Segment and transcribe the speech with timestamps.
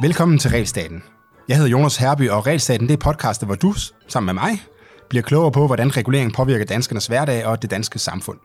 [0.00, 1.02] Velkommen til Realstaten.
[1.48, 3.74] Jeg hedder Jonas Herby, og Realstaten det er podcastet, hvor du,
[4.08, 4.62] sammen med mig,
[5.08, 8.38] bliver klogere på, hvordan regulering påvirker danskernes hverdag og det danske samfund.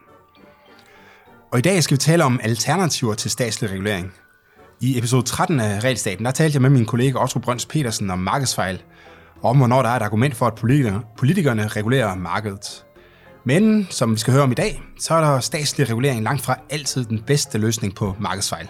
[1.52, 4.14] Og i dag skal vi tale om alternativer til statslig regulering.
[4.80, 8.20] I episode 13 af Realstaten, der talte jeg med min kollega Otto Brøns Petersen om
[8.20, 8.82] markedsfejl,
[9.42, 12.84] og om hvornår der er et argument for, at politikerne, politikerne regulerer markedet.
[13.46, 16.56] Men som vi skal høre om i dag, så er der statslig regulering langt fra
[16.70, 18.68] altid den bedste løsning på markedsfejl.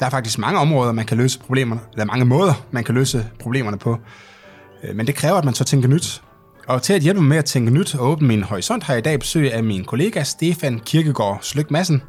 [0.00, 3.30] Der er faktisk mange områder, man kan løse problemerne, eller mange måder, man kan løse
[3.40, 3.98] problemerne på.
[4.84, 6.22] Øh, men det kræver, at man så tænker nyt.
[6.68, 8.98] Og til at hjælpe mig med at tænke nyt og åbne min horisont, har jeg
[8.98, 12.02] i dag besøg af min kollega Stefan Kirkegaard Slyk Madsen.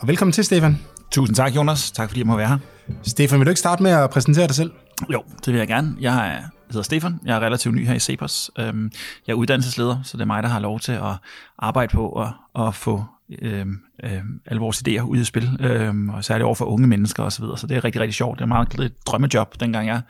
[0.00, 0.78] Og velkommen til, Stefan.
[1.10, 1.90] Tusind tak, Jonas.
[1.90, 2.58] Tak fordi jeg må være her.
[3.02, 4.70] Stefan, vil du ikke starte med at præsentere dig selv?
[5.12, 5.96] Jo, det vil jeg gerne.
[6.00, 7.20] Jeg er, hedder Stefan.
[7.24, 8.50] Jeg er relativt ny her i Cepos.
[8.58, 8.92] Øhm,
[9.26, 11.14] jeg er uddannelsesleder, så det er mig, der har lov til at
[11.58, 12.28] arbejde på at,
[12.66, 13.04] at få
[13.42, 13.66] øh,
[14.02, 17.30] øh, alle vores idéer ud i spil, øh, og særligt over for unge mennesker osv.
[17.30, 17.58] Så, videre.
[17.58, 18.38] så det er rigtig, rigtig sjovt.
[18.38, 20.02] Det er meget et drømmejob, dengang jeg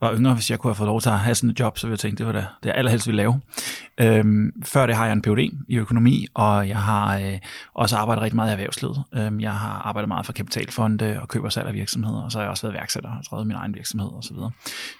[0.00, 0.34] var yngre.
[0.34, 1.98] Hvis jeg kunne have fået lov til at have sådan et job, så ville jeg
[1.98, 3.40] tænke, det var det, det jeg allerhelst ville lave.
[4.00, 5.50] Øh, før det har jeg en Ph.D.
[5.68, 7.38] i økonomi, og jeg har øh,
[7.74, 9.04] også arbejdet rigtig meget i erhvervslivet.
[9.14, 12.42] Øh, jeg har arbejdet meget for kapitalfonde og køber salg af virksomheder, og så har
[12.42, 14.22] jeg også været værksætter og drevet min egen virksomhed osv.
[14.22, 14.50] Så, videre.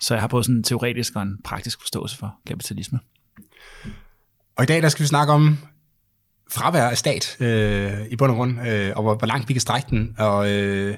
[0.01, 2.98] så jeg har både sådan en teoretisk og en praktisk forståelse for kapitalisme.
[4.57, 5.59] Og i dag der skal vi snakke om
[6.53, 9.61] fravær af stat øh, i bund og grund, øh, og hvor, hvor langt vi kan
[9.61, 10.14] strække den.
[10.19, 10.97] Og øh,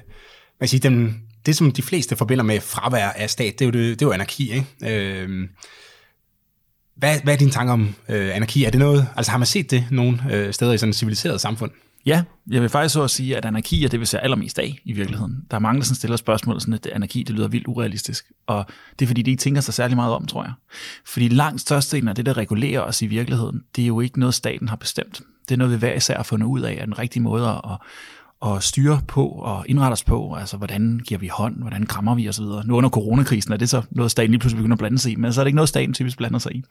[0.59, 3.71] man siger, den, det, som de fleste forbinder med fravær af stat, det er jo,
[3.71, 4.51] det, det er jo anarki.
[4.53, 4.65] Ikke?
[4.83, 5.49] Øh,
[6.95, 8.63] hvad, hvad er dine tanker om øh, anarki?
[8.63, 11.41] Er det noget, altså har man set det nogle øh, steder i sådan et civiliseret
[11.41, 11.71] samfund?
[12.05, 14.79] Ja, jeg vil faktisk så at sige, at anarki er det, vi ser allermest af
[14.85, 15.45] i virkeligheden.
[15.51, 18.31] Der er mange, der sådan stiller spørgsmål, sådan at anarki det lyder vildt urealistisk.
[18.47, 18.65] Og
[18.99, 20.53] det er fordi, de ikke tænker sig særlig meget om, tror jeg.
[21.05, 24.35] Fordi langt størstedelen af det, der regulerer os i virkeligheden, det er jo ikke noget,
[24.35, 25.21] staten har bestemt.
[25.49, 27.77] Det er noget, vi hver især har fundet ud af, er den rigtige måde at,
[28.45, 30.35] at styre på og indrette os på.
[30.39, 32.43] Altså, hvordan giver vi hånd, hvordan krammer vi osv.
[32.65, 35.15] Nu under coronakrisen er det så noget, staten lige pludselig begynder at blande sig i,
[35.15, 36.63] men så er det ikke noget, staten typisk blander sig i.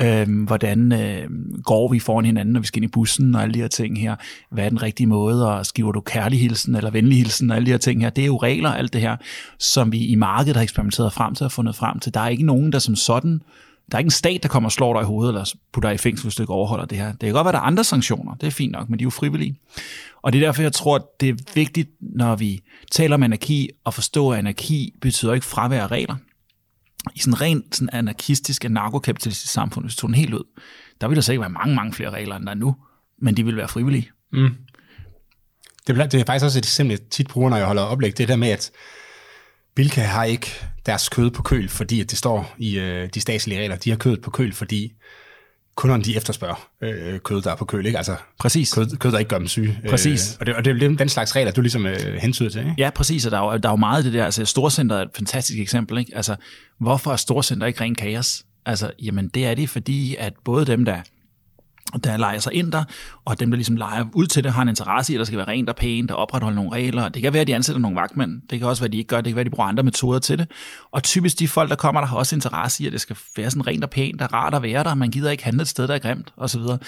[0.00, 1.28] Øhm, hvordan øh,
[1.62, 4.00] går vi foran hinanden, når vi skal ind i bussen og alle de her ting
[4.00, 4.16] her.
[4.50, 7.66] Hvad er den rigtige måde, og skriver du kærlig hilsen eller venlig hilsen og alle
[7.66, 8.10] de her ting her.
[8.10, 9.16] Det er jo regler, alt det her,
[9.58, 12.14] som vi i markedet har eksperimenteret frem til og fundet frem til.
[12.14, 13.40] Der er ikke nogen, der som sådan
[13.90, 15.94] der er ikke en stat, der kommer og slår dig i hovedet, eller putter dig
[15.94, 17.12] i fængsel, hvis du ikke overholder det her.
[17.12, 19.06] Det kan godt være, der er andre sanktioner, det er fint nok, men de er
[19.06, 19.56] jo frivillige.
[20.22, 22.60] Og det er derfor, jeg tror, at det er vigtigt, når vi
[22.90, 26.16] taler om anarki, at forstå, at anarki betyder ikke fravær af regler.
[27.14, 30.44] I sådan rent sådan anarkistisk, anarkokapitalistisk samfund, hvis du tog den helt ud,
[31.00, 32.76] der vil der sikkert være mange, mange flere regler, end der er nu,
[33.22, 34.10] men de vil være frivillige.
[34.32, 34.50] Mm.
[35.86, 38.18] Det, er, det er faktisk også et eksempel, jeg tit bruger, når jeg holder oplæg,
[38.18, 38.70] det der med, at
[39.78, 40.46] Bilka har ikke
[40.86, 43.76] deres kød på køl, fordi at det står i øh, de statslige regler.
[43.76, 44.92] De har kød på køl, fordi
[45.74, 47.86] kunderne de efterspørger øh, kød, der er på køl.
[47.86, 47.98] Ikke?
[47.98, 48.74] Altså præcis.
[48.74, 49.78] Kød, kød, der ikke gør dem syge.
[49.84, 50.32] Øh, præcis.
[50.32, 52.60] Øh, og, det, og det er den slags regler, du ligesom øh, hentyder til.
[52.60, 52.74] Ikke?
[52.78, 53.24] Ja, præcis.
[53.24, 54.24] Og der er, jo, der er jo meget af det der.
[54.24, 55.98] Altså, Storcenter er et fantastisk eksempel.
[55.98, 56.12] Ikke?
[56.16, 56.36] Altså,
[56.78, 58.44] hvorfor er Storcenter ikke ren kaos?
[58.66, 61.02] Altså, jamen det er det, fordi at både dem, der
[62.04, 62.84] der leger sig ind der,
[63.24, 65.38] og dem, der ligesom leger ud til det, har en interesse i, at der skal
[65.38, 67.08] være rent og pænt, og opretholde nogle regler.
[67.08, 68.42] Det kan være, at de ansætter nogle vagtmænd.
[68.50, 69.24] Det kan også være, at de ikke gør det.
[69.24, 70.50] Det kan være, at de bruger andre metoder til det.
[70.90, 73.50] Og typisk de folk, der kommer, der har også interesse i, at det skal være
[73.50, 74.94] sådan rent og pænt, og rart at være der.
[74.94, 76.60] Man gider ikke handle et sted, der er grimt, osv.
[76.60, 76.78] Så,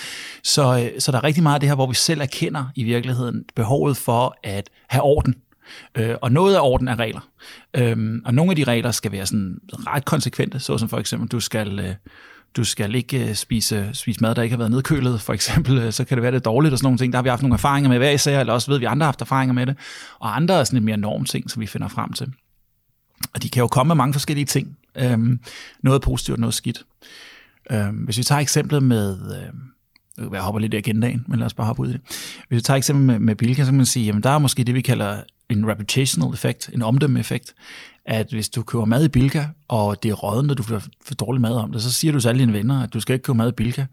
[0.42, 2.84] så, øh, så der er rigtig meget af det her, hvor vi selv erkender i
[2.84, 5.34] virkeligheden behovet for at have orden
[5.94, 7.20] Øh, og noget af orden er regler.
[7.76, 11.40] Øhm, og nogle af de regler skal være sådan ret konsekvente, såsom for eksempel, du
[11.40, 11.94] skal, øh,
[12.56, 15.92] du skal ikke øh, spise, spise mad, der ikke har været nedkølet, for eksempel, øh,
[15.92, 17.12] så kan det være det dårligt og sådan nogle ting.
[17.12, 19.08] Der har vi haft nogle erfaringer med hver især, eller også ved vi, andre har
[19.08, 19.76] haft erfaringer med det.
[20.18, 22.32] Og andre er sådan lidt mere norm ting, som vi finder frem til.
[23.34, 24.76] Og de kan jo komme med mange forskellige ting.
[24.96, 25.40] Øhm,
[25.82, 26.82] noget positivt, og noget skidt.
[27.70, 29.36] Øhm, hvis vi tager eksemplet med...
[29.36, 29.52] Øh,
[30.32, 32.00] jeg hopper lidt i agendaen, men lad os bare hoppe ud i det.
[32.48, 34.64] Hvis vi tager eksempel med, med Bilka, så kan man sige, jamen der er måske
[34.64, 37.54] det, vi kalder en reputational effekt, en omdømme-effekt
[38.06, 41.14] at hvis du køber mad i Bilka, og det er rådent, og du får for
[41.14, 43.22] dårlig mad om det, så siger du til alle dine venner, at du skal ikke
[43.22, 43.86] købe mad i Bilka.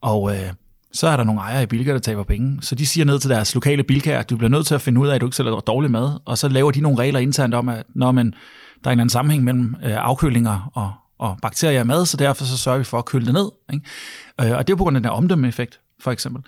[0.00, 0.52] Og øh,
[0.92, 2.58] så er der nogle ejere i Bilka, der taber penge.
[2.62, 5.00] Så de siger ned til deres lokale Bilka, at du bliver nødt til at finde
[5.00, 6.20] ud af, at du ikke sælger dårlig mad.
[6.24, 8.34] Og så laver de nogle regler internt om, at når man,
[8.84, 12.44] der er en anden sammenhæng mellem øh, afkølinger og, og bakterier i mad, så derfor
[12.44, 13.50] så sørger vi for at køle det ned.
[13.72, 13.86] Ikke?
[14.40, 16.42] Øh, og det er på grund af den her omdømmeeffekt, for eksempel.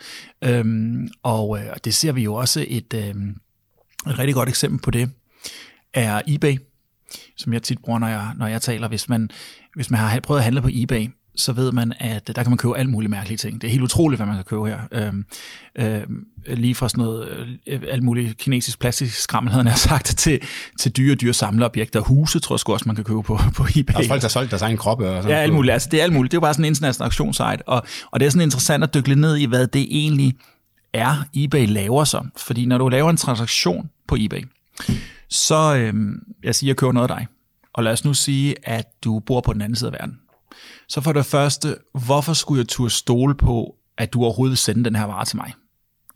[0.45, 3.15] Øhm, og, øh, det ser vi jo også et, øh,
[4.11, 5.11] et rigtig godt eksempel på det,
[5.95, 6.59] er eBay
[7.37, 8.89] som jeg tit bruger, når jeg, når jeg taler.
[8.89, 9.31] Hvis man,
[9.75, 11.09] hvis man har prøvet at handle på eBay,
[11.39, 13.61] så ved man, at der kan man købe alle mulige mærkelige ting.
[13.61, 14.79] Det er helt utroligt, hvad man kan købe her.
[14.93, 15.25] Øhm,
[15.79, 17.29] øhm, lige fra sådan noget,
[17.67, 20.41] øh, alt muligt kinesisk plastisk skrammel, havde jeg sagt, til,
[20.79, 22.01] til dyre, dyre samleobjekter.
[22.01, 23.93] Huse, tror jeg også, man kan købe på, på eBay.
[23.93, 25.09] Der er folk, der har solgt deres egen kroppe.
[25.11, 25.73] Og sådan ja, alt muligt.
[25.73, 26.31] Altså, det er alt muligt.
[26.33, 27.69] Det er jo bare sådan en international auktionssite.
[27.69, 30.35] Og, og det er sådan interessant at dykke lidt ned i, hvad det egentlig
[30.93, 32.25] er eBay laver så?
[32.37, 34.43] Fordi når du laver en transaktion på eBay,
[35.29, 35.95] så øh,
[36.43, 37.27] jeg siger, jeg køber noget af dig.
[37.73, 40.19] Og lad os nu sige, at du bor på den anden side af verden.
[40.89, 41.77] Så for det første,
[42.07, 45.37] hvorfor skulle jeg turde stole på, at du overhovedet vil sende den her vare til
[45.37, 45.53] mig?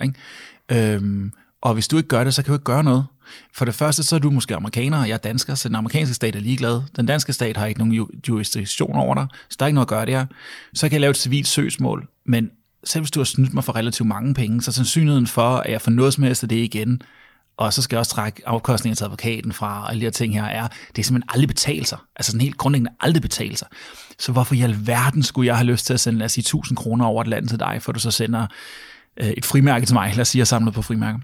[0.02, 0.94] Ikke?
[0.94, 3.06] Øhm, og hvis du ikke gør det, så kan du ikke gøre noget.
[3.54, 6.14] For det første, så er du måske amerikaner, og jeg er dansker, så den amerikanske
[6.14, 6.82] stat er ligeglad.
[6.96, 9.88] Den danske stat har ikke nogen jurisdiktion over dig, så der er ikke noget at
[9.88, 10.26] gøre der.
[10.74, 12.50] Så kan jeg lave et civilt søgsmål, men
[12.84, 15.80] selv hvis du har snydt mig for relativt mange penge, så sandsynligheden for, at jeg
[15.80, 17.02] får noget som helst af det igen,
[17.56, 20.34] og så skal jeg også trække afkostninger til advokaten fra, og alle de her ting
[20.34, 21.98] her, er, det er simpelthen aldrig betalt sig.
[22.16, 23.68] Altså sådan helt grundlæggende aldrig betalt sig.
[24.18, 26.76] Så hvorfor i alverden skulle jeg have lyst til at sende, lad os sige, 1000
[26.76, 28.46] kroner over et land til dig, for du så sender
[29.16, 31.18] øh, et frimærke til mig, lad os sige, jeg samlet på frimærker.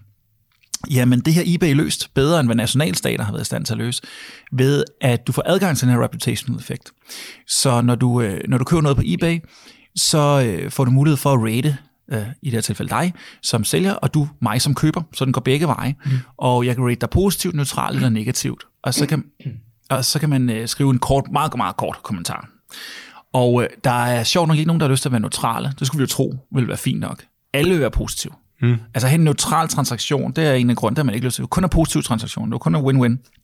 [0.90, 3.78] Jamen, det her eBay løst bedre, end hvad nationalstater har været i stand til at
[3.78, 4.02] løse,
[4.52, 6.92] ved at du får adgang til den her reputational effekt.
[7.46, 9.40] Så når du, øh, når du køber noget på eBay,
[9.96, 11.78] så øh, får du mulighed for at rate
[12.12, 15.32] øh, i det her tilfælde dig som sælger, og du mig som køber, så den
[15.32, 15.94] går begge veje.
[16.04, 16.10] Mm.
[16.36, 18.64] Og jeg kan rate dig positivt, neutralt eller negativt.
[18.82, 19.24] Og så kan,
[19.90, 22.48] og så kan man øh, skrive en kort, meget, meget kort kommentar.
[23.32, 25.74] Og øh, der er sjovt nok ikke nogen, der har lyst til at være neutrale.
[25.78, 27.24] Det skulle vi jo tro ville være fint nok.
[27.52, 28.32] Alle vil være positive.
[28.62, 28.76] Mm.
[28.94, 31.46] Altså en neutral transaktion, det er en af grunden, der man ikke lyst til.
[31.46, 33.34] Kun er positiv transaktion, det er kun er win-win.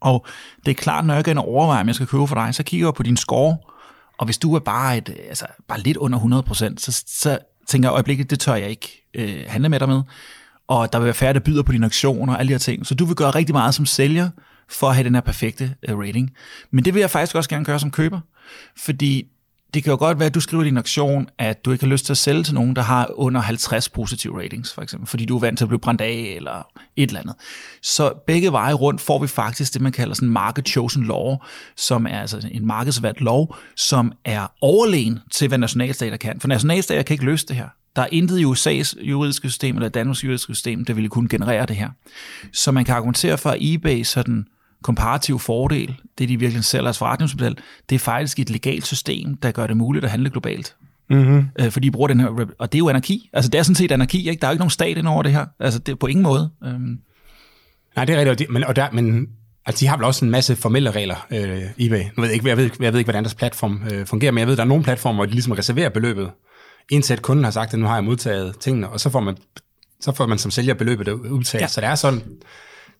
[0.00, 0.26] Og
[0.64, 2.54] det er klart, når jeg går ind og overvejer, om jeg skal købe for dig,
[2.54, 3.56] så kigger jeg på din score,
[4.18, 8.30] og hvis du er bare, et, altså, bare lidt under 100%, så, så tænker øjeblikket,
[8.30, 10.02] det tør jeg ikke øh, handle med dig med.
[10.68, 12.86] Og der vil være færre, der byder på din auktion og alle de her ting.
[12.86, 14.30] Så du vil gøre rigtig meget som sælger,
[14.68, 16.30] for at have den her perfekte øh, rating.
[16.70, 18.20] Men det vil jeg faktisk også gerne gøre som køber.
[18.76, 19.26] Fordi
[19.74, 21.90] det kan jo godt være, at du skriver i din aktion, at du ikke har
[21.90, 25.24] lyst til at sælge til nogen, der har under 50 positive ratings, for eksempel, fordi
[25.24, 26.66] du er vant til at blive brændt af, eller
[26.96, 27.34] et eller andet.
[27.82, 31.36] Så begge veje rundt får vi faktisk det, man kalder sådan market chosen law,
[31.76, 36.40] som er altså en markedsvalgt lov, som er overlegen til, hvad nationalstater kan.
[36.40, 37.68] For nationalstater kan ikke løse det her.
[37.96, 41.66] Der er intet i USA's juridiske system, eller Danmarks juridiske system, der ville kunne generere
[41.66, 41.90] det her.
[42.52, 44.46] Så man kan argumentere for, at eBay sådan
[44.82, 47.56] komparativ fordel, det de virkelig sælger als forretningsmodel,
[47.88, 50.76] det er faktisk et legalt system, der gør det muligt at handle globalt.
[51.10, 51.48] Mm-hmm.
[51.60, 53.30] Øh, fordi de bruger den her, og det er jo anarki.
[53.32, 54.40] Altså det er sådan set anarki, ikke?
[54.40, 55.46] Der er jo ikke nogen stat ind over det her.
[55.60, 56.50] Altså det er på ingen måde.
[56.64, 56.98] Øhm.
[57.96, 59.28] Nej, det er rigtigt, men, og der, men
[59.66, 62.02] altså, de har vel også en masse formelle regler, øh, eBay.
[62.16, 64.38] Nu ved jeg, ikke, jeg, ved, jeg ved ikke, hvordan deres platform øh, fungerer, men
[64.38, 66.30] jeg ved, der er nogle platformer, hvor de ligesom reserverer beløbet,
[66.90, 69.36] indtil at kunden har sagt, at nu har jeg modtaget tingene, og så får man,
[70.00, 71.62] så får man som sælger beløbet udtaget.
[71.62, 71.66] Ja.
[71.66, 72.22] Så det er sådan,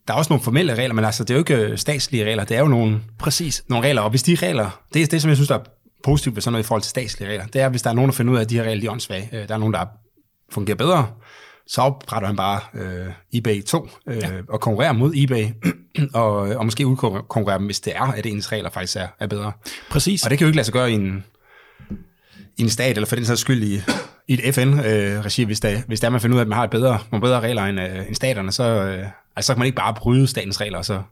[0.08, 2.44] der er også nogle formelle regler, men altså, det er jo ikke øh, statslige regler,
[2.44, 3.64] det er jo nogle, Præcis.
[3.69, 5.64] nogle regler, og hvis de regler, det er det, som jeg synes, der er
[6.05, 8.10] positivt ved sådan noget i forhold til statslige regler, det er, hvis der er nogen,
[8.10, 9.75] der finder ud af, at de her regler de er åndssvage, øh, der er nogen,
[9.75, 9.87] der
[10.52, 11.06] fungerer bedre,
[11.66, 14.31] så opretter han bare øh, eBay 2 øh, ja.
[14.49, 15.46] og konkurrerer mod eBay,
[16.14, 19.52] og, og måske udkonkurrerer dem, hvis det er, at ens regler faktisk er, er bedre.
[19.90, 20.25] Præcis.
[20.25, 21.25] Og det kan jo ikke lade sig gøre i en,
[22.58, 23.81] i en stat, eller for den sags skyld i,
[24.28, 26.64] i et FN-regi, øh, hvis, der, hvis der man finder ud af, at man har
[26.64, 29.06] et bedre, nogle bedre regler end, øh, end staterne, så, øh,
[29.38, 31.02] altså, så kan man ikke bare bryde statens regler, så,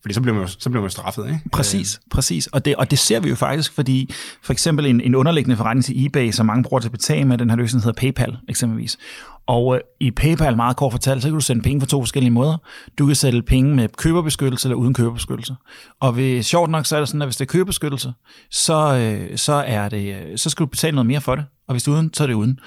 [0.00, 1.26] fordi så bliver man jo, så bliver man jo straffet.
[1.26, 1.40] Ikke?
[1.52, 2.46] Præcis, præcis.
[2.46, 4.10] Og det, og det ser vi jo faktisk, fordi
[4.42, 7.38] for eksempel en, en underliggende forretning til eBay, som mange bruger til at betale med,
[7.38, 8.98] den her løsning hedder PayPal eksempelvis.
[9.46, 12.30] Og øh, i PayPal, meget kort fortalt, så kan du sende penge på to forskellige
[12.30, 12.56] måder.
[12.98, 15.54] Du kan sende penge med køberbeskyttelse eller uden køberbeskyttelse.
[16.00, 18.12] Og ved, sjovt nok, så er det sådan, at hvis det er køberbeskyttelse,
[18.50, 21.44] så, øh, så, er det, øh, så skal du betale noget mere for det.
[21.68, 22.58] Og hvis det er uden, så er det uden.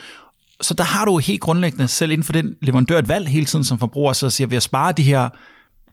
[0.61, 3.65] Så der har du helt grundlæggende, selv inden for den leverandør, et valg hele tiden
[3.65, 5.29] som forbruger, så siger, ved at spare de her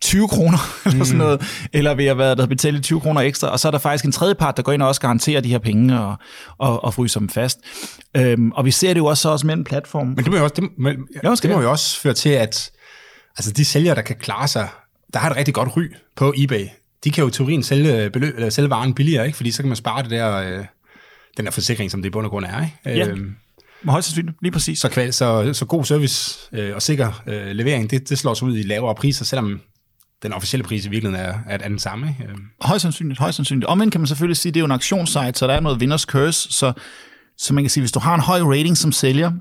[0.01, 1.25] 20 kroner, eller sådan mm.
[1.25, 4.05] noget, eller ved at være der betale 20 kroner ekstra, og så er der faktisk
[4.05, 6.17] en tredje part, der går ind og også garanterer de her penge og,
[6.59, 7.61] og, og fryser dem fast.
[8.17, 10.15] Øhm, og vi ser det jo også, så også mellem platformen.
[10.15, 12.71] Men det må jo også, det, men, ja, det må jo også føre til, at
[13.37, 14.69] altså de sælgere, der kan klare sig,
[15.13, 15.83] der har et rigtig godt ry
[16.17, 16.67] på eBay.
[17.05, 19.37] De kan jo i teorien sælge, beløb, eller sælge varen billigere, ikke?
[19.37, 20.65] fordi så kan man spare det der, øh,
[21.37, 22.65] den der forsikring, som det i bund og grund er.
[22.87, 22.99] Ikke?
[22.99, 23.09] Ja.
[23.09, 23.35] Øhm,
[23.85, 24.79] Højst sandsynligt, lige præcis.
[24.79, 28.49] Så, kval, så, så god service øh, og sikker øh, levering, det, det slår sig
[28.49, 29.61] ud i lavere priser, selvom
[30.23, 32.17] den officielle pris i virkeligheden er, er, er den samme.
[32.29, 32.43] Øhm.
[32.61, 33.67] Højst sandsynligt, højst sandsynligt.
[33.67, 35.81] Omvendt kan man selvfølgelig sige, at det er jo en auktionssite, så der er noget
[35.81, 36.73] vinders curse, så,
[37.39, 39.33] så man kan sige, hvis du har en høj rating som sælger,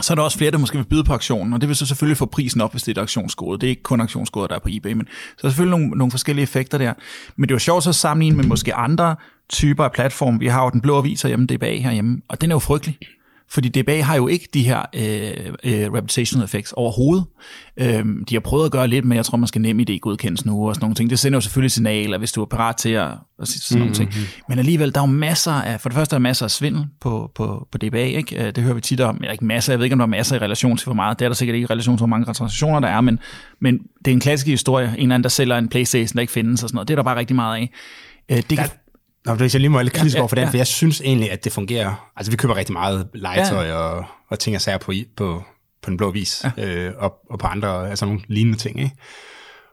[0.00, 1.86] så er der også flere, der måske vil byde på auktionen, og det vil så
[1.86, 3.58] selvfølgelig få prisen op, hvis det er et auktionskode.
[3.58, 5.06] Det er ikke kun auktionskoder, der er på eBay, men
[5.38, 6.92] så er selvfølgelig nogle, nogle forskellige effekter der.
[7.36, 9.16] Men det er jo sjovt så at sammenligne med måske andre
[9.48, 10.40] typer af platform.
[10.40, 12.98] Vi har jo den blå avis herhjemme, DBA herhjemme, og den er jo frygtelig.
[13.50, 17.24] Fordi DBA har jo ikke de her øh, øh, reputational effects overhovedet.
[17.76, 20.44] Øhm, de har prøvet at gøre lidt, men jeg tror, man skal nemme idé godkendes
[20.46, 21.10] nu og sådan nogle ting.
[21.10, 23.08] Det sender jo selvfølgelig signaler, hvis du er parat til at,
[23.42, 23.98] at sige sådan mm-hmm.
[23.98, 24.28] nogle ting.
[24.48, 26.86] Men alligevel, der er jo masser af, for det første er der masser af svindel
[27.00, 28.46] på, på, på DBA, ikke?
[28.46, 29.20] Øh, det hører vi tit om.
[29.22, 31.18] Jeg ikke masser, jeg ved ikke, om der er masser i relation til hvor meget.
[31.18, 33.18] Det er der sikkert ikke i relation til, hvor mange transaktioner der er, men,
[33.60, 34.86] men det er en klassisk historie.
[34.86, 36.88] En eller anden, der sælger en Playstation, der ikke findes og sådan noget.
[36.88, 37.70] Det er der bare rigtig meget af.
[38.30, 38.68] Øh, det kan,
[39.26, 40.50] Nå, hvis jeg lige må være lidt kritisk ja, over for den, ja.
[40.50, 42.10] for jeg synes egentlig, at det fungerer.
[42.16, 43.74] Altså, vi køber rigtig meget legetøj ja.
[43.74, 45.42] og, og ting og sager på, på,
[45.82, 46.64] på en blå vis, ja.
[46.64, 48.80] øh, og, og på andre, altså nogle lignende ting.
[48.80, 48.94] Ikke?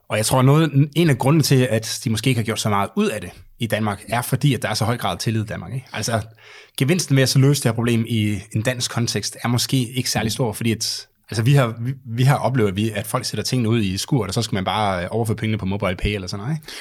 [0.10, 2.70] Og jeg tror, noget, en af grundene til, at de måske ikke har gjort så
[2.70, 5.44] meget ud af det i Danmark, er fordi, at der er så høj grad tillid
[5.44, 5.74] i Danmark.
[5.74, 5.88] Ikke?
[5.94, 6.22] Altså,
[6.78, 10.10] gevinsten ved at så løse det her problem i en dansk kontekst, er måske ikke
[10.10, 13.70] særlig stor, fordi at, altså, vi, har, vi, vi har oplevet, at, folk sætter tingene
[13.70, 16.46] ud i skur, og så skal man bare overføre pengene på mobile pay eller sådan
[16.46, 16.58] noget.
[16.58, 16.74] Ikke?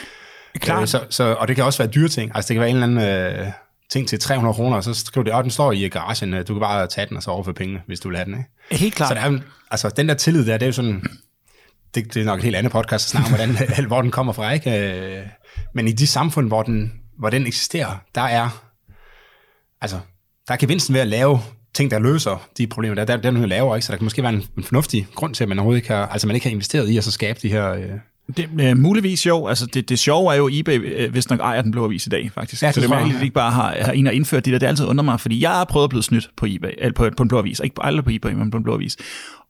[0.61, 0.83] Klart.
[0.83, 2.33] Øh, så, så, og det kan også være dyre ting.
[2.35, 3.41] Altså, det kan være en eller anden...
[3.41, 3.53] Øh,
[3.93, 6.61] ting til 300 kroner, og så skriver det, at den står i garagen, du kan
[6.61, 8.35] bare tage den og så overføre pengene, hvis du vil have den.
[8.35, 8.83] Ikke?
[8.83, 9.09] Helt klart.
[9.09, 9.39] Så der er,
[9.71, 11.03] altså, den der tillid der, det er jo sådan,
[11.95, 14.33] det, det er nok et helt andet podcast at snakke om, hvordan, hvor den kommer
[14.33, 14.53] fra.
[14.53, 14.97] Ikke?
[15.19, 15.27] Øh,
[15.75, 18.65] men i de samfund, hvor den, hvor den eksisterer, der er,
[19.81, 19.99] altså,
[20.49, 21.41] der er gevinsten ved at lave
[21.75, 23.87] ting, der løser de problemer, der, der, der er noget lavere, ikke?
[23.87, 26.07] så der kan måske være en, en fornuftig grund til, at man overhovedet ikke har,
[26.07, 27.91] altså man ikke har investeret i at så skabe de her øh,
[28.37, 29.47] det, øh, muligvis jo.
[29.47, 32.07] Altså det, det sjove er jo, at eBay øh, hvis nok ejer den blå avis
[32.07, 32.63] i dag, faktisk.
[32.63, 34.45] Ja, det så det er mærkeligt, at de ikke bare har, har en, der indført
[34.45, 34.59] det der.
[34.59, 37.11] Det altid under mig, fordi jeg har prøvet at blive snydt på eBay, eller på,
[37.17, 37.61] på en blå avis.
[37.65, 38.97] Ikke aldrig på eBay, men på en blå avis.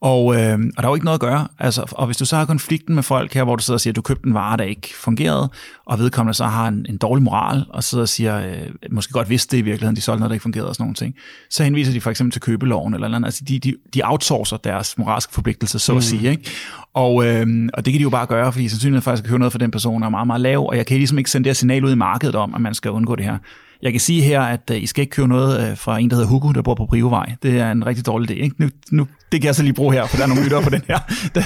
[0.02, 1.48] Og, øh, og der er jo ikke noget at gøre.
[1.58, 3.92] Altså, og hvis du så har konflikten med folk her, hvor du sidder og siger,
[3.92, 5.50] at du købte en vare, der ikke fungerede,
[5.86, 9.30] og vedkommende så har en, en dårlig moral, og sidder og siger, øh, måske godt
[9.30, 11.14] vidste det i virkeligheden, de solgte noget, der ikke fungerede og sådan nogle ting,
[11.50, 13.26] så henviser de for eksempel til købeloven, eller, andet.
[13.26, 15.98] Altså, de, de, de outsourcer deres moralske forpligtelse, så mm.
[15.98, 16.30] at sige.
[16.30, 16.50] Ikke?
[16.94, 19.52] Og, øh, og det kan de jo bare gøre, fordi sandsynligheden faktisk at købe noget
[19.52, 21.54] for den person er meget, meget lav, og jeg kan ligesom ikke sende det her
[21.54, 23.38] signal ud i markedet om, at man skal undgå det her.
[23.82, 26.16] Jeg kan sige her, at øh, I skal ikke købe noget øh, fra en, der
[26.16, 27.34] hedder Hugo, der bor på Brivevej.
[27.42, 28.42] Det er en rigtig dårlig idé.
[28.42, 28.56] Ikke?
[28.58, 30.70] Nu, nu, det kan jeg så lige bruge her, for der er nogle lyttere på
[30.70, 30.98] den her,
[31.34, 31.42] der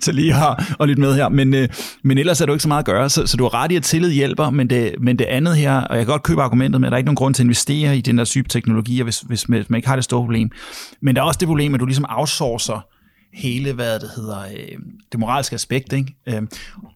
[0.00, 1.28] til, lige har og lytte med her.
[1.28, 1.60] Men, uh,
[2.02, 3.76] men ellers er du ikke så meget at gøre, så, så du har ret i,
[3.76, 6.80] at tillid hjælper, men det, men det andet her, og jeg kan godt købe argumentet
[6.80, 9.04] med, at der er ikke nogen grund til at investere i den der type teknologier,
[9.04, 10.50] hvis, hvis man ikke har det store problem.
[11.02, 12.86] Men der er også det problem, at du ligesom outsourcer
[13.32, 14.78] hele, hvad det hedder, øh,
[15.12, 15.92] det moralske aspekt.
[15.92, 16.14] Ikke?
[16.26, 16.42] Øh,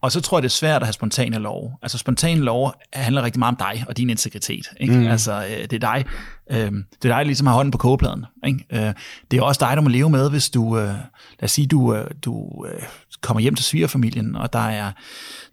[0.00, 1.78] og så tror jeg, det er svært at have spontane lov.
[1.82, 4.66] Altså spontane lov handler rigtig meget om dig og din integritet.
[4.80, 4.94] Ikke?
[4.94, 5.06] Mm.
[5.06, 6.04] Altså øh, det er dig,
[6.50, 8.24] øh, det er dig, der ligesom har hånden på kogepladen.
[8.46, 8.64] Ikke?
[8.72, 8.94] Øh,
[9.30, 10.96] det er også dig, der må leve med, hvis du, øh, lad
[11.42, 12.82] os sige, du, øh, du øh,
[13.20, 14.92] kommer hjem til svigerfamilien, og der er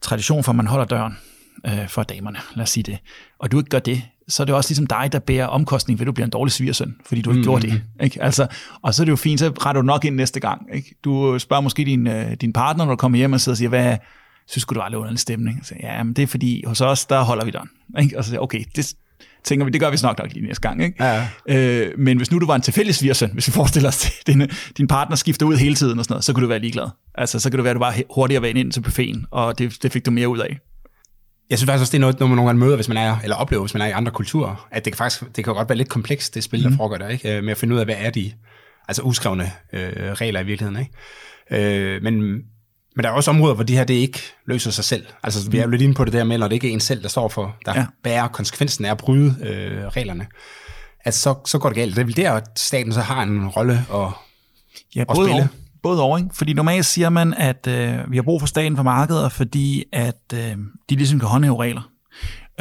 [0.01, 1.17] tradition for, at man holder døren
[1.65, 2.97] øh, for damerne, lad os sige det,
[3.39, 6.03] og du ikke gør det, så er det også ligesom dig, der bærer omkostning ved,
[6.03, 7.43] at du bliver en dårlig svigersøn, fordi du ikke mm.
[7.43, 7.81] gjorde det.
[8.03, 8.23] Ikke?
[8.23, 8.47] Altså,
[8.81, 10.67] og så er det jo fint, så retter du nok ind næste gang.
[10.73, 10.95] Ikke?
[11.03, 13.69] Du spørger måske din, øh, din partner, når du kommer hjem og sidder og siger,
[13.69, 13.97] hvad
[14.47, 15.65] synes du, du har en stemning?
[15.65, 17.69] Så, ja, men det er fordi, hos os, der holder vi døren.
[17.99, 18.17] Ikke?
[18.17, 18.95] Og så siger okay, det
[19.43, 20.83] tænker vi, det gør vi nok nok lige næste gang.
[20.83, 21.03] Ikke?
[21.03, 21.27] Ja.
[21.47, 24.49] Øh, men hvis nu du var en tilfældig svigersøn, hvis vi forestiller os, at din,
[24.77, 26.87] din partner skifter ud hele tiden og sådan noget, så kunne du være ligeglad.
[27.15, 29.83] Altså, så kan du være, at du bare hurtigere var ind til buffeten, og det,
[29.83, 30.57] det fik du mere ud af.
[31.49, 33.17] Jeg synes faktisk også, det er noget, når man nogle gange møder, hvis man er,
[33.23, 35.69] eller oplever, hvis man er i andre kulturer, at det kan faktisk, det kan godt
[35.69, 36.77] være lidt komplekst, det spil, der mm.
[36.77, 37.37] foregår der, ikke?
[37.37, 38.31] Øh, med at finde ud af, hvad er de,
[38.87, 41.95] altså uskrevne øh, regler i virkeligheden, ikke?
[41.95, 42.21] Øh, men,
[42.95, 45.05] men der er også områder, hvor det her, det ikke løser sig selv.
[45.23, 46.79] Altså, vi er jo lidt inde på det der med, når det ikke er en
[46.79, 47.85] selv, der står for, der ja.
[48.03, 50.27] bærer konsekvensen af at bryde øh, reglerne,
[51.03, 51.95] at så, så går det galt.
[51.95, 54.07] Det er vel der, at staten så har en rolle at,
[54.95, 55.41] ja, at spille.
[55.41, 55.47] Og
[55.83, 56.29] både over, ikke?
[56.33, 60.33] Fordi normalt siger man, at øh, vi har brug for staten for markedet, fordi at
[60.33, 60.57] øh,
[60.89, 61.91] de ligesom kan håndhæve regler.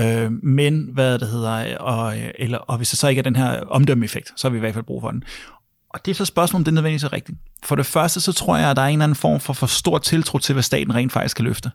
[0.00, 3.60] Øh, men hvad det hedder, og, eller, og hvis der så ikke er den her
[3.60, 5.22] omdømmeeffekt, så har vi i hvert fald brug for den.
[5.90, 7.38] Og det er så spørgsmålet, om det er nødvendigvis er rigtigt.
[7.64, 9.66] For det første, så tror jeg, at der er en eller anden form for for
[9.66, 11.70] stor tiltro til, hvad staten rent faktisk kan løfte.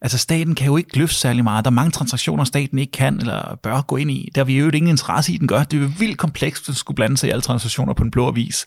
[0.00, 1.64] Altså staten kan jo ikke løfte særlig meget.
[1.64, 4.30] Der er mange transaktioner, staten ikke kan eller bør gå ind i.
[4.34, 5.64] Der har vi jo ingen interesse i, den gør.
[5.64, 8.28] Det er jo vildt komplekst at skulle blande sig i alle transaktioner på en blå
[8.28, 8.66] avis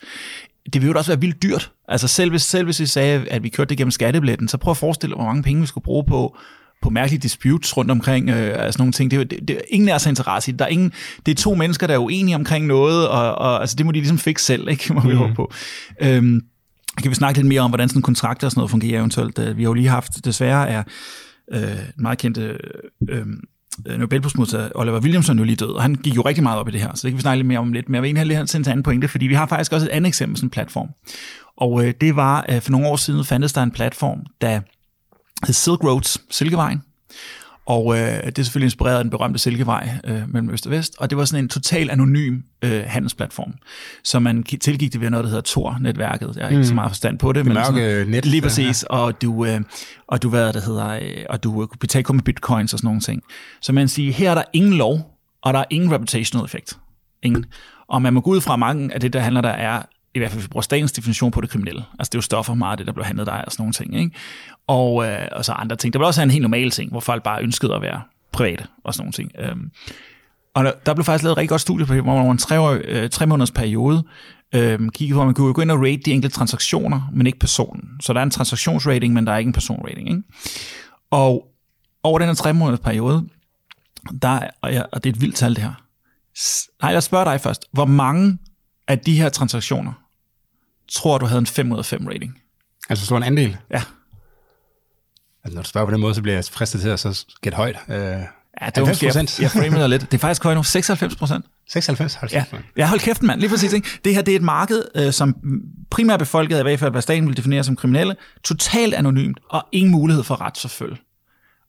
[0.73, 1.71] det ville jo også være vildt dyrt.
[1.87, 4.71] Altså selv hvis, selv hvis vi sagde, at vi kørte det gennem skattebilletten, så prøv
[4.71, 6.37] at forestille dig, hvor mange penge vi skulle bruge på,
[6.81, 9.11] på mærkelige disputes rundt omkring, øh, altså nogle ting.
[9.11, 10.59] Det, er, det, det, ingen er så interesse i det.
[10.59, 10.91] Der er ingen,
[11.25, 13.97] det er to mennesker, der er uenige omkring noget, og, og altså, det må de
[13.97, 14.93] ligesom fikse selv, ikke?
[14.93, 15.17] må vi mm.
[15.17, 15.51] håbe på.
[16.01, 16.41] Øhm,
[17.01, 19.39] kan vi snakke lidt mere om, hvordan sådan kontrakter og sådan noget fungerer eventuelt?
[19.57, 20.83] Vi har jo lige haft, desværre er
[21.53, 22.57] øh, meget kendte øh,
[23.09, 23.25] Øh,
[23.85, 26.71] Øh, Nobelprismodtager Oliver Williamson jo lige død, og han gik jo rigtig meget op i
[26.71, 27.89] det her, så det kan vi snakke lidt mere om lidt.
[27.89, 29.89] Men jeg vil egentlig have til en anden pointe, fordi vi har faktisk også et
[29.89, 30.89] andet eksempel sådan en platform.
[31.57, 34.59] Og øh, det var, øh, for nogle år siden fandtes der en platform, der
[35.45, 36.81] hed Silk Roads, Silkevejen,
[37.65, 40.95] og øh, det er selvfølgelig inspireret af den berømte Silkevej øh, mellem Øst og Vest,
[40.99, 43.53] og det var sådan en total anonym øh, handelsplatform,
[44.03, 46.35] så man tilgik det ved noget, der hedder Tor-netværket.
[46.35, 46.63] Jeg har ikke mm.
[46.63, 47.45] så meget forstand på det.
[47.45, 48.25] Det men sådan, net.
[48.25, 49.61] Lige præcis, og du, øh,
[50.07, 52.87] og du, hvad det hedder, øh, og du kunne betale kun med bitcoins og sådan
[52.87, 53.21] nogle ting.
[53.61, 56.77] Så man siger, her er der ingen lov, og der er ingen reputational effekt.
[57.23, 57.45] Ingen.
[57.87, 59.81] Og man må gå ud fra mange af det, der handler der er
[60.15, 61.85] i hvert fald hvis vi bruger statens definition på det kriminelle.
[61.99, 63.99] Altså det er jo stoffer meget det, der blev handlet der og sådan nogle ting.
[63.99, 64.11] Ikke?
[64.67, 65.93] Og, øh, og så andre ting.
[65.93, 68.93] Der var også en helt normal ting, hvor folk bare ønskede at være private og
[68.93, 69.31] sådan nogle ting.
[69.39, 69.71] Øhm,
[70.53, 72.37] og der, der blev faktisk lavet et rigtig godt studie på, hvor man over en
[72.37, 74.03] tre, år, øh, tre måneders periode
[74.55, 77.39] øh, kiggede på, at man kunne gå ind og rate de enkelte transaktioner, men ikke
[77.39, 77.89] personen.
[78.01, 80.09] Så der er en transaktionsrating, men der er ikke en personrating.
[80.09, 80.23] Ikke?
[81.11, 81.47] Og
[82.03, 83.25] over den her tre måneders periode,
[84.21, 85.73] der, og, ja, og det er et vildt tal det her.
[86.81, 87.65] Nej, jeg spørger dig først.
[87.71, 88.37] Hvor mange
[88.87, 89.93] af de her transaktioner
[90.91, 92.41] tror, du havde en 5 ud af 5 rating.
[92.89, 93.57] Altså stor en andel?
[93.71, 93.81] Ja.
[95.43, 97.55] Altså, når du spørger på den måde, så bliver jeg fristet til at så gætte
[97.55, 97.77] højt.
[97.89, 98.19] Øh,
[98.61, 99.39] Ja, det 90 procent.
[99.39, 100.01] Jeg, jeg framer dig lidt.
[100.01, 100.63] Det er faktisk højt nu.
[100.63, 101.45] 96 procent.
[101.69, 103.39] 96, 90 Ja, ja hold kæft, mand.
[103.39, 103.73] Lige præcis.
[103.73, 103.87] Ikke?
[104.05, 105.35] Det her det er et marked, øh, som
[105.89, 109.91] primært befolket, i hvert fald hvad staten vil definere som kriminelle, totalt anonymt og ingen
[109.91, 110.97] mulighed for retsforfølge.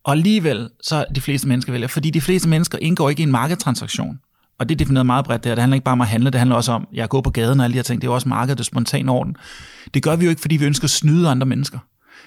[0.05, 3.31] Og alligevel så de fleste mennesker vælger, fordi de fleste mennesker indgår ikke i en
[3.31, 4.19] markedstransaktion.
[4.59, 5.55] Og det er defineret meget bredt der.
[5.55, 7.31] Det handler ikke bare om at handle, det handler også om, at jeg går på
[7.31, 8.01] gaden og alle de her ting.
[8.01, 9.37] Det er jo også markedet, det er spontan orden.
[9.95, 11.79] Det gør vi jo ikke, fordi vi ønsker at snyde andre mennesker.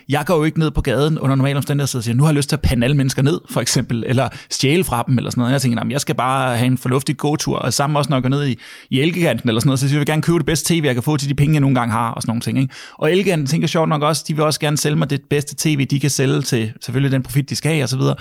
[0.09, 2.35] Jeg går jo ikke ned på gaden under normale omstændigheder og siger, nu har jeg
[2.35, 5.41] lyst til at pande alle mennesker ned, for eksempel, eller stjæle fra dem, eller sådan
[5.41, 5.53] noget.
[5.53, 8.21] Jeg tænker, jamen, jeg skal bare have en fornuftig gåtur, og sammen også, når jeg
[8.21, 8.57] går ned i,
[8.89, 10.93] i Elgiganten, eller sådan noget, så siger jeg, vil gerne købe det bedste tv, jeg
[10.93, 12.59] kan få til de penge, jeg nogle gange har, og sådan nogle ting.
[12.59, 12.73] Ikke?
[12.93, 15.85] Og Elgiganten tænker sjovt nok også, de vil også gerne sælge mig det bedste tv,
[15.85, 18.15] de kan sælge til selvfølgelig den profit, de skal have, og så videre.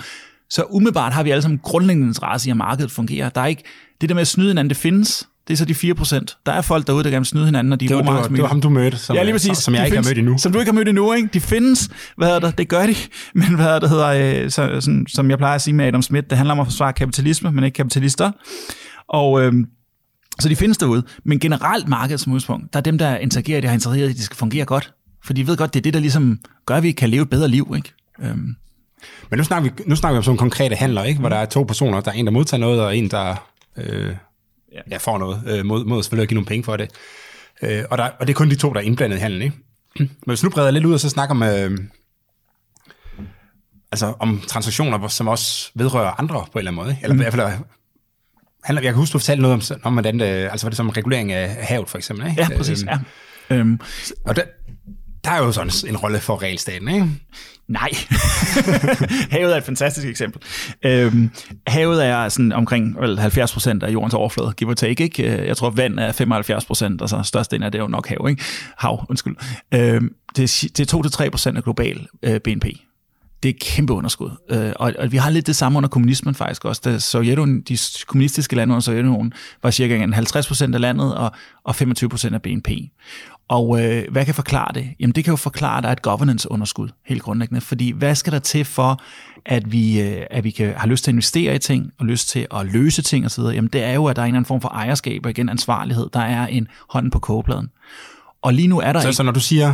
[0.49, 3.29] Så umiddelbart har vi alle sammen grundlæggende interesse i, at markedet fungerer.
[3.29, 3.63] Der er ikke,
[4.01, 6.37] det der med at snyde hinanden, det findes, det er så de 4 procent.
[6.45, 8.41] Der er folk derude, der gerne snyde hinanden, når de det var, det var, det
[8.41, 9.57] var ham, du mødte, som, ja, lige præcis.
[9.57, 10.37] som jeg de ikke findes, har mødt endnu.
[10.37, 11.29] Som du ikke har mødt endnu, ikke?
[11.33, 12.95] De findes, hvad hedder det, det gør de,
[13.39, 16.01] men hvad hedder det, hedder, øh, så, sådan, som jeg plejer at sige med Adam
[16.01, 18.31] Smith, det handler om at forsvare kapitalisme, men ikke kapitalister.
[19.09, 19.53] Og øh,
[20.39, 21.03] så de findes derude.
[21.25, 24.17] Men generelt markedet som udgangspunkt, der er dem, der interagerer, de har interesseret i, at
[24.17, 24.93] de skal fungere godt.
[25.23, 27.29] For de ved godt, det er det, der ligesom gør, at vi kan leve et
[27.29, 27.93] bedre liv, ikke?
[28.21, 28.55] Øhm.
[29.29, 31.19] Men nu snakker, vi, nu snakker vi om sådan konkrete handler, ikke?
[31.19, 32.01] hvor der er to personer.
[32.01, 34.15] Der er en, der modtager noget, og en, der øh,
[34.91, 36.91] ja, får noget, øh, mod, mod selvfølgelig at give nogle penge for det.
[37.61, 39.41] Øh, og, der, og det er kun de to, der er indblandet i handlen.
[39.41, 39.57] Ikke?
[39.99, 41.77] Men hvis nu breder lidt ud og så snakker om, øh,
[43.91, 46.91] altså om transaktioner, som også vedrører andre på en eller anden måde.
[46.91, 47.03] Ikke?
[47.03, 47.19] Eller mm.
[47.19, 47.65] i hvert fald
[48.63, 50.89] handler, jeg kan huske, du fortalte noget om, om hvordan det, altså var det som
[50.89, 52.27] regulering af havet, for eksempel.
[52.29, 52.41] Ikke?
[52.41, 52.81] Ja, præcis.
[52.83, 52.89] Øhm,
[53.49, 53.55] ja.
[53.55, 53.79] Øhm.
[54.25, 54.43] Og der,
[55.23, 57.07] der er jo sådan en rolle for regelstaten, ikke?
[57.67, 57.89] Nej.
[59.31, 60.41] havet er et fantastisk eksempel.
[60.85, 61.29] Øhm,
[61.67, 65.03] havet er sådan omkring vel, 70 procent af jordens overflade, give or take.
[65.03, 65.23] Ikke?
[65.23, 68.25] Øh, jeg tror, vand er 75 procent, altså størstedelen af det er jo nok hav.
[68.29, 68.43] Ikke?
[68.77, 69.35] Hav, undskyld.
[69.73, 72.65] Øhm, det, er, det er 2-3 procent af global øh, BNP.
[73.43, 74.29] Det er et kæmpe underskud.
[74.49, 76.81] Øh, og, og vi har lidt det samme under kommunismen faktisk også.
[76.85, 81.31] Da Sovjetunionen, de kommunistiske lande under Sovjetunionen var cirka 50 procent af landet og,
[81.63, 82.69] og 25 procent af BNP.
[83.47, 84.89] Og øh, hvad kan forklare det?
[84.99, 87.61] Jamen det kan jo forklare, at der er et governance-underskud, helt grundlæggende.
[87.61, 89.01] Fordi hvad skal der til for,
[89.45, 92.29] at vi, øh, at vi kan, har lyst til at investere i ting, og lyst
[92.29, 93.43] til at løse ting osv.?
[93.43, 95.49] Jamen det er jo, at der er en eller anden form for ejerskab, og igen
[95.49, 96.07] ansvarlighed.
[96.13, 97.69] Der er en hånd på kogepladen.
[98.41, 99.15] Og lige nu er der så, ikke...
[99.15, 99.73] Så når du siger,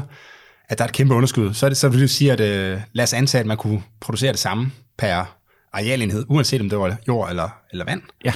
[0.69, 2.81] at der er et kæmpe underskud, så, er det, så vil du sige, at øh,
[2.93, 5.37] lad os antage, at man kunne producere det samme per
[5.73, 8.01] arealenhed, uanset om det var jord eller, eller vand.
[8.25, 8.33] Ja.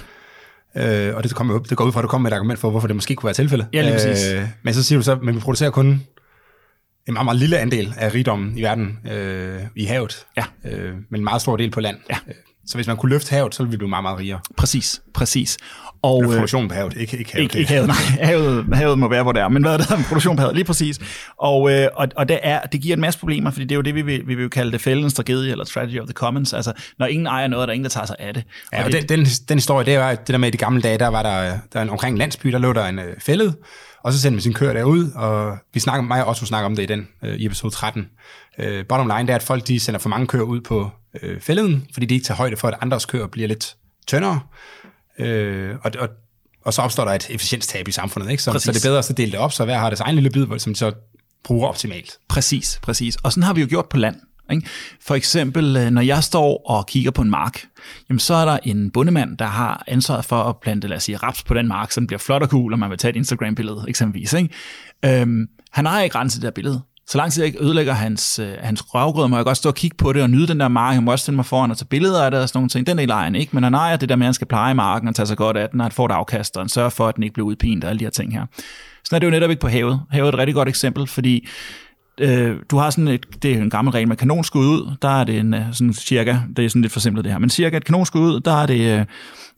[0.76, 2.70] Øh, og det, kommer, det går ud fra, at du kommer med et argument for,
[2.70, 3.68] hvorfor det måske kunne være tilfældet.
[3.74, 4.32] Ja, lige præcis.
[4.32, 5.86] Øh, men så siger du så, at vi producerer kun
[7.08, 10.44] en meget, meget lille andel af rigdommen i verden øh, i havet, ja.
[10.66, 11.98] øh, men en meget stor del på land.
[12.10, 12.18] Ja.
[12.66, 14.40] Så hvis man kunne løfte havet, så ville vi blive meget, meget rigere.
[14.58, 15.58] Præcis, præcis.
[16.02, 17.44] Og, Eller produktion på havet, ikke, ikke havet.
[17.44, 17.96] Ikke, ikke havet, nej.
[18.30, 19.50] Havet, havet må være, hvor det er.
[19.50, 19.88] Men hvad er det?
[20.10, 21.00] Produktion på havet, lige præcis.
[21.38, 23.82] Og, øh, og, og det, er, det giver en masse problemer, fordi det er jo
[23.82, 26.54] det, vi vil, vi vil kalde det fældens tragedie, eller tragedy of the commons.
[26.54, 28.44] Altså, når ingen ejer noget, er der ingen, der tager sig af det.
[28.74, 30.58] Ja, og, og det, den, den, den historie, det var det der med, i de
[30.58, 33.56] gamle dage, der var der, der en, omkring landsby, der lå der en øh, fældet,
[34.04, 36.76] og så sendte man sin køer derud, og vi snakker, mig og også snakker om
[36.76, 38.08] det i den, øh, i episode 13.
[38.60, 40.90] Øh, bottom line, det er, at folk de sender for mange køer ud på
[41.22, 43.76] øh, fælleden, fordi de ikke tager højde for, at andres køer bliver lidt
[44.08, 44.40] tyndere.
[45.20, 46.10] Øh, og, og
[46.66, 48.32] og så opstår der et efficienstab i samfundet.
[48.32, 48.44] Ikke?
[48.44, 50.30] Så, så det er bedre at dele det op, så hver har deres egen lille
[50.30, 50.92] bid, som så
[51.44, 52.18] bruger optimalt.
[52.28, 53.16] Præcis, præcis.
[53.16, 54.16] Og sådan har vi jo gjort på land.
[54.52, 54.68] Ikke?
[55.02, 57.66] For eksempel, øh, når jeg står og kigger på en mark,
[58.10, 61.18] jamen så er der en bundemand, der har ansvaret for at plante, lad os sige,
[61.18, 63.16] raps på den mark, så den bliver flot og cool, og man vil tage et
[63.16, 64.34] Instagram-billede eksempelvis.
[64.34, 64.50] Ikke?
[65.06, 66.82] Øhm, han har ikke renset det der billede.
[67.10, 69.76] Så lang tid jeg ikke ødelægger hans, øh, hans røvgrød, må jeg godt stå og
[69.76, 70.94] kigge på det og nyde den der mark.
[70.94, 72.88] Han må også stille mig foran og tage billeder af det og sådan nogle ting.
[72.88, 74.74] Den del ejer han ikke, men han ejer det der med, at han skal pleje
[74.74, 76.90] marken og tage sig godt af den, og han får et afkast, og han sørger
[76.90, 78.46] for, at den ikke bliver udpint og alle de her ting her.
[79.04, 80.02] Sådan er det jo netop ikke på havet.
[80.10, 81.48] Havet er et rigtig godt eksempel, fordi
[82.20, 85.24] øh, du har sådan et, det er en gammel regel med kanonskud ud, der er
[85.24, 87.86] det en, øh, sådan cirka, det er sådan lidt forsimplet det her, men cirka et
[87.86, 89.06] kanonskud ud, der er det, øh,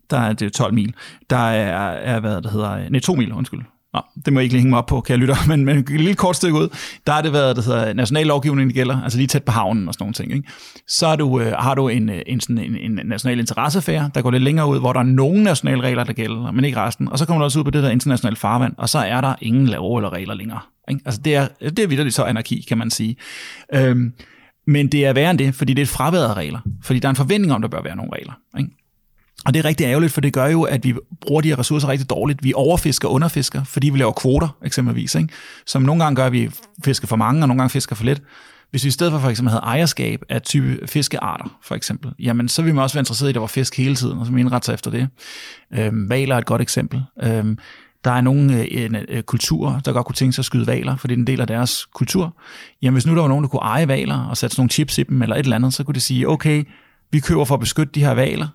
[0.09, 0.93] der er det 12 mil.
[1.29, 3.61] Der er, er hvad det hedder, øh, nej, 2 mil, undskyld.
[3.93, 5.77] Nå, det må jeg ikke lige hænge mig op på, kan jeg lytte, men, men
[5.77, 6.69] et lille kort stykke ud,
[7.07, 9.87] der har det været, der hedder national lovgivning, det gælder, altså lige tæt på havnen
[9.87, 10.33] og sådan nogle ting.
[10.33, 10.47] Ikke?
[10.87, 14.21] Så er du, øh, har du en, øh, en, sådan en, en national interessefære, der
[14.21, 17.09] går lidt længere ud, hvor der er nogle nationale regler, der gælder, men ikke resten.
[17.09, 19.35] Og så kommer du også ud på det der internationale farvand, og så er der
[19.41, 20.59] ingen lov eller regler længere.
[20.89, 21.01] Ikke?
[21.05, 23.15] Altså det er, det er vidderligt så anarki, kan man sige.
[23.73, 24.13] Øhm,
[24.67, 26.59] men det er værre end det, fordi det er et fraværet af regler.
[26.83, 28.33] Fordi der er en forventning om, der bør være nogle regler.
[28.57, 28.69] Ikke?
[29.45, 31.87] Og det er rigtig ærgerligt, for det gør jo, at vi bruger de her ressourcer
[31.87, 32.43] rigtig dårligt.
[32.43, 35.15] Vi overfisker og underfisker, fordi vi laver kvoter, eksempelvis.
[35.15, 35.29] Ikke?
[35.65, 36.51] Som nogle gange gør, at vi
[36.85, 38.21] fisker for mange, og nogle gange fisker for lidt.
[38.71, 42.49] Hvis vi i stedet for for eksempel havde ejerskab af type fiskearter, for eksempel, jamen
[42.49, 44.33] så ville man også være interesseret i, at der var fisk hele tiden, og så
[44.35, 45.07] indrette sig efter det.
[45.73, 47.03] Øhm, valer er et godt eksempel.
[47.23, 47.57] Øhm,
[48.03, 50.95] der er nogle øh, en, øh, kulturer, der godt kunne tænke sig at skyde valer,
[50.95, 52.35] for det er en del af deres kultur.
[52.81, 54.97] Jamen hvis nu der var nogen, der kunne eje valer og sætte sådan nogle chips
[54.97, 56.63] i dem eller et eller andet, så kunne de sige, okay,
[57.11, 58.47] vi køber for at beskytte de her valer,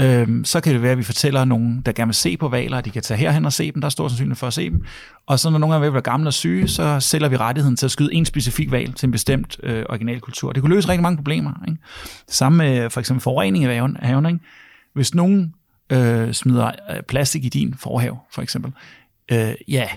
[0.00, 2.78] Øhm, så kan det være, at vi fortæller nogen, der gerne vil se på valer,
[2.78, 3.80] at de kan tage herhen og se dem.
[3.80, 4.84] Der er stor sandsynlighed for at se dem.
[5.26, 7.76] Og så når nogen er ved at blive gamle og syge, så sælger vi rettigheden
[7.76, 10.52] til at skyde en specifik val til en bestemt øh, originalkultur.
[10.52, 11.52] Det kunne løse rigtig mange problemer.
[11.68, 11.80] Ikke?
[12.28, 13.96] Samme med for eksempel forurening i haven.
[14.02, 14.38] haven ikke?
[14.94, 15.54] Hvis nogen
[15.92, 18.72] øh, smider øh, plastik i din forhave, for eksempel,
[19.32, 19.88] øh, ja,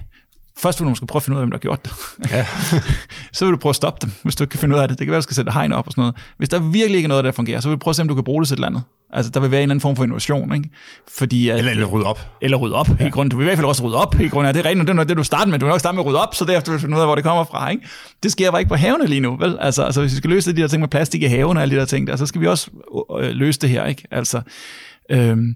[0.57, 1.93] Først vil du måske prøve at finde ud af, hvem der har gjort det.
[2.31, 2.45] Ja.
[3.33, 4.99] så vil du prøve at stoppe dem, hvis du ikke kan finde ud af det.
[4.99, 6.15] Det kan være, at du skal sætte hegn op og sådan noget.
[6.37, 8.07] Hvis der virkelig ikke er noget, der fungerer, så vil du prøve at se, om
[8.07, 8.83] du kan bruge det til et eller andet.
[9.13, 10.69] Altså, der vil være en eller anden form for innovation, ikke?
[11.07, 12.19] Fordi, at, eller, eller rydde op.
[12.41, 13.07] Eller rydde op, ja.
[13.07, 13.29] i grund.
[13.29, 14.99] Du vil i hvert fald også rydde op, i grund af, det er rigtigt, det
[14.99, 15.59] er det, du starter med.
[15.59, 17.07] Du vil nok starte med at rydde op, så derefter vil du finde ud af,
[17.07, 17.87] hvor det kommer fra, ikke?
[18.23, 19.57] Det sker bare ikke på havene lige nu, vel?
[19.61, 21.75] Altså, altså hvis vi skal løse de der ting med plastik i haven og alle
[21.75, 22.69] de der ting, der, så skal vi også
[23.19, 24.03] øh, løse det her, ikke?
[24.11, 24.41] Altså,
[25.11, 25.55] Øhm,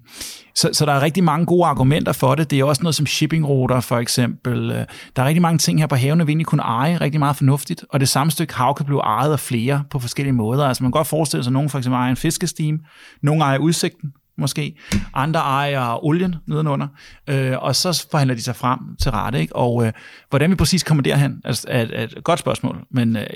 [0.54, 2.50] så, så der er rigtig mange gode argumenter for det.
[2.50, 4.70] Det er også noget som shippingruter for eksempel.
[4.70, 4.84] Øh,
[5.16, 7.84] der er rigtig mange ting her på havene, vi egentlig kunne eje rigtig meget fornuftigt,
[7.90, 10.66] og det samme stykke hav kan blive ejet af flere på forskellige måder.
[10.66, 12.78] Altså man kan godt forestille sig, at nogen for eksempel ejer en fiskestime,
[13.22, 14.76] nogen ejer udsigten, måske.
[15.14, 16.86] Andre ejer olien nedenunder,
[17.28, 19.40] øh, og så forhandler de sig frem til rette.
[19.40, 19.56] Ikke?
[19.56, 19.92] Og øh,
[20.30, 23.26] hvordan vi præcis kommer derhen, er, er, er et godt spørgsmål, men øh,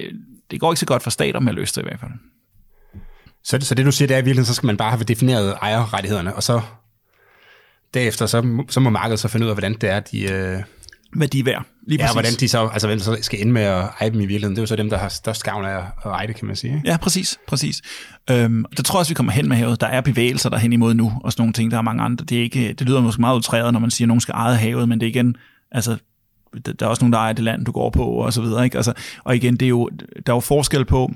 [0.51, 2.11] det går ikke så godt for stater med at løse det i hvert fald.
[3.45, 5.55] Så, så det du siger, det er i virkeligheden, så skal man bare have defineret
[5.63, 6.61] ejerrettighederne, og så
[7.95, 10.33] derefter, så, så må markedet så finde ud af, hvordan det er, de...
[10.33, 10.63] Øh,
[11.15, 11.65] hvad de er værd.
[11.87, 12.15] Lige ja, præcis.
[12.15, 14.57] hvordan de så, altså hvem så skal ende med at eje dem i virkeligheden.
[14.57, 16.57] Det er jo så dem, der har størst gavn af at eje det, kan man
[16.57, 16.75] sige.
[16.75, 16.89] Ikke?
[16.89, 17.39] Ja, præcis.
[17.47, 17.83] præcis.
[18.31, 19.81] Øhm, der tror jeg også, vi kommer hen med havet.
[19.81, 21.71] Der er bevægelser der hen imod nu, og sådan nogle ting.
[21.71, 22.25] Der er mange andre.
[22.25, 24.57] Det, er ikke, det lyder måske meget utræret, når man siger, at nogen skal eje
[24.57, 25.37] havet, men det er igen,
[25.73, 25.97] altså,
[26.67, 28.65] der er også nogen, der ejer det land, du går på, og så videre.
[28.65, 28.77] Ikke?
[28.77, 28.93] Altså,
[29.25, 29.91] og igen, det er jo,
[30.27, 31.11] der er jo forskel på,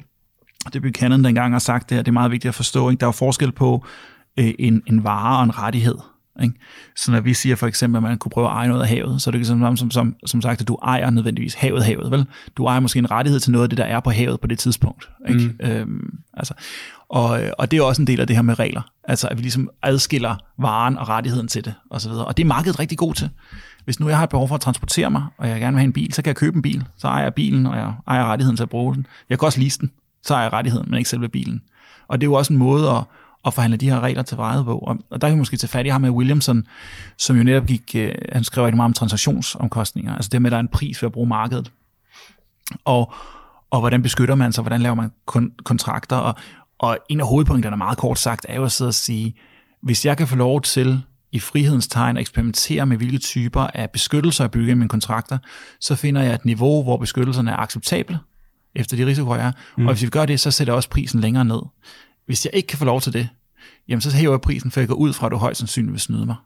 [0.73, 3.01] det Buchanan dengang har sagt det her, det er meget vigtigt at forstå, ikke?
[3.01, 3.85] der er jo forskel på
[4.37, 5.99] øh, en, en vare og en rettighed.
[6.43, 6.55] Ikke?
[6.97, 9.23] Så når vi siger for eksempel, at man kunne prøve at eje noget af havet,
[9.23, 12.11] så er det ikke som, som, som, som sagt, at du ejer nødvendigvis havet havet,
[12.11, 12.27] vel?
[12.57, 14.59] Du ejer måske en rettighed til noget af det, der er på havet på det
[14.59, 15.09] tidspunkt.
[15.29, 15.41] Ikke?
[15.61, 15.67] Mm.
[15.67, 16.55] Øhm, altså,
[17.09, 18.83] og, og det er også en del af det her med regler.
[19.05, 22.25] Altså, at vi ligesom adskiller varen og rettigheden til det, og så videre.
[22.25, 23.31] Og det er markedet rigtig god til.
[23.85, 25.87] Hvis nu jeg har et behov for at transportere mig, og jeg gerne vil have
[25.87, 26.85] en bil, så kan jeg købe en bil.
[26.97, 29.07] Så ejer jeg bilen, og jeg ejer rettigheden til at bruge den.
[29.31, 29.91] Jeg kan også lease den
[30.23, 31.63] så er jeg rettigheden, men ikke selve bilen.
[32.09, 33.05] Og det er jo også en måde at,
[33.47, 34.79] at forhandle de her regler til vejet på.
[34.79, 36.67] Og, og der kan vi måske tage fat i ham med Williamson,
[37.19, 40.53] som jo netop gik, øh, han skrev rigtig meget om transaktionsomkostninger, altså det med, at
[40.53, 41.73] der er en pris for at bruge markedet.
[42.85, 43.13] Og,
[43.71, 46.35] og hvordan beskytter man sig, hvordan laver man kon- kontrakter, og,
[46.79, 49.35] og en af hovedpunkterne, meget kort sagt, er jo at sidde og sige,
[49.83, 51.03] hvis jeg kan få lov til
[51.33, 55.39] i frihedens tegn at eksperimentere med, hvilke typer af beskyttelser jeg bygger i mine kontrakter,
[55.81, 58.19] så finder jeg et niveau, hvor beskyttelserne er acceptable,
[58.79, 59.53] efter de risikoer, jeg er.
[59.77, 59.87] Mm.
[59.87, 61.61] Og hvis vi gør det, så sætter jeg også prisen længere ned.
[62.27, 63.29] Hvis jeg ikke kan få lov til det,
[63.89, 66.01] jamen så hæver jeg prisen, for jeg går ud fra, at du højst sandsynligt vil
[66.01, 66.37] snyde mig.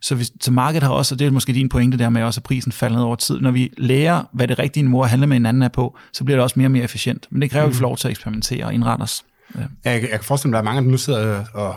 [0.00, 2.38] Så, hvis, så markedet har også, og det er måske din pointe der med også,
[2.40, 3.40] at prisen falder ned over tid.
[3.40, 6.36] Når vi lærer, hvad det rigtige niveau at handle med hinanden er på, så bliver
[6.36, 7.26] det også mere og mere efficient.
[7.30, 7.68] Men det kræver, mm.
[7.68, 9.24] at vi får lov til at eksperimentere og indrette os.
[9.54, 9.60] Ja.
[9.84, 11.76] Jeg, jeg kan forestille mig, at der er mange, der nu sidder og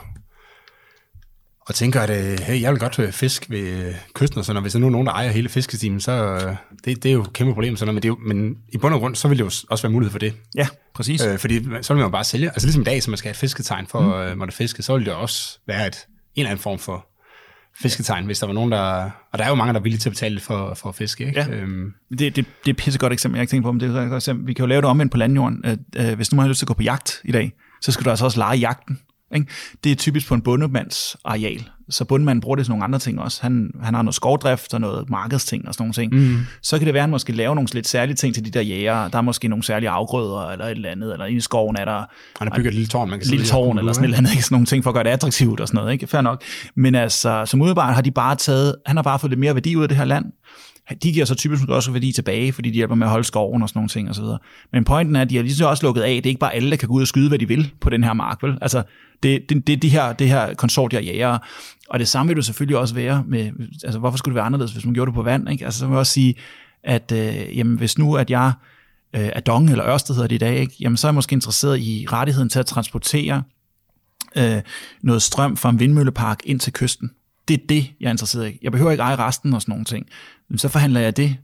[1.68, 4.58] og tænker, at øh, hey, jeg vil godt øh, fisk ved øh, kysten, og sådan,
[4.58, 6.38] og hvis der nu er nogen, der ejer hele fiskestimen, så
[6.86, 7.76] det, det er jo et kæmpe problem.
[7.76, 9.82] Sådan, men, det er jo, men i bund og grund, så vil det jo også
[9.82, 10.34] være mulighed for det.
[10.56, 11.26] Ja, præcis.
[11.26, 12.48] Øh, fordi så vil man jo bare sælge.
[12.48, 14.12] Altså ligesom i dag, så man skal have et fisketegn for mm.
[14.14, 17.08] at måtte fiske, så vil det også være et, en eller anden form for
[17.82, 19.10] fisketegn, hvis der var nogen, der...
[19.32, 21.26] Og der er jo mange, der er villige til at betale for, for at fiske.
[21.26, 21.40] Ikke?
[21.40, 21.50] Ja.
[21.50, 21.94] Øhm.
[22.10, 24.16] Det, det, det er et pissegodt eksempel, jeg ikke tænkt på, men det er et
[24.16, 24.48] eksempel.
[24.48, 25.66] Vi kan jo lave det omvendt på landjorden.
[25.66, 27.52] At, øh, hvis nu man har lyst til at gå på jagt i dag,
[27.82, 29.00] så skal du altså også lege jagten.
[29.36, 29.48] Ikke?
[29.84, 31.70] Det er typisk på en bundemands areal.
[31.90, 33.42] Så bundemanden bruger det til nogle andre ting også.
[33.42, 36.14] Han, han har noget skovdrift og noget markedsting og sådan nogle ting.
[36.14, 36.38] Mm.
[36.62, 38.62] Så kan det være, at han måske laver nogle lidt særlige ting til de der
[38.62, 39.08] jæger.
[39.08, 41.14] Der er måske nogle særlige afgrøder eller et eller andet.
[41.14, 42.04] Eller inde i skoven er der...
[42.40, 44.56] Han har bygget et lille tårn, man kan lille tårn eller sådan, eller andet, sådan
[44.56, 45.94] nogle ting for at gøre det attraktivt og sådan noget.
[45.94, 46.08] Ikke?
[46.08, 46.44] Fair nok.
[46.76, 48.76] Men altså, som udebart har de bare taget...
[48.86, 50.26] Han har bare fået lidt mere værdi ud af det her land
[50.90, 53.70] de giver så typisk også værdi tilbage, fordi de hjælper med at holde skoven og
[53.70, 54.24] sådan nogle ting osv.
[54.74, 56.54] Men pointen er, at de har lige så også lukket af, det er ikke bare
[56.54, 58.58] alle, der kan gå ud og skyde, hvad de vil på den her mark, vel?
[58.62, 58.84] Altså,
[59.24, 61.38] det, det, det, de her, det her konsortier jæger.
[61.90, 63.52] Og det samme vil du selvfølgelig også være med,
[63.84, 65.66] altså hvorfor skulle det være anderledes, hvis man gjorde det på vand, ikke?
[65.66, 66.36] Altså, så vil jeg også sige,
[66.84, 68.52] at øh, jamen, hvis nu, at jeg
[69.16, 70.76] øh, er Dong eller Ørsted hedder det i dag, ikke?
[70.80, 73.44] Jamen, så er jeg måske interesseret i rettigheden til at transportere
[74.38, 74.62] øh,
[75.02, 77.12] noget strøm fra en vindmøllepark ind til kysten.
[77.48, 78.60] Det er det, jeg er interesseret i.
[78.62, 80.06] Jeg behøver ikke eje resten og sådan nogle ting.
[80.58, 81.38] Så forhandler jeg det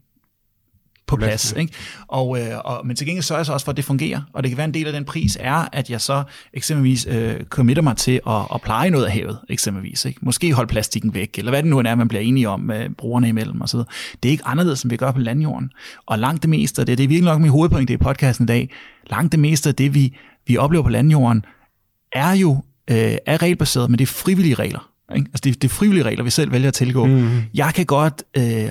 [1.12, 1.52] på plads.
[1.52, 1.72] Ikke?
[2.08, 4.20] Og, øh, og, men til gengæld sørger jeg så også for, at det fungerer.
[4.32, 7.44] Og det kan være en del af den pris er, at jeg så eksempelvis øh,
[7.44, 10.04] committer mig til at, at pleje noget af havet, eksempelvis.
[10.04, 10.18] Ikke?
[10.22, 13.28] Måske holde plastikken væk, eller hvad det nu er, man bliver enige om med brugerne
[13.28, 13.78] imellem osv.
[14.22, 15.70] Det er ikke anderledes, som vi gør på landjorden.
[16.06, 18.46] Og langt det meste af det, det er virkelig nok min hovedpoint i podcasten i
[18.46, 18.70] dag,
[19.06, 21.44] langt det meste af det, vi, vi oplever på landjorden,
[22.12, 24.91] er jo øh, er regelbaseret, men det er frivillige regler.
[25.14, 25.28] Ikke?
[25.28, 27.06] Altså det, det er frivillige regler, vi selv vælger at tilgå.
[27.06, 27.42] Mm.
[27.54, 28.68] Jeg kan godt øh,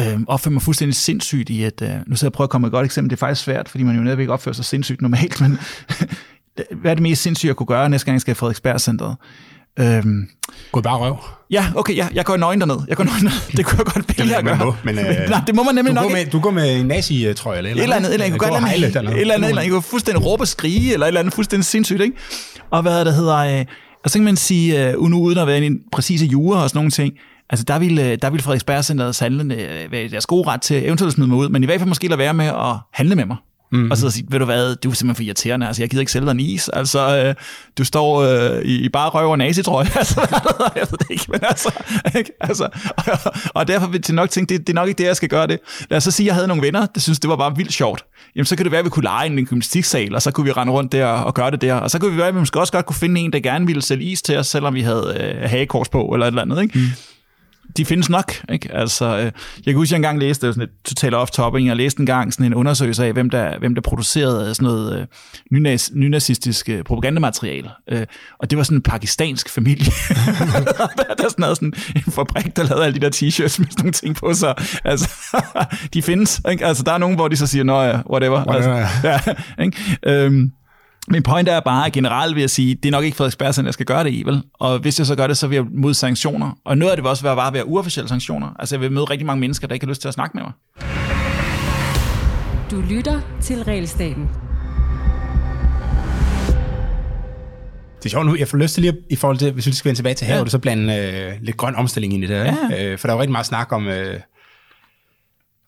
[0.00, 1.82] øh, opføre mig fuldstændig sindssygt i at...
[1.82, 3.10] Øh, nu så jeg prøver at komme med et godt eksempel.
[3.10, 5.58] Det er faktisk svært, fordi man jo netop ikke opfører sig sindssygt normalt, men
[6.80, 9.16] hvad er det mest sindssygt, jeg kunne gøre, næste gang jeg skal i Frederiksberg Centeret?
[9.78, 10.28] Øhm,
[10.72, 11.16] Gå bare røv.
[11.50, 12.76] Ja, okay, ja, jeg går nøgen derned.
[12.88, 13.52] Jeg går nøgen derned.
[13.56, 14.58] Det kunne jeg godt vælge at gøre.
[14.58, 16.80] Må, men, øh, Nej, det må man nemlig du nok går med, Du går med
[16.80, 18.14] en nazi-trøje eller et eller andet.
[18.14, 18.44] Eller andet.
[18.44, 21.20] Eller andet, et eller andet, eller jeg kunne fuldstændig råbe og skrige, eller et eller
[21.20, 22.16] andet fuldstændig sindssygt, ikke?
[22.70, 23.36] Og hvad der hedder...
[23.36, 23.64] Øh,
[24.04, 26.78] og så kan man sige, uh, nu uden at være en præcise jure og sådan
[26.78, 27.14] nogle ting,
[27.50, 30.76] altså der ville, øh, der ville Frederiksberg Centeret handlende øh, være deres gode ret til
[30.76, 33.14] eventuelt at smide mig ud, men i hvert fald måske lade være med at handle
[33.14, 33.36] med mig.
[33.74, 33.90] Mm.
[33.90, 36.12] Og så sige, ved du hvad, du er simpelthen for irriterende, altså jeg gider ikke
[36.12, 37.34] sælge dig en is, altså øh,
[37.78, 40.20] du står øh, i, i bare røv og nazi, tror jeg, altså,
[40.76, 41.72] jeg ved det ikke, men altså,
[42.16, 42.32] ikke?
[42.40, 45.16] altså og, og derfor vil jeg nok tænke, det, det er nok ikke det, jeg
[45.16, 45.58] skal gøre det.
[45.90, 47.72] Lad os så sige, at jeg havde nogle venner, der synes det var bare vildt
[47.72, 48.04] sjovt.
[48.36, 50.52] Jamen så kan det være, at vi kunne lege en gymnastiksal, og så kunne vi
[50.52, 52.60] rende rundt der og gøre det der, og så kunne vi være, at vi måske
[52.60, 55.16] også godt kunne finde en, der gerne ville sælge is til os, selvom vi havde
[55.20, 56.78] øh, hagekors på, eller et eller andet, ikke?
[56.78, 56.84] Mm
[57.76, 58.32] de findes nok.
[58.48, 58.72] Ikke?
[58.72, 59.32] Altså, øh, jeg
[59.66, 62.32] kan huske, at jeg engang læste, det var sådan et totalt off-topping, jeg læste engang
[62.32, 65.06] sådan en undersøgelse af, hvem der, hvem der producerede sådan noget øh,
[65.50, 67.70] nynaz, nynazistisk øh, propagandamateriale.
[67.90, 68.06] Øh,
[68.38, 69.84] og det var sådan en pakistansk familie,
[70.98, 73.68] der, der sådan havde sådan en fabrik, der lavede alle de der t-shirts med sådan
[73.78, 74.54] nogle ting på sig.
[74.84, 75.36] Altså,
[75.94, 76.40] de findes.
[76.50, 76.66] Ikke?
[76.66, 78.44] Altså, der er nogen, hvor de så siger, nå ja, whatever.
[78.48, 78.76] whatever.
[78.76, 79.98] Altså, ja, ikke?
[80.06, 80.52] Øhm,
[81.08, 83.74] min point er bare, at generelt vil jeg sige, det er nok ikke Frederiksberg, jeg
[83.74, 84.42] skal gøre det i, vel?
[84.54, 86.58] Og hvis jeg så gør det, så vil jeg mod sanktioner.
[86.64, 88.48] Og noget af det vil også være bare være uofficielle sanktioner.
[88.58, 90.42] Altså jeg vil møde rigtig mange mennesker, der ikke har lyst til at snakke med
[90.44, 90.52] mig.
[92.70, 94.28] Du lytter til Realstaten.
[97.98, 99.88] Det er sjovt nu, jeg får lyst til lige, i forhold til, hvis vi skal
[99.88, 100.48] vende tilbage til havet, ja.
[100.48, 102.34] så blande øh, lidt grøn omstilling ind i det.
[102.34, 102.56] Ja.
[102.78, 104.20] Øh, for der er jo rigtig meget snak om, øh,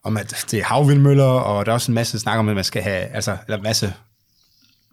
[0.05, 2.65] om at det er havvindmøller, og der er også en masse snak om, at man
[2.65, 3.93] skal have, altså, eller en masse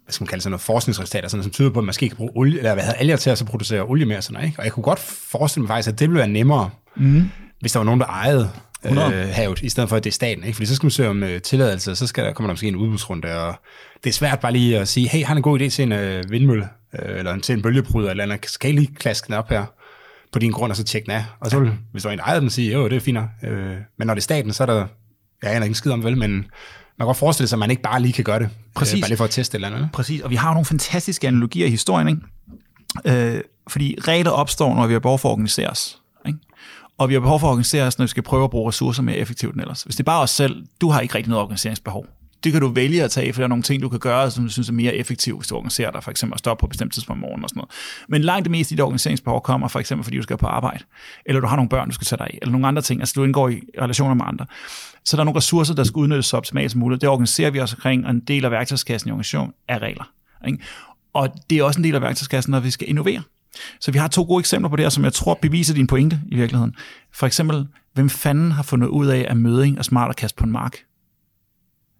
[0.04, 2.16] hvad skal man kalde sådan noget, forskningsresultater, sådan, som tyder på, at man måske kan
[2.16, 4.22] bruge olie, eller hvad hedder, alger til at så producere olie mere.
[4.22, 4.58] Sådan, ikke?
[4.58, 7.30] Og jeg kunne godt forestille mig faktisk, at det ville være nemmere, mm.
[7.60, 8.50] hvis der var nogen, der ejede
[8.84, 10.44] øh, havet, i stedet for, at det er staten.
[10.44, 10.56] Ikke?
[10.56, 12.76] Fordi så skal man søge om øh, tilladelse, så skal der, kommer der måske en
[12.76, 13.54] udbudsrunde, og
[14.04, 16.30] det er svært bare lige at sige, hey, har en god idé til en øh,
[16.30, 19.64] vindmølle, øh, eller til en bølgebryder, eller andet, skal I lige klaske den op her
[20.32, 21.24] på din grund, og så tjekke den af.
[21.40, 23.18] Og så vil, hvis der er en, der ejer den, sige, jo, det er fint.
[23.44, 24.86] Øh, men når det er staten, så er der,
[25.42, 26.46] jeg aner ikke skid om vel, men
[26.98, 28.48] man kan godt forestille sig, at man ikke bare lige kan gøre det.
[28.74, 28.94] Præcis.
[28.94, 29.88] Øh, bare lige for at teste eller andet.
[29.92, 33.34] Præcis, og vi har nogle fantastiske analogier i historien, ikke?
[33.34, 35.98] Øh, fordi regler opstår, når vi har behov for at organisere os.
[36.26, 36.38] Ikke?
[36.98, 39.02] Og vi har behov for at organisere os, når vi skal prøve at bruge ressourcer
[39.02, 39.82] mere effektivt end ellers.
[39.82, 42.06] Hvis det er bare os selv, du har ikke rigtig noget organiseringsbehov.
[42.44, 44.44] Det kan du vælge at tage, for der er nogle ting, du kan gøre, som
[44.44, 46.70] du synes er mere effektivt, hvis du organiserer dig, for eksempel at stoppe på et
[46.70, 47.70] bestemt tidspunkt om morgenen og sådan noget.
[48.08, 50.84] Men langt det meste i dit organiseringsbehov kommer for eksempel, fordi du skal på arbejde,
[51.26, 53.12] eller du har nogle børn, du skal tage dig af, eller nogle andre ting, altså
[53.16, 54.46] du indgår i relationer med andre.
[55.04, 57.00] Så der er nogle ressourcer, der skal udnyttes så optimalt som muligt.
[57.00, 60.10] Det organiserer vi også omkring, og en del af værktøjskassen i organisationen er regler.
[60.46, 60.58] Ikke?
[61.14, 63.22] Og det er også en del af værktøjskassen, når vi skal innovere.
[63.80, 66.20] Så vi har to gode eksempler på det her, som jeg tror beviser din pointe
[66.26, 66.74] i virkeligheden.
[67.12, 70.44] For eksempel, hvem fanden har fundet ud af, at møding er smart at kaste på
[70.44, 70.78] en mark?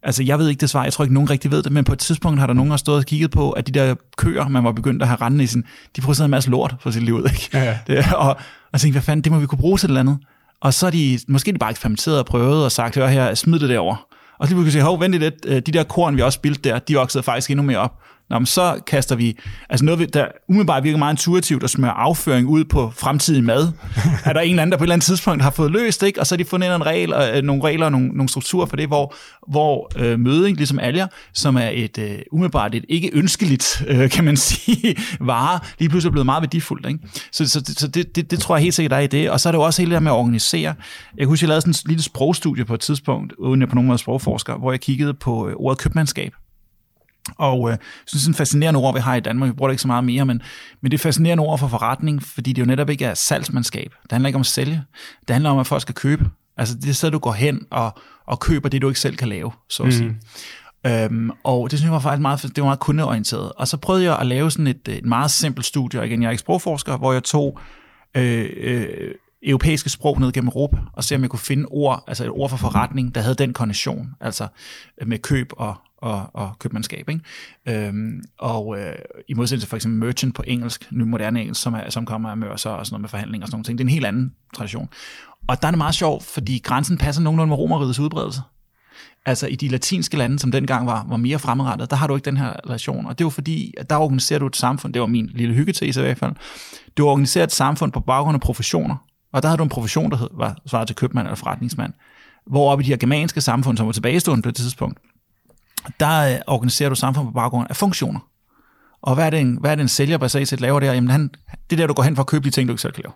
[0.05, 1.93] Altså, jeg ved ikke det svar, jeg tror ikke, nogen rigtig ved det, men på
[1.93, 4.65] et tidspunkt har der nogen, der stået og kigget på, at de der køer, man
[4.65, 5.65] var begyndt at have rendende i sin,
[5.97, 7.51] de producerede en masse lort for sit liv, ikke?
[7.53, 7.79] Ja, ja.
[7.87, 8.37] Det, og,
[8.73, 10.19] og tænkte, hvad fanden, det må vi kunne bruge til et eller andet.
[10.61, 13.59] Og så er de, måske de bare eksperimenteret og prøvet og sagt, hør her, smid
[13.59, 14.07] det derover.
[14.39, 16.69] Og så lige pludselig sige, hov, vent lidt, øh, de der korn, vi også spildte
[16.69, 17.99] der, de voksede faktisk endnu mere op.
[18.31, 22.49] Nå, men så kaster vi, altså noget, der umiddelbart virker meget intuitivt at smøre afføring
[22.49, 23.73] ud på fremtidig mad.
[24.25, 26.21] er der en eller anden, der på et eller andet tidspunkt har fået løst, ikke?
[26.21, 28.77] og så har de fundet en regel, øh, nogle regler og nogle, nogle strukturer for
[28.77, 29.15] det, hvor,
[29.49, 34.25] hvor øh, møding, ligesom alger, som er et øh, umiddelbart et ikke ønskeligt, øh, kan
[34.25, 36.87] man sige, vare, lige pludselig er blevet meget værdifuldt.
[36.87, 36.99] Ikke?
[37.33, 39.31] Så, så, så det, det, det, tror jeg helt sikkert er i det.
[39.31, 40.75] Og så er det jo også hele det med at organisere.
[41.17, 43.75] Jeg kan huske, jeg lavede sådan et lille sprogstudie på et tidspunkt, uden jeg på
[43.75, 46.33] nogen måde sprogforsker, hvor jeg kiggede på øh, ordet købmandskab.
[47.37, 49.49] Og øh, synes, det er en fascinerende ord, vi har i Danmark.
[49.49, 50.43] Vi bruger det ikke så meget mere, men,
[50.81, 53.95] men det er fascinerende ord for forretning, fordi det jo netop ikke er salgsmandskab.
[54.03, 54.83] Det handler ikke om at sælge.
[55.29, 56.31] Det handler om, at folk skal købe.
[56.57, 59.29] Altså det er så, du går hen og, og køber det, du ikke selv kan
[59.29, 60.09] lave, så at sige.
[60.09, 60.91] Mm.
[60.91, 63.53] Øhm, og det synes jeg var faktisk meget, det var meget kundeorienteret.
[63.53, 66.27] Og så prøvede jeg at lave sådan et, et meget simpelt studie, og igen, jeg
[66.27, 67.59] er ikke sprogforsker, hvor jeg tog
[68.17, 72.25] øh, øh, europæiske sprog ned gennem Europa, og se om jeg kunne finde ord, altså
[72.25, 74.49] et ord for forretning, der havde den kondition, altså
[75.07, 77.09] med køb og, og, og købmandskab.
[77.09, 77.87] Ikke?
[77.87, 78.95] Øhm, og øh,
[79.29, 82.31] i modsætning til for eksempel merchant på engelsk, nu moderne engelsk, som, er, som kommer
[82.31, 83.79] af mørser og sådan noget med forhandlinger og sådan noget ting.
[83.79, 84.89] Det er en helt anden tradition.
[85.47, 88.41] Og der er det meget sjovt, fordi grænsen passer nogenlunde med romerrigets udbredelse.
[89.27, 92.25] Altså i de latinske lande, som dengang var, var mere fremrettet, der har du ikke
[92.25, 93.07] den her relation.
[93.07, 96.01] Og det var fordi, at der organiserer du et samfund, det var min lille hyggetese
[96.01, 96.33] i hvert fald,
[96.97, 98.97] du organiserer et samfund på baggrund af professioner.
[99.33, 101.93] Og der havde du en profession, der hed, var svaret til købmand eller forretningsmand.
[102.47, 104.99] Hvor op i de her germanske samfund, som var tilbagestående på det tidspunkt,
[106.01, 108.21] der øh, organiserer du samfund på baggrund af funktioner.
[109.03, 110.93] Og hvad er det en, hvad er det en sælger på set laver der?
[110.93, 111.31] Jamen han,
[111.71, 113.03] det er der, du går hen for at købe de ting, du ikke selv kan
[113.05, 113.13] lave.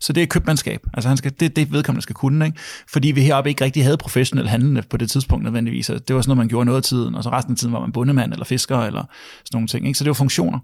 [0.00, 0.80] Så det er købmandskab.
[0.94, 2.46] Altså han skal, det er det, vedkommende skal kunne.
[2.46, 2.58] Ikke?
[2.88, 5.90] Fordi vi heroppe ikke rigtig havde professionel handlende på det tidspunkt nødvendigvis.
[5.90, 7.72] Altså, det var sådan noget, man gjorde noget af tiden, og så resten af tiden
[7.72, 9.04] var man bundemand eller fisker eller
[9.44, 9.86] sådan nogle ting.
[9.86, 9.98] Ikke?
[9.98, 10.58] Så det var funktioner.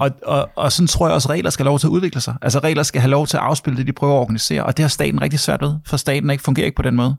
[0.00, 2.20] Og, og, og sådan tror jeg også, at regler skal have lov til at udvikle
[2.20, 2.34] sig.
[2.42, 4.64] Altså regler skal have lov til at afspille det, de prøver at organisere.
[4.64, 7.16] Og det har staten rigtig svært ved, for staten ikke fungerer ikke på den måde.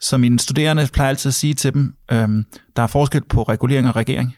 [0.00, 2.44] Så mine studerende plejer altid at sige til dem, øhm,
[2.76, 4.36] der er forskel på regulering og regering.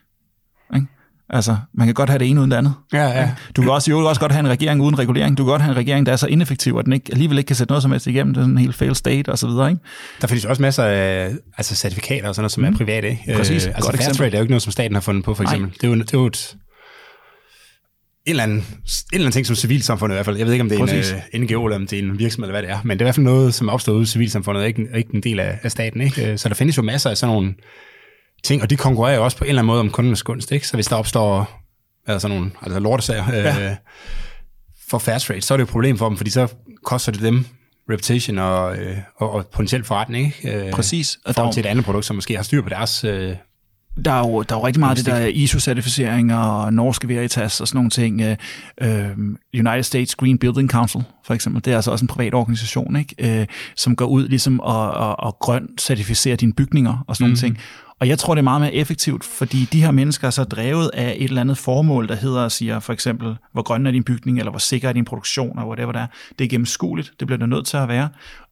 [0.74, 0.86] Ikke?
[1.30, 2.74] Altså, man kan godt have det ene uden det andet.
[2.92, 3.34] Ja, ja.
[3.56, 5.38] Du kan også, jo også godt have en regering uden regulering.
[5.38, 7.46] Du kan godt have en regering, der er så ineffektiv, at den ikke, alligevel ikke
[7.48, 8.34] kan sætte noget som helst igennem.
[8.34, 9.70] Det er sådan en helt fail state og så videre.
[9.70, 9.82] Ikke?
[10.20, 12.68] Der findes også masser af altså certifikater og sådan noget, som mm.
[12.68, 13.08] er private.
[13.10, 13.34] Ikke?
[13.36, 13.66] Præcis.
[13.66, 15.52] Øh, altså Godt Fairtrade er jo ikke noget, som staten har fundet på, for Nej.
[15.52, 15.74] eksempel.
[15.80, 16.56] Det er jo, det er jo et,
[18.30, 18.64] eller, anden, en
[19.12, 20.36] eller anden ting som civilsamfundet i hvert fald.
[20.36, 21.14] Jeg ved ikke, om det er Præcis.
[21.32, 23.02] en uh, NGO eller om det er en virksomhed eller hvad det er, men det
[23.02, 25.22] er i hvert fald noget, som er opstået ude i civilsamfundet, og ikke, ikke en
[25.22, 26.00] del af, af staten.
[26.00, 26.32] Ikke?
[26.32, 27.54] Øh, Så der findes jo masser af sådan nogle
[28.44, 30.52] ting, og de konkurrerer jo også på en eller anden måde om kundernes gunst.
[30.52, 30.68] Ikke?
[30.68, 31.60] Så hvis der opstår
[32.06, 33.70] altså sådan nogle altså lortesager ja.
[33.70, 33.76] øh,
[34.88, 36.48] for Fairtrade, så er det jo et problem for dem, fordi så
[36.84, 37.44] koster det dem
[37.90, 40.26] reputation og, øh, og, og potentiel forretning.
[40.26, 40.66] Ikke?
[40.66, 41.18] Øh, Præcis.
[41.24, 43.04] Og der, er til et andet produkt, som måske har styr på deres...
[43.04, 43.36] Øh,
[44.04, 47.60] der, er jo, der er jo rigtig meget af det der ISO-certificering og norske Veritas
[47.60, 48.20] og sådan nogle ting.
[48.20, 48.36] Øh,
[48.82, 49.10] øh,
[49.54, 53.40] United States Green Building Council, for eksempel, det er altså også en privat organisation, ikke?
[53.40, 57.36] Øh, som går ud ligesom og, og, og grøn certificerer dine bygninger og sådan nogle
[57.36, 57.58] ting.
[58.00, 60.90] Og jeg tror, det er meget mere effektivt, fordi de her mennesker er så drevet
[60.94, 64.04] af et eller andet formål, der hedder og siger for eksempel, hvor grøn er din
[64.04, 66.06] bygning, eller hvor sikker er din produktion, og whatever det er.
[66.38, 68.08] Det er gennemskueligt, det bliver det nødt til at være,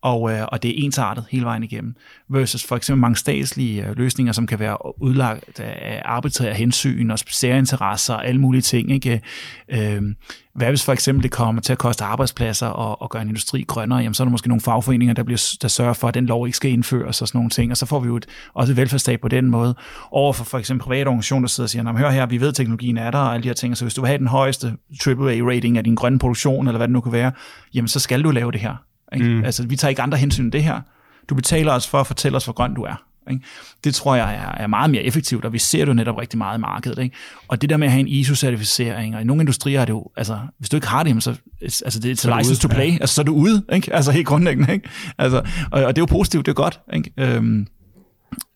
[0.06, 1.94] og, øh, og det er ensartet hele vejen igennem.
[2.28, 7.18] Versus for eksempel mange statslige øh, løsninger, som kan være udlagt af arbitrære hensyn og
[7.18, 8.90] særinteresser og alle mulige ting.
[8.90, 9.20] Ikke?
[9.68, 10.02] Øh,
[10.54, 13.64] hvad hvis for eksempel det kommer til at koste arbejdspladser og, og gøre en industri
[13.68, 16.26] grønnere, jamen så er der måske nogle fagforeninger, der, bliver, der sørger for, at den
[16.26, 18.72] lov ikke skal indføres og sådan nogle ting, og så får vi jo et, også
[18.72, 19.74] et velfærdsstat på den måde.
[20.10, 22.40] Over for for eksempel private organisationer, der sidder og siger, "Nå, men hør her, vi
[22.40, 24.18] ved, at teknologien er der og alle de her ting, så hvis du vil have
[24.18, 24.74] den højeste
[25.06, 27.32] AAA-rating af din grønne produktion, eller hvad det nu kan være,
[27.74, 28.85] jamen så skal du lave det her.
[29.14, 29.28] Ikke?
[29.28, 29.44] Mm.
[29.44, 30.80] Altså, vi tager ikke andre hensyn end det her.
[31.28, 33.02] Du betaler os for at fortælle os, hvor grøn du er.
[33.30, 33.44] Ikke?
[33.84, 36.38] Det tror jeg er, er meget mere effektivt, og vi ser det jo netop rigtig
[36.38, 37.02] meget i markedet.
[37.02, 37.16] Ikke?
[37.48, 40.10] Og det der med at have en ISO-certificering, og i nogle industrier er det jo,
[40.16, 42.90] altså, hvis du ikke har det, så altså, det er du license to ude, play,
[43.00, 43.94] altså, så er du ude, ikke?
[43.94, 44.72] altså helt grundlæggende.
[44.72, 44.88] Ikke?
[45.18, 46.80] Altså, og, og det er jo positivt, det er godt.
[46.92, 47.12] Ikke?
[47.16, 47.66] Øhm,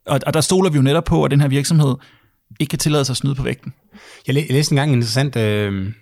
[0.07, 1.95] og, og der stoler vi jo netop på, at den her virksomhed
[2.61, 3.73] ikke kan tillade sig at snyde på vægten.
[4.27, 5.93] jeg læste engang en interessant øh,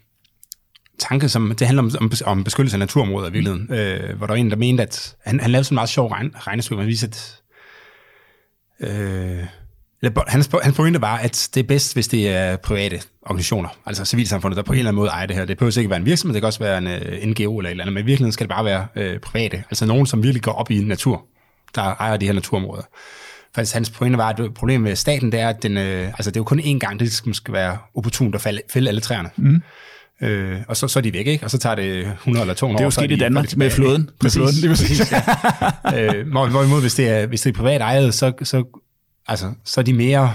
[0.98, 4.34] tanke, som det handler om, om, om beskyttelse af naturområder i virkeligheden, øh, hvor der
[4.34, 6.86] var en, der mente, at han, han lavede sådan en meget sjov regn, regnestykke, man
[6.86, 7.42] viste, at
[8.80, 9.44] øh,
[10.28, 14.56] hans, hans pointe var, at det er bedst, hvis det er private organisationer, altså civilsamfundet,
[14.56, 15.44] der på en eller anden måde ejer det her.
[15.44, 17.70] Det behøver ikke være en virksomhed, det kan også være en uh, NGO eller et
[17.70, 20.42] eller andet, men i virkeligheden skal det bare være øh, private, altså nogen, som virkelig
[20.42, 21.24] går op i natur,
[21.74, 22.82] der ejer de her naturområder.
[23.54, 26.36] Faktisk hans pointe var, at problemet med staten, det er, at den, øh, altså det
[26.36, 29.30] er jo kun én gang, det skal, skal være opportunt at falde, fælde alle træerne.
[29.36, 29.62] Mm.
[30.22, 31.44] Øh, og så, så er de væk, ikke?
[31.44, 33.70] Og så tager det 100 eller 200 Det er jo år, sket i Danmark med
[33.70, 34.02] flåden.
[34.02, 34.12] ikke?
[34.22, 35.00] Med flåden, lige præcis.
[35.96, 38.64] øh, hvor- hvorimod, hvis det er, hvis det er privat ejet, så, så,
[39.26, 40.34] altså, så er de mere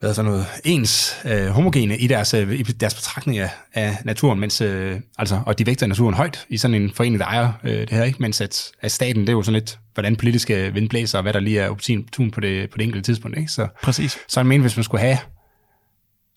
[0.00, 3.96] hvad er sådan noget, ens øh, homogene i deres, øh, i deres betragtning af, af
[4.04, 7.52] naturen, mens, øh, altså, og de vægter naturen højt i sådan en forening, der ejer
[7.64, 8.22] øh, det her, ikke?
[8.22, 11.32] mens at, at staten, det er jo sådan lidt, hvordan politiske vind blæser, og hvad
[11.32, 13.38] der lige er opportun på det, på det enkelte tidspunkt.
[13.38, 13.52] Ikke?
[13.52, 14.18] Så, Præcis.
[14.28, 15.18] så jeg mener, hvis man skulle have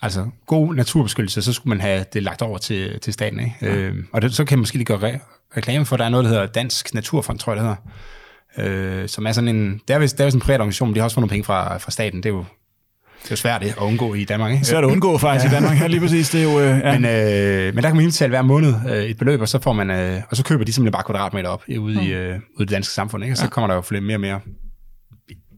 [0.01, 3.39] altså, god naturbeskyttelse, så skulle man have det lagt over til, til staten.
[3.39, 3.55] Ikke?
[3.61, 3.75] Ja.
[3.75, 6.09] Øh, og det, så kan jeg måske lige gøre re- reklame for, at der er
[6.09, 7.69] noget, der hedder Dansk Naturfond, tror jeg, det
[8.57, 9.01] hedder.
[9.01, 10.99] Øh, som er sådan en, det er vist, det er en privat organisation, men de
[10.99, 12.17] har også fået nogle penge fra, fra staten.
[12.23, 12.45] Det er jo,
[13.23, 14.51] det er jo svært at undgå i Danmark.
[14.51, 14.65] Ikke?
[14.65, 15.51] Svært at undgå faktisk ja.
[15.51, 15.79] i Danmark.
[15.81, 16.29] Ja, lige præcis.
[16.29, 16.99] Det er jo, øh, ja.
[16.99, 19.73] Men, øh, men der kan man indbetale hver måned øh, et beløb, og så, får
[19.73, 22.39] man, øh, og så køber de simpelthen bare kvadratmeter op øh, ude, i, øh, ude
[22.59, 23.23] i det danske samfund.
[23.23, 23.33] Ikke?
[23.33, 23.49] Og så ja.
[23.49, 24.39] kommer der jo flere, mere og mere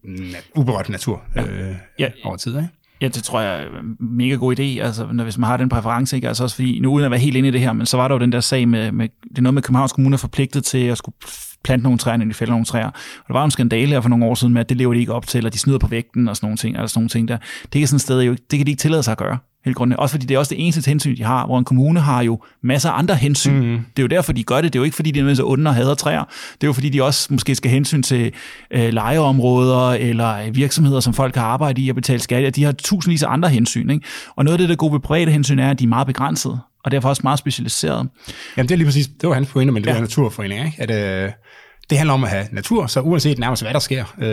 [0.05, 2.09] na- uberørt natur øh, Ja.
[2.23, 2.55] over tid.
[2.57, 2.69] Ikke?
[3.01, 5.69] Ja, det tror jeg er en mega god idé, altså, når, hvis man har den
[5.69, 6.15] præference.
[6.15, 6.27] Ikke?
[6.27, 8.07] Altså også fordi, nu uden at være helt inde i det her, men så var
[8.07, 10.63] der jo den der sag med, med det er noget med Københavns Kommune er forpligtet
[10.63, 11.15] til at skulle
[11.63, 12.87] plante nogle træer, når de fælder nogle træer.
[12.87, 14.93] Og der var jo en skandale her for nogle år siden med, at det lever
[14.93, 16.99] de ikke op til, eller de snyder på vægten og sådan nogle ting, eller sådan
[16.99, 17.37] nogle ting der.
[17.73, 19.37] Det er sådan et sted, jo, det kan de ikke tillade sig at gøre.
[19.65, 20.01] Helt grundlæggende.
[20.01, 22.39] Også fordi det er også det eneste hensyn, de har, hvor en kommune har jo
[22.63, 23.53] masser af andre hensyn.
[23.53, 23.71] Mm.
[23.71, 24.73] Det er jo derfor, de gør det.
[24.73, 26.23] Det er jo ikke, fordi de er nødvendigvis onde og hader træer.
[26.53, 28.31] Det er jo, fordi de også måske skal hensyn til
[28.71, 32.43] øh, lejeområder eller øh, virksomheder, som folk har arbejdet i og betalt skat.
[32.43, 32.49] i.
[32.61, 33.89] De har tusindvis af andre hensyn.
[33.89, 34.05] Ikke?
[34.35, 36.07] Og noget af det, der er gode ved private hensyn, er, at de er meget
[36.07, 38.07] begrænsede og derfor også meget specialiseret.
[38.57, 39.93] Jamen det er lige præcis, det var hans pointe med det Ja.
[39.93, 40.93] der naturforening, ikke?
[40.93, 41.31] at øh,
[41.89, 44.27] det handler om at have natur, så uanset nærmest hvad der sker, øh,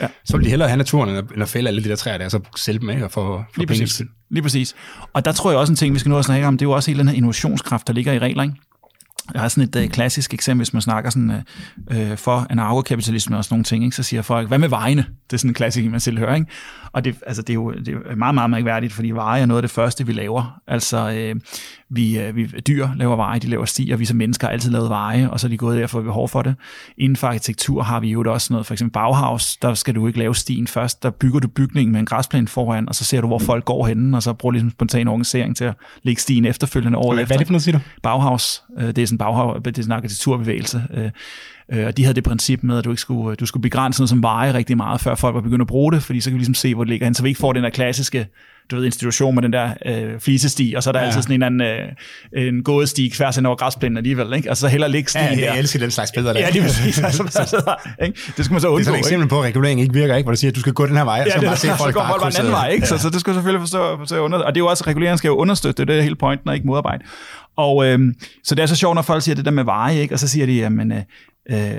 [0.00, 0.06] ja.
[0.24, 2.30] så vil de hellere have naturen, end at, fælde alle de der træer der, og
[2.30, 3.86] så sælge dem og få, få penge.
[4.30, 4.74] Lige præcis.
[5.12, 6.68] Og der tror jeg også en ting, vi skal nu også snakke om, det er
[6.68, 8.42] jo også hele den her innovationskraft, der ligger i regler.
[8.42, 8.54] Ikke?
[9.34, 11.30] Jeg har sådan et øh, klassisk eksempel, hvis man snakker sådan,
[11.90, 13.96] øh, øh for anarkokapitalisme og sådan nogle ting, ikke?
[13.96, 15.06] så siger folk, hvad med vejene?
[15.30, 16.34] Det er sådan en klassisk, man selv hører.
[16.34, 16.46] Ikke?
[16.92, 19.58] Og det, altså, det, er jo det er meget, meget mærkværdigt, fordi veje er noget
[19.58, 20.60] af det første, vi laver.
[20.66, 21.40] Altså, øh,
[21.90, 24.88] vi, uh, vi, dyr laver veje, de laver stier, vi som mennesker har altid lavet
[24.88, 26.54] veje, og så er de gået der, for behov for det.
[26.98, 30.18] Inden for arkitektur har vi jo også noget, for eksempel Bauhaus, der skal du ikke
[30.18, 33.26] lave stien først, der bygger du bygningen med en græsplæne foran, og så ser du,
[33.26, 36.98] hvor folk går henne, og så bruger ligesom spontan organisering til at lægge stien efterfølgende
[36.98, 37.34] året Hvad efter.
[37.34, 37.84] er det for noget, siger du?
[38.02, 41.10] Bauhaus, øh, det er sådan Bauhaus, det er sådan en arkitekturbevægelse, øh,
[41.72, 44.08] øh, og de havde det princip med, at du ikke skulle, du skulle begrænse noget
[44.08, 46.38] som veje rigtig meget, før folk var begyndt at bruge det, fordi så kan vi
[46.38, 48.26] ligesom se, hvor det ligger hen, så vi ikke får den der klassiske
[48.70, 51.06] du ved, institution med den der øh, flisesti, og så er der ja.
[51.06, 54.48] altid sådan en anden øh, en gådesti tværs hen over græsplænen alligevel, ikke?
[54.48, 55.44] Altså så heller ligge stien Ja, her.
[55.44, 56.40] jeg elsker den slags billeder der.
[56.40, 56.98] Ja, lige præcis.
[57.10, 58.20] Altså, altså, ikke?
[58.36, 60.16] Det skal man så Det er undgå, sådan et eksempel på, at regulering ikke virker,
[60.16, 60.24] ikke?
[60.24, 61.56] hvor du siger, at du skal gå den her vej, og Ja, så det, bare
[61.56, 62.86] se så folk bare bare en anden vej, ikke?
[62.86, 65.28] Så, så det skal selvfølgelig forstå, forstå under, og det er jo også, reguleringen skal
[65.28, 67.04] jo understøtte, det er det hele pointen, og ikke modarbejde.
[67.56, 68.14] Og øhm,
[68.44, 70.14] så det er så sjovt, når folk siger det der med veje, ikke?
[70.14, 70.98] og så siger de, jamen, øh,
[71.50, 71.78] øh,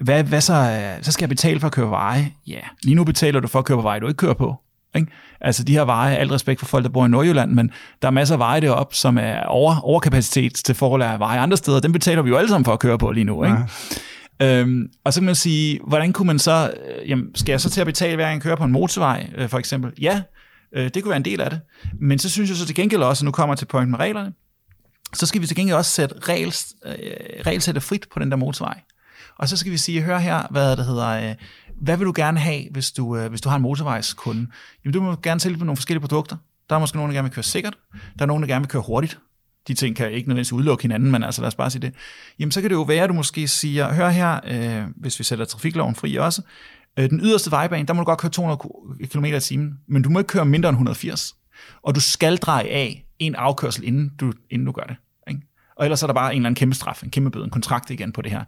[0.00, 2.32] hvad, hvad så, øh, så skal jeg betale for at køre veje?
[2.46, 4.54] Ja, lige nu betaler du for at køre på veje, du ikke kører på.
[4.96, 5.12] Ikke?
[5.40, 7.70] Altså de her veje, alt respekt for folk, der bor i Nordjylland, men
[8.02, 11.56] der er masser af veje deroppe, som er over, overkapacitet til forhold af veje andre
[11.56, 11.80] steder.
[11.80, 13.44] Dem betaler vi jo alle sammen for at køre på lige nu.
[13.44, 13.56] Ikke?
[14.42, 17.70] Øhm, og så kan man sige, hvordan kunne man så, øh, jamen, skal jeg så
[17.70, 19.92] til at betale, hver gang jeg kører på en motorvej, øh, for eksempel?
[20.00, 20.22] Ja,
[20.76, 21.60] øh, det kunne være en del af det.
[22.00, 23.98] Men så synes jeg så til gengæld også, at nu kommer jeg til pointen med
[23.98, 24.32] reglerne,
[25.14, 26.94] så skal vi til gengæld også sætte regels, øh,
[27.46, 28.80] regelsættet frit på den der motorvej.
[29.38, 31.34] Og så skal vi sige, hør her, hvad det hedder, øh,
[31.80, 34.46] hvad vil du gerne have, hvis du, øh, hvis du har en motorvejskunde?
[34.84, 36.36] Jamen, du må gerne tilbyde nogle forskellige produkter.
[36.70, 37.78] Der er måske nogen, der gerne vil køre sikkert.
[38.18, 39.18] Der er nogen, der gerne vil køre hurtigt.
[39.68, 41.94] De ting kan ikke nødvendigvis udelukke hinanden, men altså lad os bare sige det.
[42.38, 45.24] Jamen, så kan det jo være, at du måske siger, hør her, øh, hvis vi
[45.24, 46.42] sætter trafikloven fri også,
[46.98, 48.58] øh, den yderste vejbane, der må du godt køre 200
[49.08, 51.34] km i timen, men du må ikke køre mindre end 180.
[51.82, 54.96] Og du skal dreje af en afkørsel, inden du, inden du gør det.
[55.28, 55.40] Ikke?
[55.76, 57.90] Og ellers er der bare en eller anden kæmpe straf, en kæmpe bøde, en kontrakt
[57.90, 58.44] igen på det her.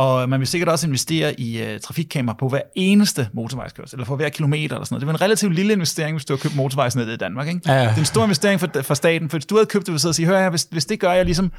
[0.00, 4.16] Og man vil sikkert også investere i uh, trafikkamera på hver eneste motorvejskørsel, eller for
[4.16, 5.00] hver kilometer eller sådan noget.
[5.00, 7.48] Det var en relativt lille investering, hvis du har købt motorvejsnettet i Danmark.
[7.48, 7.60] Ikke?
[7.66, 7.80] Ja, ja.
[7.80, 10.00] Det er en stor investering for, for staten, for hvis du havde købt det, ville
[10.00, 11.52] sidde og sige, hør her, hvis, hvis det gør, jeg ligesom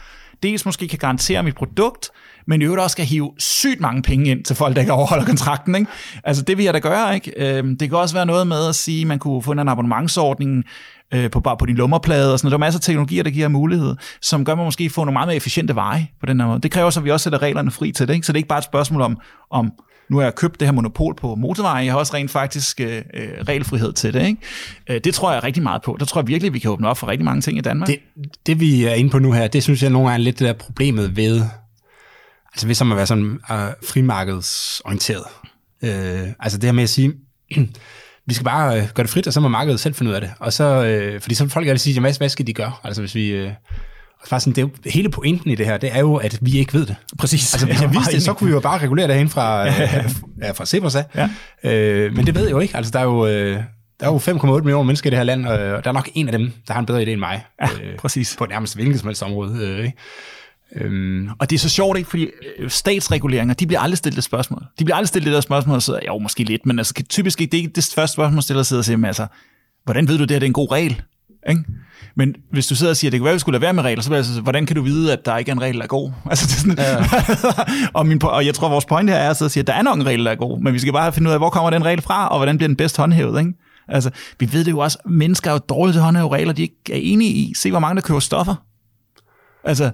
[0.43, 2.09] dels måske kan garantere mit produkt,
[2.47, 5.25] men i øvrigt også skal hive sygt mange penge ind til folk, der ikke overholder
[5.25, 5.75] kontrakten.
[5.75, 5.91] Ikke?
[6.23, 7.15] Altså det vil jeg da gøre.
[7.15, 7.57] Ikke?
[7.57, 10.65] Øhm, det kan også være noget med at sige, at man kunne få en abonnementsordning,
[11.13, 12.51] øh, på, bare på din lummerplade og sådan noget.
[12.51, 15.13] Der er masser af teknologier, der giver mulighed, som gør, at man måske får nogle
[15.13, 16.59] meget mere efficiente veje på den her måde.
[16.61, 18.13] Det kræver så, at vi også sætter reglerne fri til det.
[18.13, 18.27] Ikke?
[18.27, 19.17] Så det er ikke bare et spørgsmål om,
[19.51, 19.71] om
[20.09, 23.01] nu har jeg købt det her monopol på motorveje, jeg har også rent faktisk øh,
[23.13, 24.25] øh regelfrihed til det.
[24.25, 24.41] Ikke?
[24.89, 25.97] Øh, det tror jeg rigtig meget på.
[25.99, 27.87] Der tror jeg virkelig, vi kan åbne op for rigtig mange ting i Danmark.
[27.87, 27.99] Det,
[28.45, 30.47] det vi er inde på nu her, det synes jeg nogle gange er lidt det
[30.47, 31.41] der problemet ved,
[32.53, 35.23] altså ved som at være sådan uh, frimarkedsorienteret.
[35.83, 37.13] Uh, altså det her med at sige,
[38.27, 40.21] vi skal bare uh, gøre det frit, og så må markedet selv finde ud af
[40.21, 40.31] det.
[40.39, 40.65] Og så,
[41.15, 42.73] uh, fordi så vil folk altid sige, jamen, hvad, hvad skal de gøre?
[42.83, 43.49] Altså hvis vi...
[44.21, 46.39] Og faktisk sådan, det er jo, hele pointen i det her, det er jo, at
[46.41, 46.95] vi ikke ved det.
[47.17, 47.53] Præcis.
[47.53, 50.03] Altså, hvis Jeg vidste det, så kunne vi jo bare regulere det herinde fra, ja,
[50.41, 51.05] ja, fra Cepos af.
[51.15, 51.29] Ja.
[51.63, 52.77] Øh, men det ved jeg jo ikke.
[52.77, 53.63] Altså, der er jo, øh,
[53.99, 56.27] der er jo 5,8 millioner mennesker i det her land, og der er nok en
[56.27, 57.45] af dem, der har en bedre idé end mig.
[57.61, 58.35] Ja, præcis.
[58.37, 59.67] På nærmest hvilket som helst område.
[59.67, 59.97] Øh, ikke?
[60.75, 62.09] Øhm, Og det er så sjovt, ikke?
[62.09, 62.27] fordi
[62.59, 64.63] øh, statsreguleringer, de bliver aldrig stillet et spørgsmål.
[64.79, 67.41] De bliver aldrig stillet det der spørgsmål, og så jo, måske lidt, men altså, typisk
[67.41, 69.27] ikke, det er ikke det første spørgsmål, stiller sig og siger, men altså,
[69.83, 71.01] hvordan ved du det her, det er en god regel?
[71.49, 71.63] Ikke?
[72.15, 73.73] Men hvis du sidder og siger, at det kan være, at vi skulle lade være
[73.73, 75.75] med regler, så jeg altså, hvordan kan du vide, at der ikke er en regel,
[75.75, 76.11] der er god?
[76.29, 77.93] Altså, det er sådan, ja.
[77.99, 79.97] og, min, og jeg tror, vores point her er at sige, at der er nok
[79.97, 81.85] en regel, der er god, men vi skal bare finde ud af, hvor kommer den
[81.85, 83.53] regel fra, og hvordan bliver den bedst håndhævet, ikke?
[83.87, 84.09] Altså,
[84.39, 86.75] vi ved det jo også, mennesker er jo dårlige til at håndhæve regler, de ikke
[86.91, 87.53] er enige i.
[87.55, 88.55] Se, hvor mange der køber stoffer.
[89.63, 89.91] Altså,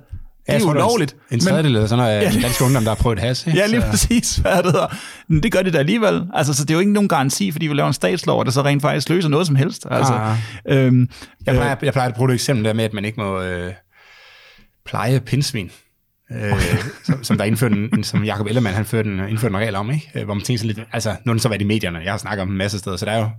[0.48, 1.12] det er jo ulovligt.
[1.14, 2.42] En men- tredjedel eller sådan noget af ja.
[2.42, 3.48] danske ungdom, der har prøvet has.
[3.48, 3.60] Ikke?
[3.60, 4.96] Ja, lige Så- præcis, hvad det hedder.
[5.28, 6.24] Men det gør det da alligevel.
[6.34, 8.62] Altså, så det er jo ikke nogen garanti, fordi vi laver en statslov, der så
[8.62, 9.86] rent faktisk løser noget som helst.
[9.92, 10.38] Altså, Ah.
[10.68, 11.10] øhm,
[11.46, 13.74] Jeg plejer, jeg plejer at bruge et eksempel der med, at man ikke må øh,
[14.86, 15.72] pleje pindsvin.
[16.32, 16.54] Øh,
[17.06, 19.76] som, som der indførte en, en, som Jacob Ellemann, han førte en, indførte en regel
[19.76, 20.12] om, ikke?
[20.16, 22.14] Øh, hvor man tænker sig lidt, altså, nu er den så været i medierne, jeg
[22.14, 23.30] har snakket om en masse steder, så der er jo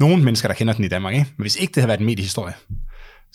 [0.00, 1.26] nogle mennesker, der kender den i Danmark, ikke?
[1.36, 2.54] Men hvis ikke det havde været en mediehistorie,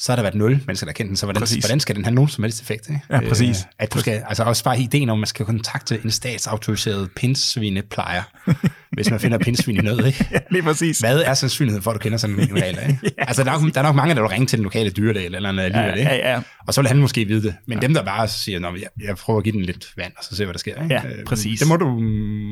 [0.02, 1.64] så har der været nul mennesker, der kender den, så hvordan, Præcis.
[1.64, 2.90] hvordan skal den have nogen som helst effekt?
[2.90, 3.02] Ikke?
[3.10, 3.58] Ja, præcis.
[3.60, 7.10] Øh, at du skal, altså også bare ideen om, at man skal kontakte en statsautoriseret
[7.16, 8.24] pindsvineplejer,
[8.96, 10.28] hvis man finder pindsvin i nød, ikke?
[10.32, 11.00] ja, lige præcis.
[11.00, 12.80] Hvad er sandsynligheden for, at du kender sådan en regel?
[12.90, 13.16] Ikke?
[13.28, 15.26] Altså, der er, nok, der er nok mange, der vil ringe til den lokale dyrelæge
[15.36, 16.12] eller noget alligevel, ikke?
[16.12, 16.42] ja, ja.
[16.68, 17.56] Og så vil han måske vide det.
[17.68, 17.82] Men ja.
[17.82, 20.36] dem, der bare siger, men jeg, jeg prøver at give den lidt vand, og så
[20.36, 20.84] se, hvad der sker.
[20.84, 20.96] Ikke?
[20.96, 21.60] Ja, Øh, præcis.
[21.60, 22.00] Det må du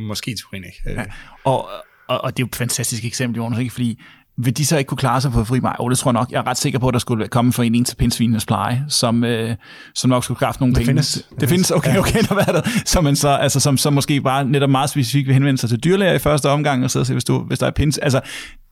[0.07, 0.99] måske til ikke.
[0.99, 1.05] Øh,
[1.43, 1.69] Og,
[2.07, 3.73] og, og det er jo et fantastisk eksempel, Jonas, ikke?
[3.73, 3.99] fordi
[4.37, 5.75] vil de så ikke kunne klare sig på fri maj?
[5.79, 6.31] Oh, det tror jeg nok.
[6.31, 8.85] Jeg er ret sikker på, at der skulle komme for en en til pindsvinenes pleje,
[8.89, 9.55] som, øh,
[9.95, 10.87] som nok skulle skaffe nogle Det penge.
[10.89, 11.27] findes.
[11.39, 12.71] Det findes, okay, okay, der er det.
[12.85, 15.79] Som, man så, altså, som, som måske bare netop meget specifikt vil henvende sig til
[15.83, 17.97] dyrlæger i første omgang, og så se, hvis, du, hvis der er pins.
[17.97, 18.21] Altså,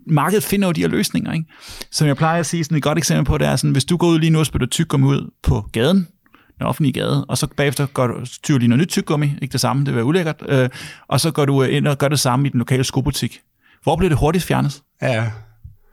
[0.07, 1.45] markedet finder jo de her løsninger, ikke?
[1.91, 3.97] Som jeg plejer at sige, sådan et godt eksempel på, det er sådan, hvis du
[3.97, 6.07] går ud lige nu og spytter tyggegummi ud på gaden,
[6.59, 8.13] den offentlige gade, og så bagefter går du,
[8.43, 10.69] tyver lige noget nyt tyggegummi, ikke det samme, det vil være ulækkert, øh,
[11.07, 13.39] og så går du ind og gør det samme i den lokale skobutik.
[13.83, 14.81] Hvor bliver det hurtigt fjernet?
[15.01, 15.25] Ja.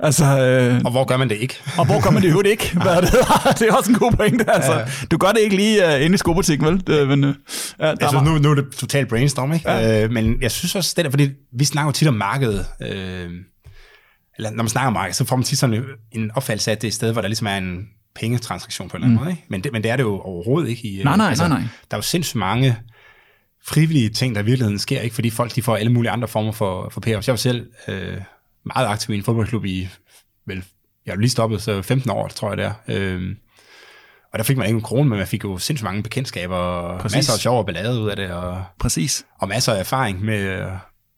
[0.03, 1.55] Altså, øh, Og hvor gør man det ikke?
[1.79, 2.71] og hvor kommer det jo ikke?
[2.83, 3.11] Hvad er det?
[3.59, 4.51] det er også en god pointe.
[4.51, 4.85] Altså, Ja.
[5.11, 6.87] Du gør det ikke lige uh, inde i skobutikken, vel?
[6.87, 7.31] Det, men, uh,
[7.81, 9.71] ja, der er meget- nu, nu er det totalt brainstorm, ikke?
[9.71, 10.05] Ja.
[10.05, 13.31] Øh, men jeg synes også, det der, fordi vi snakker jo tit om markedet, øh,
[14.37, 16.83] eller når man snakker om markedet, så får man tit sådan en opfattelse af, at
[16.83, 17.87] det er et sted, hvor der ligesom er en
[18.17, 19.45] pengetransaktion på en eller anden måde, ikke?
[19.49, 20.89] Men det, men det er det jo overhovedet ikke.
[20.89, 21.05] I, øh, Mm.
[21.05, 21.59] Nej, nej, nej, nej.
[21.91, 22.77] Der er jo sindssygt mange
[23.67, 25.15] frivillige ting, der i virkeligheden sker, ikke?
[25.15, 27.29] Fordi folk de får alle mulige andre former for, for payoffs.
[27.29, 28.17] Jeg var selv øh,
[28.65, 29.89] meget aktiv i en fodboldklub i,
[30.47, 30.65] vel,
[31.07, 32.75] jeg er lige stoppet, så 15 år, tror jeg det er.
[32.89, 33.37] Øh,
[34.33, 37.01] og der fik man ikke en krone, men man fik jo sindssygt mange bekendtskaber, og
[37.01, 37.17] Præcis.
[37.17, 39.27] masser af sjov og ballade ud af det, og Præcis.
[39.39, 40.69] og masser af erfaring med,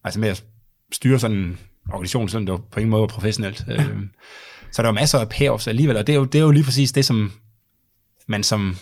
[0.04, 0.44] altså med at
[0.92, 1.58] styre sådan en
[1.92, 3.64] organisation, sådan det var på ingen måde var professionelt.
[3.68, 3.84] Ja.
[4.72, 6.64] Så der var masser af payoffs alligevel, og det er, jo, det er jo lige
[6.64, 7.32] præcis det, som
[8.28, 8.76] man som,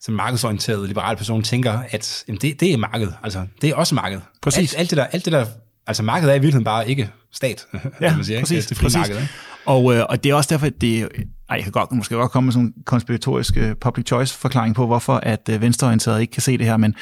[0.00, 3.94] som markedsorienteret liberal person tænker, at jamen det, det er marked, altså det er også
[3.94, 4.20] marked.
[4.42, 4.74] Præcis.
[4.74, 5.46] Alt, alt, det der, alt det der,
[5.90, 7.66] altså markedet er i virkeligheden bare ikke stat,
[8.00, 8.56] Ja, man sige, præcis.
[8.56, 8.68] ikke?
[8.68, 8.96] Det er præcis.
[8.96, 9.28] marked, ikke?
[9.66, 12.30] Og, øh, og det er også derfor, at det, ej, jeg kan godt, måske godt
[12.30, 16.30] komme med sådan en konspiratorisk øh, public choice forklaring på, hvorfor at øh, venstreorienterede ikke
[16.30, 16.94] kan se det her, men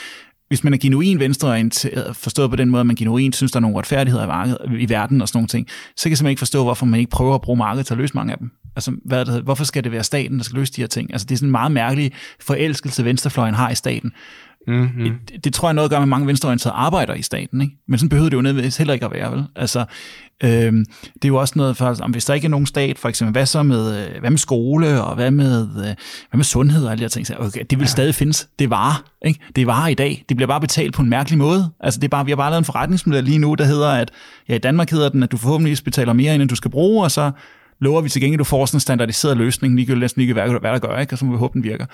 [0.49, 3.61] hvis man er genuin venstreorienteret, forstået på den måde, at man genuint synes, der er
[3.61, 6.39] nogle retfærdigheder i, markedet, i verden og sådan nogle ting, så kan jeg simpelthen ikke
[6.39, 8.51] forstå, hvorfor man ikke prøver at bruge markedet til at løse mange af dem.
[8.77, 11.13] Altså, hvad det, hvorfor skal det være staten, der skal løse de her ting?
[11.13, 14.13] Altså, det er sådan en meget mærkelig forelskelse, venstrefløjen har i staten.
[14.69, 15.19] Mm-hmm.
[15.29, 17.77] Det, det tror jeg noget at gøre med mange venstreorienterede arbejder i staten, ikke?
[17.89, 19.45] men sådan behøver det jo nødvendigvis heller ikke at være, vel?
[19.57, 19.85] Altså,
[20.45, 23.09] øhm, det er jo også noget for, om hvis der ikke er nogen stat, for
[23.09, 25.95] eksempel, hvad så med, øh, hvad med skole, og hvad med, øh, hvad
[26.35, 27.87] med sundhed og alle de her ting, så, okay, det vil ja.
[27.87, 28.49] stadig findes.
[28.59, 29.41] Det er varer, ikke?
[29.57, 30.25] Det er varer i dag.
[30.29, 31.71] Det bliver bare betalt på en mærkelig måde.
[31.81, 34.11] Altså, det er bare, vi har bare lavet en forretningsmodel lige nu, der hedder, at
[34.49, 37.11] ja, i Danmark hedder den, at du forhåbentlig betaler mere, end du skal bruge, og
[37.11, 37.31] så
[37.81, 40.49] lover vi til gengæld, at du får sådan en standardiseret løsning, ligegyldigt næsten ikke, hvad,
[40.61, 41.15] hvad der gør, ikke?
[41.15, 41.87] og så må vi håbe, den virker.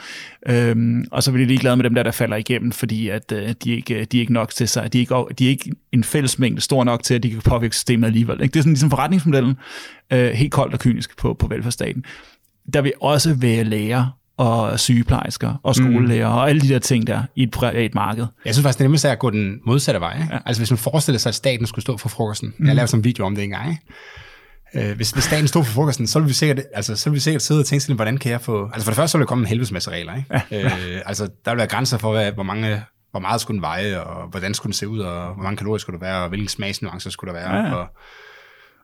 [0.49, 3.55] Øhm, og så vil de ligeglade med dem der, der falder igennem, fordi at, øh,
[3.64, 6.05] de, ikke, de er ikke nok til sig, de er ikke, de er ikke en
[6.05, 8.43] fællesmængde stor nok til, at de kan påvirke systemet alligevel.
[8.43, 8.53] Ikke?
[8.53, 9.57] Det er sådan ligesom forretningsmodellen,
[10.12, 12.05] øh, helt koldt og kynisk på, på velfærdsstaten.
[12.74, 14.07] Der vil også være læger
[14.37, 16.35] og sygeplejersker og skolelærer mm.
[16.35, 18.26] og alle de der ting der i et privat marked.
[18.45, 20.14] Jeg synes faktisk, det nemmeste er at gå den modsatte vej.
[20.22, 20.35] Ikke?
[20.35, 20.39] Ja.
[20.47, 22.55] Altså hvis man forestiller sig, at staten skulle stå for frokosten.
[22.59, 22.66] Mm.
[22.66, 23.70] Jeg lavede sådan en video om det engang.
[23.70, 23.82] Ikke?
[24.76, 27.20] Øh, hvis, hvis staten stod for frokosten, så ville vi sikkert, altså, så ville vi
[27.20, 28.64] sikkert sidde og tænke sådan, hvordan kan jeg få...
[28.66, 30.16] Altså for det første, så ville der komme en helvedes masse regler.
[30.16, 30.42] Ikke?
[30.50, 30.64] Ja.
[30.64, 34.00] Øh, altså der ville være grænser for, hvad, hvor, mange, hvor meget skulle den veje,
[34.00, 36.48] og hvordan skulle den se ud, og hvor mange kalorier skulle der være, og hvilken
[36.48, 37.56] smagsnuancer skulle der være.
[37.56, 37.74] Ja, ja.
[37.74, 37.86] Og,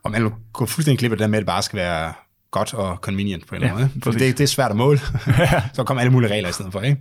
[0.05, 2.12] og man ville gå fuldstændig klippe det der med, at det bare skal være
[2.51, 4.03] godt og convenient på en eller Ja, anden måde.
[4.05, 4.28] Fordi præcis.
[4.28, 4.99] det, det er svært at måle.
[5.74, 7.01] så kommer alle mulige regler i stedet for, ikke?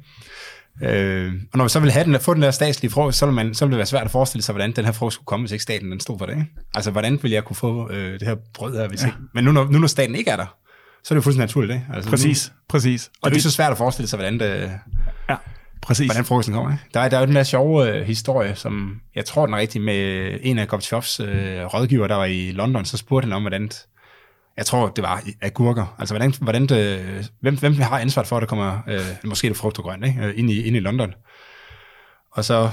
[0.83, 3.35] Øh, og når vi så vil have den, få den der statslige frokost, så vil,
[3.35, 5.43] man, så vil det være svært at forestille sig, hvordan den her frokost skulle komme,
[5.43, 6.33] hvis ikke staten den stod for det.
[6.33, 6.47] Ikke?
[6.75, 9.07] Altså, hvordan vil jeg kunne få øh, det her brød her, hvis ja.
[9.07, 9.17] ikke...
[9.33, 10.55] Men nu når, nu når staten ikke er der,
[11.03, 11.85] så er det jo fuldstændig naturligt, ikke?
[11.93, 13.09] Altså, Præcis, præcis.
[13.13, 14.71] Nu, og det er så svært at forestille sig, hvordan, det,
[15.29, 15.35] ja,
[15.81, 16.07] præcis.
[16.07, 16.71] hvordan frokosten kommer.
[16.71, 16.83] Ikke?
[16.93, 19.57] Der, er, der er jo den der sjove øh, historie, som jeg tror, den er
[19.57, 23.41] rigtig med en af Gorbachev øh, rådgiver, der var i London, så spurgte han om,
[23.41, 23.69] hvordan
[24.57, 25.95] jeg tror, det var agurker.
[25.99, 29.57] Altså, hvordan, hvordan det, hvem, hvem har ansvaret for, at der kommer, øh, måske det
[29.57, 30.23] frugt og grønt, ikke?
[30.23, 31.13] Øh, ind, i, ind i London.
[32.31, 32.69] Og så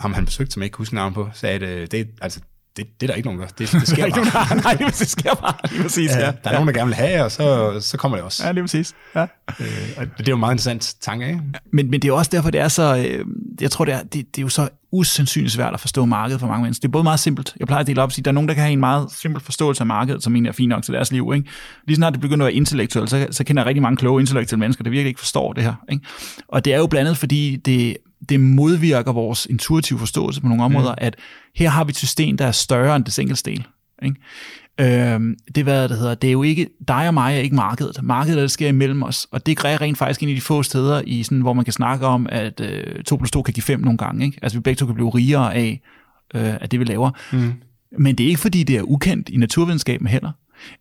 [0.00, 2.40] ham han besøgt, som jeg ikke kan huske navn på, sagde, at øh, det, altså,
[2.76, 3.46] det, det er der ikke nogen, der.
[3.46, 4.48] Det, det sker bare.
[4.48, 5.54] nogen, nej, det sker bare.
[5.72, 6.20] Lige præcis, ja.
[6.20, 8.46] Ja, der er nogen, der gerne vil have, og så, så kommer det også.
[8.46, 8.94] Ja, lige præcis.
[9.14, 9.22] Ja.
[9.60, 9.66] Øh,
[9.96, 11.40] og det er jo en meget interessant tanke, ikke?
[11.72, 13.26] Men, men det er jo også derfor, det er så, øh,
[13.60, 16.46] jeg tror, det er, det, det er jo så usandsynligt svært at forstå markedet for
[16.46, 16.80] mange mennesker.
[16.80, 17.54] Det er både meget simpelt.
[17.58, 19.10] Jeg plejer at dele op og sige, der er nogen, der kan have en meget
[19.12, 21.32] simpel forståelse af markedet, som egentlig er fint nok til deres liv.
[21.34, 21.48] Ikke?
[21.86, 24.60] Lige snart det begynder at være intellektuelt, så, så kender jeg rigtig mange kloge intellektuelle
[24.60, 25.74] mennesker, der virkelig ikke forstår det her.
[25.92, 26.04] Ikke?
[26.48, 27.96] Og det er jo blandt andet, fordi det,
[28.28, 30.98] det modvirker vores intuitive forståelse på nogle områder, mm.
[30.98, 31.16] at
[31.56, 33.66] her har vi et system, der er større end det enkeltdel.
[34.02, 34.16] Ikke?
[34.80, 37.56] Øhm, det, er, hvad det hedder, det er jo ikke, dig og mig er ikke
[37.56, 38.02] markedet.
[38.02, 40.62] Markedet er, det sker imellem os, og det er rent faktisk en af de få
[40.62, 43.62] steder, i sådan, hvor man kan snakke om, at øh, 2 plus 2 kan give
[43.62, 44.24] 5 nogle gange.
[44.24, 44.38] Ikke?
[44.42, 45.80] Altså vi begge to kan blive rigere af,
[46.34, 47.10] øh, af det, vi laver.
[47.32, 47.52] Mm.
[47.98, 50.32] Men det er ikke, fordi det er ukendt i naturvidenskaben heller.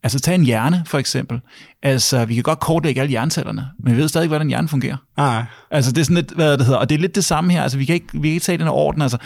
[0.04, 1.40] Altså tag en hjerne, for eksempel.
[1.84, 4.98] Altså, vi kan godt kortlægge alle hjernecellerne, men vi ved stadig ikke, hvordan hjernen fungerer.
[5.18, 7.52] Ah, Altså, det er sådan lidt, hvad det hedder, og det er lidt det samme
[7.52, 7.64] her.
[7.64, 9.02] Altså, vi kan ikke, vi kan ikke tage den her orden.
[9.02, 9.18] Altså,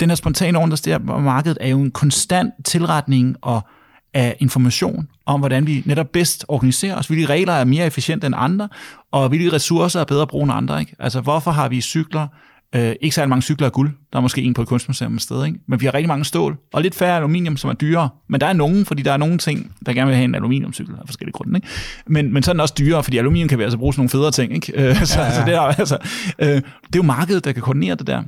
[0.00, 3.66] den her spontane orden, der står på markedet, er jo en konstant tilretning og
[4.14, 8.34] af information om, hvordan vi netop bedst organiserer os, hvilke regler er mere efficiente end
[8.38, 8.68] andre,
[9.12, 10.80] og hvilke ressourcer er bedre at bruge end andre.
[10.80, 10.96] Ikke?
[10.98, 12.26] Altså, hvorfor har vi cykler,
[12.74, 15.22] øh, ikke særlig mange cykler af guld, der er måske en på et kunstmuseum et
[15.22, 15.58] sted, ikke?
[15.68, 18.46] men vi har rigtig mange stål, og lidt færre aluminium, som er dyrere, men der
[18.46, 21.32] er nogen, fordi der er nogle ting, der gerne vil have en aluminiumcykel af forskellige
[21.32, 21.68] grunde, ikke?
[22.06, 24.10] Men, men så er den også dyrere, fordi aluminium kan vi altså bruge til nogle
[24.10, 24.72] federe ting, ikke?
[24.88, 25.34] Øh, så, ja, ja.
[25.34, 25.98] så det, er, altså,
[26.38, 26.62] øh, det er
[26.96, 28.22] jo markedet, der kan koordinere det der.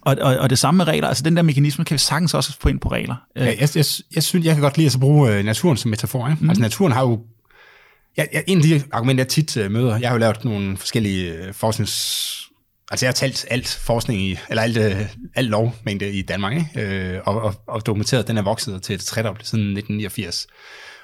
[0.00, 2.56] Og, og, og det samme med regler, altså den der mekanisme kan vi sagtens også
[2.60, 3.14] få ind på regler.
[3.36, 3.84] Øh, Ja, jeg, jeg,
[4.14, 6.28] jeg, synes, jeg kan godt lide at så bruge øh, naturen som metafor.
[6.28, 6.44] Ikke?
[6.44, 6.50] Mm.
[6.50, 7.20] Altså naturen har jo
[8.16, 10.76] Ja, ja, en af de argumenter, jeg tit uh, møder, jeg har jo lavet nogle
[10.76, 12.48] forskellige uh, forsknings...
[12.90, 17.16] Altså jeg har talt alt forskning i, eller alt, uh, alt lovmængde i Danmark, ikke?
[17.16, 20.46] Uh, og, og, og dokumenteret, at den er vokset til et tredobbelt siden 1989.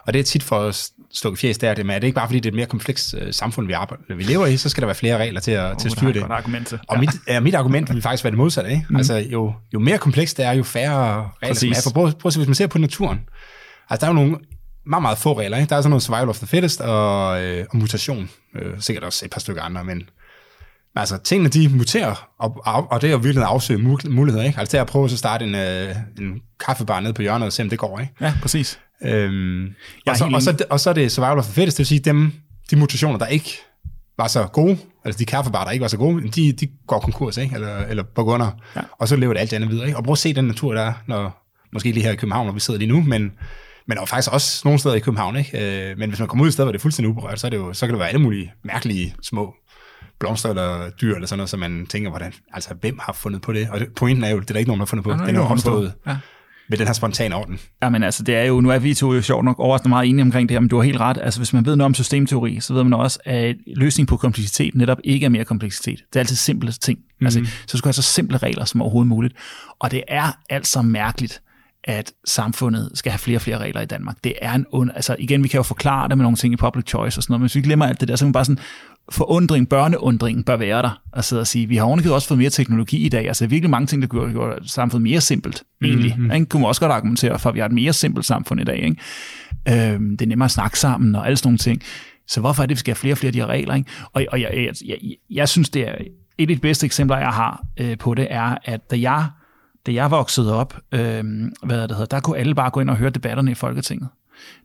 [0.09, 2.15] Og det er tit for at stå i fjæs der, det med, at det ikke
[2.15, 4.69] bare fordi, det er et mere komplekst uh, samfund, vi, arbejder, vi lever i, så
[4.69, 6.25] skal der være flere regler til at, oh, til at styre det.
[6.31, 6.73] Argument.
[6.73, 7.01] Og ja.
[7.01, 8.71] mit, ja, mit argument vil faktisk være det modsatte.
[8.71, 8.87] Ikke?
[8.91, 8.97] Mm.
[8.97, 11.81] Altså, jo, jo mere komplekst det er, jo færre regler er.
[11.85, 13.21] For prøv, prøv at se, hvis man ser på naturen.
[13.91, 14.37] Altså, der er jo nogle
[14.87, 15.57] meget, meget få regler.
[15.59, 15.71] Ikke?
[15.71, 18.31] Der er sådan noget survival of the fittest og, øh, og mutation.
[18.55, 20.03] Øh, sikkert også et par stykker andre, men
[21.01, 24.45] altså, tingene de muterer, og, og, og det er jo virkelig at afsøge muligheder.
[24.45, 24.59] Ikke?
[24.59, 27.53] Altså, det er at prøve at starte en, øh, en kaffebar nede på hjørnet og
[27.53, 27.99] se, om det går.
[27.99, 28.13] Ikke?
[28.21, 28.81] Ja, præcis.
[29.03, 29.75] Øhm,
[30.07, 32.01] og, så, og, så, og så er det survival of the fittest, det vil sige,
[32.01, 32.33] dem,
[32.71, 33.59] de mutationer, der ikke
[34.19, 37.37] var så gode, altså de kaffebarer, der ikke var så gode, de, de går konkurs,
[37.37, 37.55] ikke?
[37.55, 38.51] Eller, eller på under.
[38.77, 38.81] Ja.
[38.99, 39.87] Og så lever det alt andet videre.
[39.87, 39.99] Ikke?
[39.99, 42.55] Og prøv at se den natur, der er, når, måske lige her i København, hvor
[42.55, 43.33] vi sidder lige nu, men
[43.89, 45.37] men og faktisk også nogle steder i København.
[45.37, 45.91] Ikke?
[45.91, 47.51] Øh, men hvis man kommer ud i steder, hvor det er fuldstændig uberørt, så, er
[47.51, 49.55] det jo, så kan det være alle mulige mærkelige små
[50.21, 53.53] blomster eller dyr eller sådan noget, så man tænker, hvordan, altså, hvem har fundet på
[53.53, 53.69] det?
[53.71, 55.11] Og pointen er jo, det er der ikke nogen, der har fundet på.
[55.11, 56.17] Ja, det er jo opstået ja.
[56.69, 57.59] med den her spontane orden.
[57.83, 60.09] Ja, men altså, det er jo, nu er vi to jo sjovt nok overraskende meget
[60.09, 61.19] enige omkring det her, men du har helt ret.
[61.23, 64.75] Altså, hvis man ved noget om systemteori, så ved man også, at løsning på kompleksitet
[64.75, 65.99] netop ikke er mere kompleksitet.
[66.13, 66.99] Det er altid simple ting.
[66.99, 67.27] Mm-hmm.
[67.27, 69.35] Altså, så skal have så simple regler som overhovedet muligt.
[69.79, 71.43] Og det er altså mærkeligt,
[71.85, 74.17] at samfundet skal have flere og flere regler i Danmark.
[74.25, 74.91] Det er en und...
[74.95, 77.33] Altså igen, vi kan jo forklare det med nogle ting i public choice og sådan
[77.33, 78.59] noget, men hvis vi glemmer alt det der, så kan man bare sådan,
[79.11, 82.51] forundring, børneundringen bør være der, at sidde og sige, vi har ovenikøbet også fået mere
[82.51, 86.15] teknologi i dag, altså virkelig mange ting, der gør, gør samfundet mere simpelt, egentlig.
[86.19, 86.33] Mm-hmm.
[86.33, 86.47] Ikke?
[86.47, 88.85] Kunne man også godt argumentere for, at vi har et mere simpelt samfund i dag.
[88.85, 89.93] Ikke?
[89.95, 91.83] Øhm, det er nemmere at snakke sammen og alle sådan nogle ting.
[92.27, 93.75] Så hvorfor er det, at vi skal have flere og flere af de her regler?
[93.75, 93.91] Ikke?
[94.13, 94.99] Og, og jeg, jeg, jeg,
[95.31, 95.95] jeg synes, det er
[96.39, 99.27] et af de bedste eksempler, jeg har øh, på det, er, at da jeg
[99.87, 101.25] da jeg voksede op, øh,
[101.63, 104.09] hvad det hedder, der kunne alle bare gå ind og høre debatterne i Folketinget.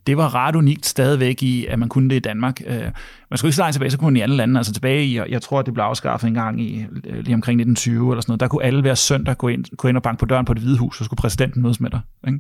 [0.08, 2.62] Det var ret unikt stadigvæk i, at man kunne det i Danmark.
[2.68, 2.82] Øh,
[3.30, 5.20] man skulle ikke så langt tilbage, så kunne man i andre lande, altså tilbage i,
[5.30, 8.40] jeg tror, det blev afskaffet en gang i, øh, lige omkring 1920 eller sådan noget,
[8.40, 10.64] der kunne alle hver søndag gå ind, gå ind og banke på døren på det
[10.64, 12.02] hvide hus, så skulle præsidenten mødes med dig.
[12.28, 12.40] Ikke?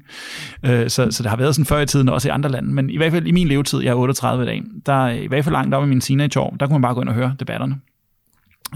[0.83, 2.89] Øh, så, så det har været sådan før i tiden, også i andre lande, men
[2.89, 5.53] i hvert fald i min levetid, jeg er 38 i dag, der i hvert fald
[5.53, 7.75] langt op i min teenageår, der kunne man bare gå ind og høre debatterne.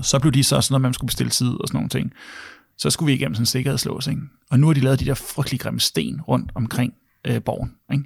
[0.01, 2.13] Så blev de så sådan, at man skulle bestille tid og sådan nogle ting
[2.77, 4.07] så skulle vi igennem sådan en sikkerhedslås.
[4.07, 4.21] Ikke?
[4.49, 6.93] Og nu har de lavet de der frygtelig grimme sten rundt omkring
[7.27, 7.73] øh, borgen.
[7.93, 8.03] Ikke?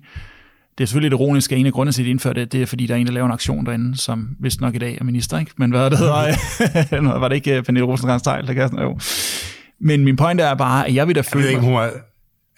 [0.82, 2.62] Det er selvfølgelig lidt ironisk, at en af grundene til, at de indførte det, det
[2.62, 4.98] er, fordi der er en, der laver en aktion derinde, som vist nok i dag
[5.02, 5.52] er minister, ikke?
[5.58, 7.20] Men hvad det hedder?
[7.20, 9.00] var det ikke øh, Pernille rosenkrantz teil der kan jo.
[9.82, 11.44] Men min point er bare, at jeg vil da føle...
[11.44, 11.92] Jeg ved ikke, hun, var,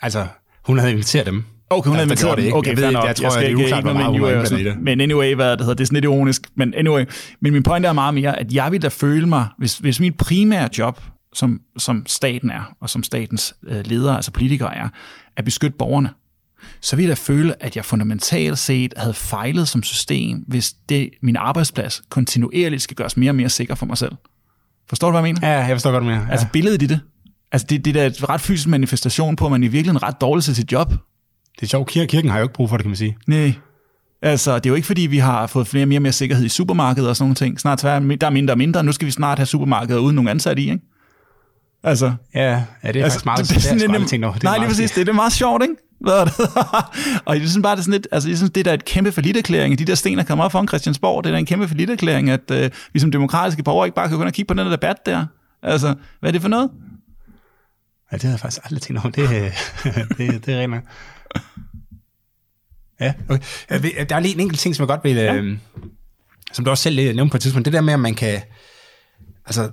[0.01, 0.26] altså,
[0.65, 1.43] hun havde inviteret dem.
[1.69, 2.53] Okay, hun havde inviteret dem.
[2.53, 4.82] Okay, jeg, ved, jeg, jeg tror, jeg skal ikke, ikke med anyway, det.
[4.82, 6.41] Men anyway, hvad det hedder, det er sådan lidt ironisk.
[6.55, 7.05] Men anyway,
[7.41, 10.17] men min point er meget mere, at jeg vil da føle mig, hvis, hvis mit
[10.17, 11.01] primære job
[11.34, 14.89] som, som staten er, og som statens øh, ledere, altså politikere er,
[15.38, 16.09] at beskytte borgerne,
[16.82, 21.36] så ville jeg føle, at jeg fundamentalt set havde fejlet som system, hvis det, min
[21.36, 24.11] arbejdsplads kontinuerligt skal gøres mere og mere sikker for mig selv.
[24.89, 25.47] Forstår du, hvad jeg mener?
[25.47, 26.16] Ja, jeg forstår godt mere.
[26.16, 26.32] Ja.
[26.32, 26.99] Altså billedet i det.
[27.51, 30.43] Altså det, det er et ret fysisk manifestation på, at man i virkeligheden ret dårlig
[30.43, 30.89] til sit job.
[31.55, 33.18] Det er sjovt, kirken har jo ikke brug for det, kan man sige.
[33.28, 33.53] Nej.
[34.22, 36.49] Altså, det er jo ikke, fordi vi har fået flere mere og mere sikkerhed i
[36.49, 37.59] supermarkedet og sådan nogle ting.
[37.59, 38.84] Snart der er mindre og mindre.
[38.84, 40.84] Nu skal vi snart have supermarkedet uden nogen ansatte i, ikke?
[41.84, 44.43] Altså, ja, ja, det er altså, faktisk meget, det, det, det, det, det, ting det
[44.43, 45.76] Nej, lige præcis, det, det er meget sjovt, ikke?
[46.03, 46.33] Hvad er det?
[47.25, 49.11] og jeg synes bare, det er sådan lidt, altså jeg synes, det er et kæmpe
[49.11, 52.51] forlitterklæring, de der sten, der kommer op foran Christiansborg, det er en kæmpe forlitterklæring, at
[52.51, 55.05] øh, vi som demokratiske borgere ikke bare kan gå og kigge på den der debat
[55.05, 55.25] der.
[55.63, 56.69] Altså, hvad er det for noget?
[58.11, 59.11] Ja, det har jeg faktisk aldrig tænkt over.
[59.11, 59.29] Det,
[60.17, 60.85] det, det er rent
[62.99, 64.05] Ja, okay.
[64.09, 65.35] Der er lige en enkelt ting, som jeg godt vil, ja.
[65.35, 65.57] øh,
[66.51, 68.41] som du også selv nævnte på et tidspunkt, det der med, at man kan,
[69.45, 69.71] altså,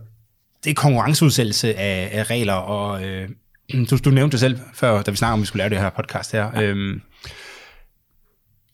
[0.64, 3.28] det er konkurrenceudsættelse af, af regler, og øh,
[3.90, 5.78] du, du nævnte det selv før, da vi snakkede om, at vi skulle lave det
[5.78, 6.50] her podcast her.
[6.54, 6.62] Ja.
[6.62, 7.00] Øhm,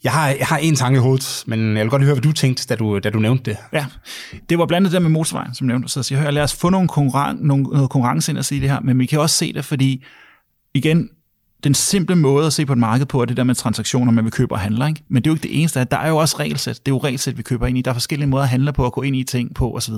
[0.04, 2.32] jeg har, jeg har en tanke i hovedet, men jeg vil godt høre, hvad du
[2.32, 3.56] tænkte, da du, da du nævnte det.
[3.72, 3.86] Ja,
[4.50, 5.88] det var blandt andet det med motorvejen, som nævnte.
[5.88, 8.70] Så jeg siger, lad os få nogle konkurren- nogle, noget konkurrence ind og sige det
[8.70, 10.04] her, men vi kan også se det, fordi
[10.74, 11.08] igen,
[11.64, 14.24] den simple måde at se på et marked på, er det der med transaktioner, man
[14.24, 14.86] vil købe og handler.
[14.86, 15.02] Ikke?
[15.08, 15.84] Men det er jo ikke det eneste.
[15.84, 16.80] Der er jo også regelsæt.
[16.86, 17.82] Det er jo regelsæt, vi køber ind i.
[17.82, 19.94] Der er forskellige måder at handle på og gå ind i ting på osv.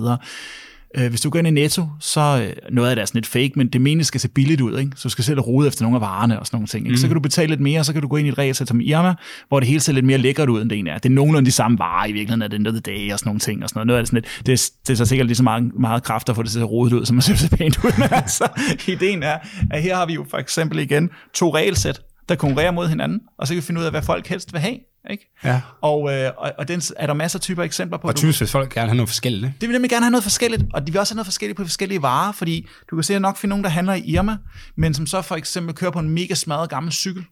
[0.96, 3.26] Øh, hvis du går ind i Netto, så øh, noget af det er sådan lidt
[3.26, 4.92] fake, men det menes skal se billigt ud, ikke?
[4.96, 6.86] så du skal selv rode efter nogle af varerne og sådan nogle ting.
[6.86, 6.92] Ikke?
[6.92, 6.96] Mm.
[6.96, 8.68] Så kan du betale lidt mere, og så kan du gå ind i et regelsæt
[8.68, 9.14] som Irma,
[9.48, 10.98] hvor det hele ser lidt mere lækkert ud, end det er.
[10.98, 13.40] Det er nogenlunde de samme varer i virkeligheden, at det er dag og sådan nogle
[13.40, 13.62] ting.
[13.62, 13.86] Og sådan noget.
[13.86, 16.34] noget af det, sådan lidt, det, det er så sikkert lige så meget, meget kræfter
[16.34, 17.98] for det ser rodet ud, som man ser pænt ud.
[17.98, 18.48] Men altså,
[18.88, 19.38] ideen er,
[19.70, 23.46] at her har vi jo for eksempel igen to regelsæt, der konkurrerer mod hinanden, og
[23.46, 24.76] så kan vi finde ud af, hvad folk helst vil have.
[25.10, 25.34] Ikke?
[25.44, 25.60] Ja.
[25.80, 28.08] Og, øh, og, og den er der masser af typer eksempler på.
[28.08, 29.52] Og typisk vil folk gerne have noget forskelligt.
[29.60, 31.64] Det vil nemlig gerne have noget forskelligt, og de vil også have noget forskelligt på
[31.64, 34.36] forskellige varer, fordi du kan se, at nok finde nogen, der handler i Irma,
[34.76, 37.24] men som så for eksempel kører på en mega smadret gammel cykel.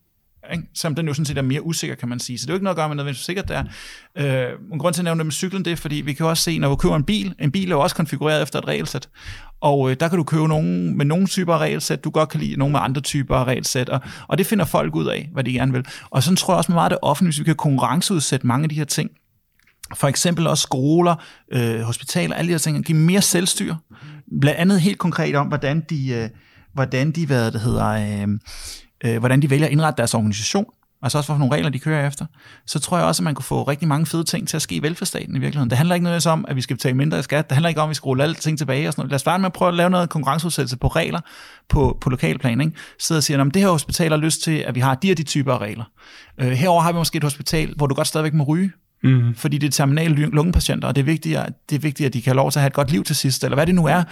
[0.53, 0.65] ikke?
[0.75, 2.39] Selvom den jo sådan set er mere usikker, kan man sige.
[2.39, 3.65] Så det er jo ikke noget at gøre med noget, hvor sikkert det er.
[4.49, 6.43] Øh, en grund til at nævne det med cyklen, det er, fordi vi kan også
[6.43, 9.09] se, når vi køber en bil, en bil er jo også konfigureret efter et regelsæt.
[9.61, 12.41] Og øh, der kan du købe nogen med nogle typer af regelsæt, du godt kan
[12.41, 15.45] lide nogle med andre typer af regelsæt, og, og det finder folk ud af, hvad
[15.45, 15.87] de gerne vil.
[16.11, 18.69] Og sådan tror jeg også meget af det offentlige, hvis vi kan konkurrenceudsætte mange af
[18.69, 19.11] de her ting,
[19.95, 21.15] for eksempel også skoler,
[21.53, 23.79] øh, hospitaler, alle de her ting, give mere selvstyre.
[24.41, 26.29] Blandt andet helt konkret om, hvordan de, øh,
[26.73, 28.29] hvordan de, hvad det hedder, øh,
[29.05, 30.67] øh, hvordan de vælger at indrette deres organisation,
[31.03, 32.27] altså også for nogle regler, de kører efter,
[32.67, 34.75] så tror jeg også, at man kunne få rigtig mange fede ting til at ske
[34.75, 35.71] i velfærdsstaten i virkeligheden.
[35.71, 37.51] Det handler ikke noget om, at vi skal betale mindre i skat.
[37.51, 38.89] Det handler ikke om, at vi skal rulle alle ting tilbage.
[38.89, 39.11] Og sådan noget.
[39.11, 41.21] Lad os starte med at prøve at lave noget konkurrenceudsættelse på regler
[41.69, 42.61] på, på lokalplan.
[42.61, 42.73] Ikke?
[42.99, 45.19] Sidde og sige, at det her hospital har lyst til, at vi har de og
[45.19, 45.85] de typer af regler.
[46.41, 48.73] Øh, herover har vi måske et hospital, hvor du godt stadigvæk må ryge.
[49.03, 49.35] Mm.
[49.35, 52.23] Fordi det er terminale lungepatienter, og det er, vigtigt, at, det er vigtigt, at de
[52.23, 53.87] kan have lov til at have et godt liv til sidst, eller hvad det nu
[53.87, 54.03] er.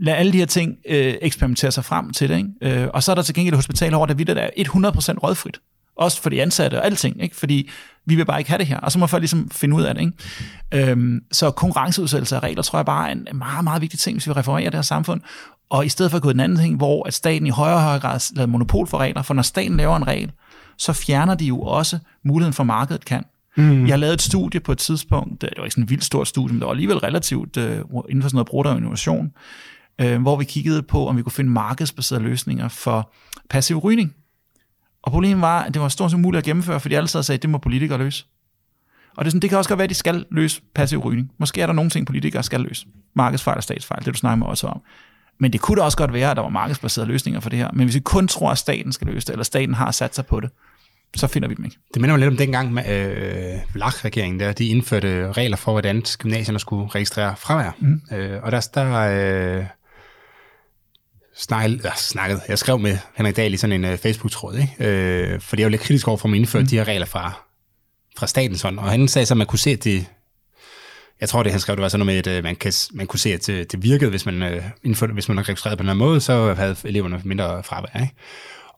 [0.00, 2.36] Lad alle de her ting øh, eksperimentere sig frem til det.
[2.36, 2.82] Ikke?
[2.82, 5.58] Øh, og så er der til gengæld et hospital over, der vidt er 100% rådfrit.
[5.96, 7.36] Også for de ansatte og alting, ikke?
[7.36, 7.70] fordi
[8.06, 8.78] vi vil bare ikke have det her.
[8.78, 10.00] Og så må folk ligesom finde ud af det.
[10.00, 10.90] Ikke?
[10.90, 14.26] Øhm, så konkurrenceudsættelse af regler, tror jeg bare er en meget, meget vigtig ting, hvis
[14.26, 15.20] vi reformerer det her samfund.
[15.70, 17.82] Og i stedet for at gå den anden ting, hvor at staten i højere og
[17.82, 20.32] højere grad lader monopol for regler, for når staten laver en regel,
[20.78, 23.24] så fjerner de jo også muligheden for, markedet kan.
[23.56, 23.86] Mm.
[23.86, 26.52] Jeg lavede et studie på et tidspunkt, det var ikke sådan et vildt stort studie,
[26.52, 29.32] men det var alligevel relativt uh, inden for sådan noget brugt og innovation,
[30.02, 33.12] uh, hvor vi kiggede på, om vi kunne finde markedsbaserede løsninger for
[33.50, 34.14] passiv rygning.
[35.04, 37.24] Og problemet var, at det var stort set muligt at gennemføre, fordi alle sad og
[37.24, 38.24] sagde, at det må politikere løse.
[39.16, 41.30] Og det, er sådan, det kan også godt være, at de skal løse passiv rygning.
[41.38, 42.86] Måske er der nogle ting, politikere skal løse.
[43.16, 44.80] Markedsfejl og statsfejl, det du snakker med også om.
[45.40, 47.70] Men det kunne da også godt være, at der var markedsbaserede løsninger for det her.
[47.72, 50.26] Men hvis vi kun tror, at staten skal løse det, eller staten har sat sig
[50.26, 50.50] på det,
[51.16, 51.76] så finder vi dem ikke.
[51.94, 56.58] Det minder mig lidt om dengang, øh, Vlach-regeringen der, de indførte regler for, hvordan gymnasierne
[56.58, 57.70] skulle registrere fravær.
[57.78, 58.00] Mm.
[58.12, 59.64] Øh, og der, der øh,
[61.36, 64.90] snakket, øh, snakket, jeg skrev med Henrik Dahl i sådan en uh, Facebook-tråd, ikke?
[64.90, 66.68] Øh, fordi jeg var lidt kritisk over for, at man indførte mm.
[66.68, 67.32] de her regler fra,
[68.18, 68.78] fra statens hånd.
[68.78, 70.06] Og han sagde så, at man kunne se, at det,
[71.20, 73.06] jeg tror, det han skrev, det var sådan noget med, at uh, man, kan, man
[73.06, 75.88] kunne se, at det, det virkede, hvis man, uh, indførte, hvis man registreret på den
[75.88, 78.00] her måde, så havde eleverne mindre fravær.
[78.00, 78.14] Ikke?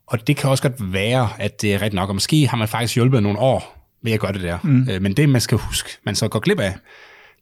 [0.07, 2.69] Og det kan også godt være, at det er rigtigt nok, og måske har man
[2.69, 4.59] faktisk hjulpet nogle år ved at gøre det der.
[4.63, 4.89] Mm.
[4.91, 6.75] Øh, men det, man skal huske, man så går glip af,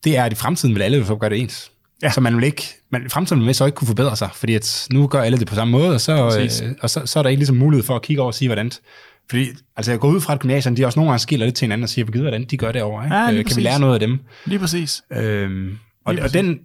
[0.04, 1.70] det er, at i fremtiden vil alle så gøre det ens.
[2.02, 2.10] Ja.
[2.10, 5.06] Så man vil ikke, man, fremtiden vil så ikke kunne forbedre sig, fordi at nu
[5.06, 7.40] gør alle det på samme måde, og så, øh, og så, så er der ikke
[7.40, 8.72] ligesom mulighed for at kigge over og sige, hvordan
[9.30, 11.64] fordi altså jeg går ud fra, at gymnasierne, de også nogle gange skiller lidt til
[11.64, 13.04] hinanden og siger, hvordan de gør det over.
[13.04, 13.16] Ikke?
[13.16, 13.56] Ja, øh, kan præcis.
[13.56, 14.18] vi lære noget af dem?
[14.44, 15.02] Lige præcis.
[15.12, 16.36] Øhm, og, lige præcis.
[16.36, 16.58] og den,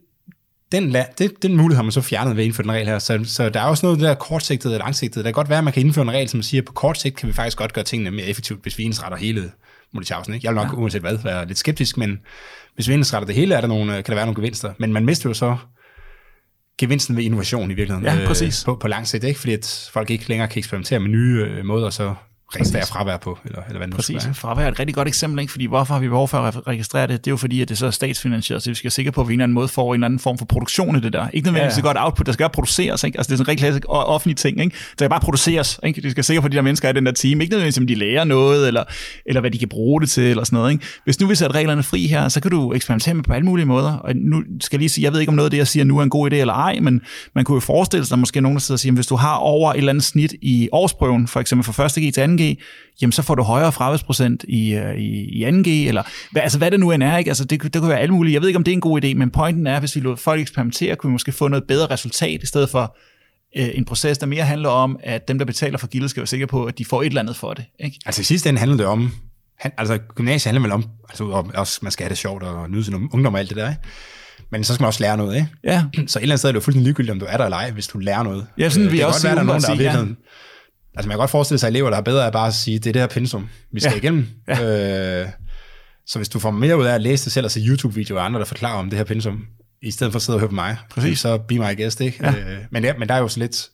[0.72, 3.00] den, det, den mulighed har man så fjernet ved at indføre den regel her.
[3.00, 5.16] Så, så der er også noget der kortsigtet og langsigtet.
[5.16, 7.00] Det kan godt være, at man kan indføre en regel, som siger, at på kort
[7.00, 9.52] sigt kan vi faktisk godt gøre tingene mere effektivt, hvis vi ensretter hele
[9.94, 10.34] Multichausen.
[10.34, 10.46] Ikke?
[10.46, 10.78] Jeg vil nok ja.
[10.78, 12.20] uanset hvad være lidt skeptisk, men
[12.76, 14.74] hvis vi ensretter det hele, er der nogle, kan der være nogle gevinster.
[14.78, 15.58] Men man mister jo så
[16.78, 18.20] gevinsten ved innovation i virkeligheden.
[18.20, 18.64] Ja, præcis.
[18.64, 19.40] Øh, på, på lang sigt, ikke?
[19.40, 22.16] fordi at folk ikke længere kan eksperimentere med nye øh, måder, så
[22.56, 24.26] registrere fravær på, eller, eller hvad det Præcis.
[24.26, 24.34] Være.
[24.34, 25.52] Fravær er et rigtig godt eksempel, ikke?
[25.52, 27.26] fordi hvorfor har vi behov for at registrere det?
[27.26, 29.22] Det er jo fordi, at det så er statsfinansieret, så vi skal være sikre på,
[29.22, 31.14] at vi en eller anden måde får en eller anden form for produktion i det
[31.14, 31.28] der.
[31.34, 31.88] Ikke nødvendigvis ja, ja.
[31.88, 33.04] godt output, der skal bare produceres.
[33.04, 33.18] Ikke?
[33.18, 34.62] Altså, det er sådan en rigtig klassisk offentlig ting.
[34.62, 34.74] Ikke?
[34.74, 35.80] Der skal bare produceres.
[35.84, 36.02] Ikke?
[36.02, 37.42] De skal sikre på, at de der mennesker er i den der team.
[37.42, 38.84] Ikke nødvendigvis, om de lærer noget, eller,
[39.26, 40.72] eller hvad de kan bruge det til, eller sådan noget.
[40.72, 40.86] Ikke?
[41.04, 43.66] Hvis nu vi sætter reglerne fri her, så kan du eksperimentere med på alle mulige
[43.66, 43.94] måder.
[43.94, 45.84] Og nu skal jeg lige sige, jeg ved ikke, om noget af det, jeg siger
[45.84, 47.02] nu er en god idé eller ej, men
[47.36, 49.08] man kunne jo forestille sig, at der måske nogen, der sidder og siger, at hvis
[49.08, 51.92] du har over et eller andet snit i årsprøven, for eksempel fra 1.
[51.92, 52.39] G til 2.
[52.42, 52.58] G,
[53.02, 56.72] jamen så får du højere fraværsprocent i, øh, i, i 2G, eller hvad, altså hvad
[56.72, 57.30] det nu end er, ikke?
[57.30, 58.34] Altså det, det kunne være alt muligt.
[58.34, 60.02] Jeg ved ikke, om det er en god idé, men pointen er, at hvis vi
[60.02, 62.98] lod folk eksperimentere, kunne vi måske få noget bedre resultat, i stedet for
[63.58, 66.28] øh, en proces, der mere handler om, at dem, der betaler for gildet, skal være
[66.28, 67.66] sikre på, at de får et eller andet for det.
[67.80, 68.00] Ikke?
[68.06, 69.12] Altså i sidste ende handler det om,
[69.60, 72.70] han, altså gymnasiet handler vel om, altså om, også, man skal have det sjovt og
[72.70, 73.82] nyde sin ungdom og alt det der, ikke?
[74.52, 75.48] Men så skal man også lære noget, ikke?
[75.64, 75.84] Ja.
[75.94, 77.58] Så et eller andet sted er det jo fuldstændig ligegyldigt, om du er der eller
[77.58, 78.48] ej, hvis du lærer noget.
[78.58, 80.16] Ja, sådan øh, vi også godt være, der er nogen, der er
[81.00, 82.88] Altså man kan godt forestille sig elever, der er bedre at bare at sige, det
[82.88, 83.98] er det her pensum, vi skal ja.
[83.98, 84.28] igennem.
[84.48, 85.22] Ja.
[85.22, 85.28] Øh,
[86.08, 88.26] så hvis du får mere ud af at læse det selv og se YouTube-videoer af
[88.26, 89.46] andre, der forklarer om det her pensum,
[89.82, 91.20] i stedet for at sidde og høre på mig, Præcis.
[91.20, 92.18] så be my guest, ikke?
[92.22, 92.30] Ja.
[92.30, 93.70] Øh, men, ja, men der er jo så lidt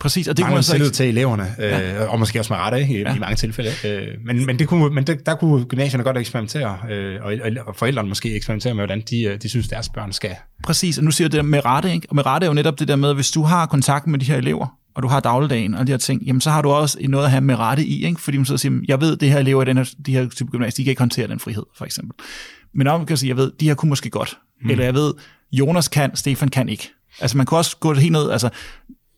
[0.00, 0.90] Præcis, og det kunne man så ikke...
[0.90, 2.04] til eleverne, øh, ja.
[2.04, 3.14] og måske også med rette i, ja.
[3.14, 3.70] i mange tilfælde.
[3.84, 7.34] Øh, men men, det kunne, men det, der kunne gymnasierne godt eksperimentere, øh, og,
[7.66, 10.36] og forældrene måske eksperimentere med, hvordan de, øh, de synes, deres børn skal.
[10.64, 12.06] Præcis, og nu siger du det med rette, ikke?
[12.10, 14.24] og med rette er jo netop det der med, hvis du har kontakt med de
[14.24, 16.98] her elever, og du har dagligdagen og de her ting, jamen så har du også
[17.08, 18.20] noget at have med rette i, ikke?
[18.20, 20.50] fordi man så siger, jeg ved, det her elever i den her, de her type
[20.50, 22.26] gymnasier, de kan ikke håndtere den frihed, for eksempel.
[22.74, 24.70] Men om man kan sige, jeg ved, de her kunne måske godt, mm.
[24.70, 25.14] eller jeg ved,
[25.52, 26.90] Jonas kan, Stefan kan ikke.
[27.20, 28.48] Altså man kan også gå helt ned, altså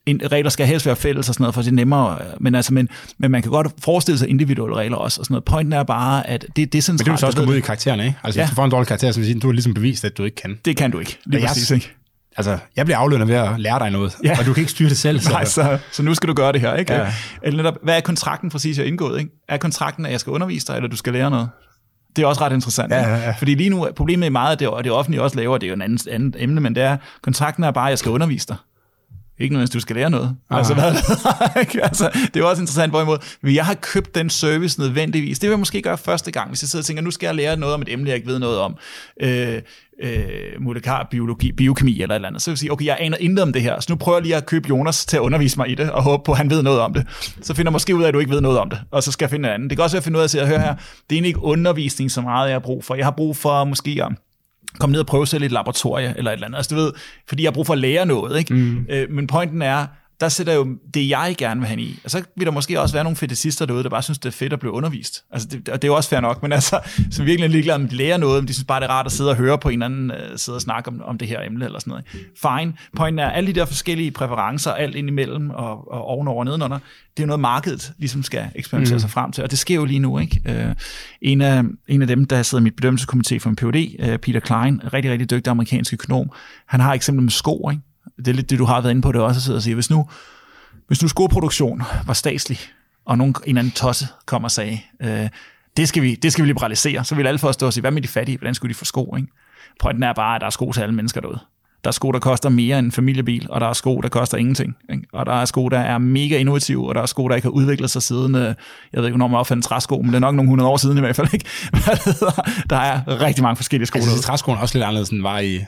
[0.07, 2.75] en, regler skal helst være fælles og sådan noget, for det er nemmere, men, altså,
[2.75, 5.45] men, men man kan godt forestille sig individuelle regler også, og sådan noget.
[5.45, 7.57] Pointen er bare, at det, det er sådan Men det vil så også komme ud
[7.57, 8.19] i karaktererne, ikke?
[8.25, 8.45] Altså, ja.
[8.45, 10.25] hvis du får en dårlig karakter, så vil sige, du har ligesom bevist, at du
[10.25, 10.59] ikke kan.
[10.65, 11.95] Det kan du ikke, lige ja, præcis, ikke?
[12.37, 14.39] Altså, jeg bliver aflønnet ved at lære dig noget, ja.
[14.39, 15.21] og du kan ikke styre det selv.
[15.21, 15.31] Så.
[15.31, 16.95] Nej, så, så nu skal du gøre det her, ikke?
[16.95, 17.13] Ja.
[17.43, 19.31] Eller netop, hvad er kontrakten præcis, jeg har indgået, ikke?
[19.49, 21.49] Er kontrakten, at jeg skal undervise dig, eller du skal lære noget?
[22.17, 22.93] Det er også ret interessant.
[22.93, 23.35] Ja, ja, ja.
[23.39, 25.69] Fordi lige nu, problemet er meget, at det, og det offentlige også laver, det er
[25.69, 28.47] jo en anden, anden emne, men det er, kontrakten er bare, at jeg skal undervise
[28.49, 28.57] dig.
[29.39, 30.37] Ikke nødvendigvis, du skal lære noget.
[30.51, 30.59] Aha.
[30.59, 30.85] Altså, hvad,
[31.89, 35.39] altså, det er også interessant, hvorimod, jeg har købt den service nødvendigvis.
[35.39, 37.35] Det vil jeg måske gøre første gang, hvis jeg sidder og tænker, nu skal jeg
[37.35, 38.77] lære noget om et emne, jeg ikke ved noget om.
[39.21, 39.63] Øh,
[40.03, 42.43] øh, molekar biologi, biokemi eller et eller andet.
[42.43, 44.23] Så vil jeg sige, okay, jeg aner intet om det her, så nu prøver jeg
[44.23, 46.51] lige at købe Jonas til at undervise mig i det, og håbe på, at han
[46.51, 47.07] ved noget om det.
[47.43, 49.13] Så finder jeg måske ud af, at du ikke ved noget om det, og så
[49.13, 49.71] skal jeg finde en anden.
[49.71, 51.13] Det kan også være at finde ud af at sige, at høre her, det er
[51.13, 52.95] egentlig ikke undervisning så meget, jeg har brug for.
[52.95, 54.13] Jeg har brug for måske at
[54.79, 56.57] komme ned og prøve selv i et laboratorie eller et eller andet.
[56.57, 56.93] Altså, du ved,
[57.29, 58.39] fordi jeg har brug for at lære noget.
[58.39, 58.55] Ikke?
[58.55, 58.87] Mm.
[58.91, 59.87] Øh, men pointen er,
[60.21, 62.01] der sætter jo det, jeg gerne vil have i.
[62.05, 64.33] Og så vil der måske også være nogle fetister derude, der bare synes, det er
[64.33, 65.25] fedt at blive undervist.
[65.31, 67.75] Altså, det, og det er jo også fair nok, men altså, som virkelig er ligeglade
[67.75, 69.59] om de lærer noget, men de synes bare, det er rart at sidde og høre
[69.59, 72.05] på en anden, uh, sidde og snakke om, om det her emne eller sådan noget.
[72.43, 72.73] Fine.
[72.97, 76.79] Pointen er, alle de der forskellige præferencer, alt ind imellem og, og ovenover og nedenunder,
[76.79, 79.01] det er jo noget, markedet ligesom skal eksperimentere mm.
[79.01, 80.19] sig frem til, og det sker jo lige nu.
[80.19, 80.41] Ikke?
[80.49, 80.75] Uh,
[81.23, 84.41] en, af, en af dem, der sidder i mit bedømmelseskomité for en PhD, uh, Peter
[84.41, 86.31] Klein, rigtig, rigtig dygtig amerikansk økonom,
[86.67, 87.83] han har eksempel med sko, ikke?
[88.17, 89.75] Det er lidt det, du har været inde på, det også at sidde og sige,
[89.75, 90.09] hvis nu,
[90.87, 92.59] hvis nu skoproduktion var statslig,
[93.05, 95.29] og nogen, en anden tosse kom og sagde, øh,
[95.77, 98.03] det, skal vi, det skal vi liberalisere, så vil alle forstå og sige, hvad med
[98.03, 99.15] de fattige, hvordan skulle de få sko?
[99.17, 99.29] Ikke?
[99.81, 101.39] Pointen er bare, at der er sko til alle mennesker derude.
[101.85, 104.39] Der er sko, der koster mere end en familiebil, og der er sko, der koster
[104.39, 104.77] ingenting.
[104.93, 105.07] Ikke?
[105.13, 107.53] Og der er sko, der er mega innovative, og der er sko, der ikke har
[107.53, 108.55] udviklet sig siden, jeg
[108.93, 111.01] ved ikke, hvornår man opfandt træsko, men det er nok nogle hundrede år siden i
[111.01, 111.35] hvert fald.
[111.35, 111.47] Ikke?
[112.71, 113.97] der er rigtig mange forskellige sko.
[113.97, 115.65] Altså, træskoen er også lidt anderledes, end var i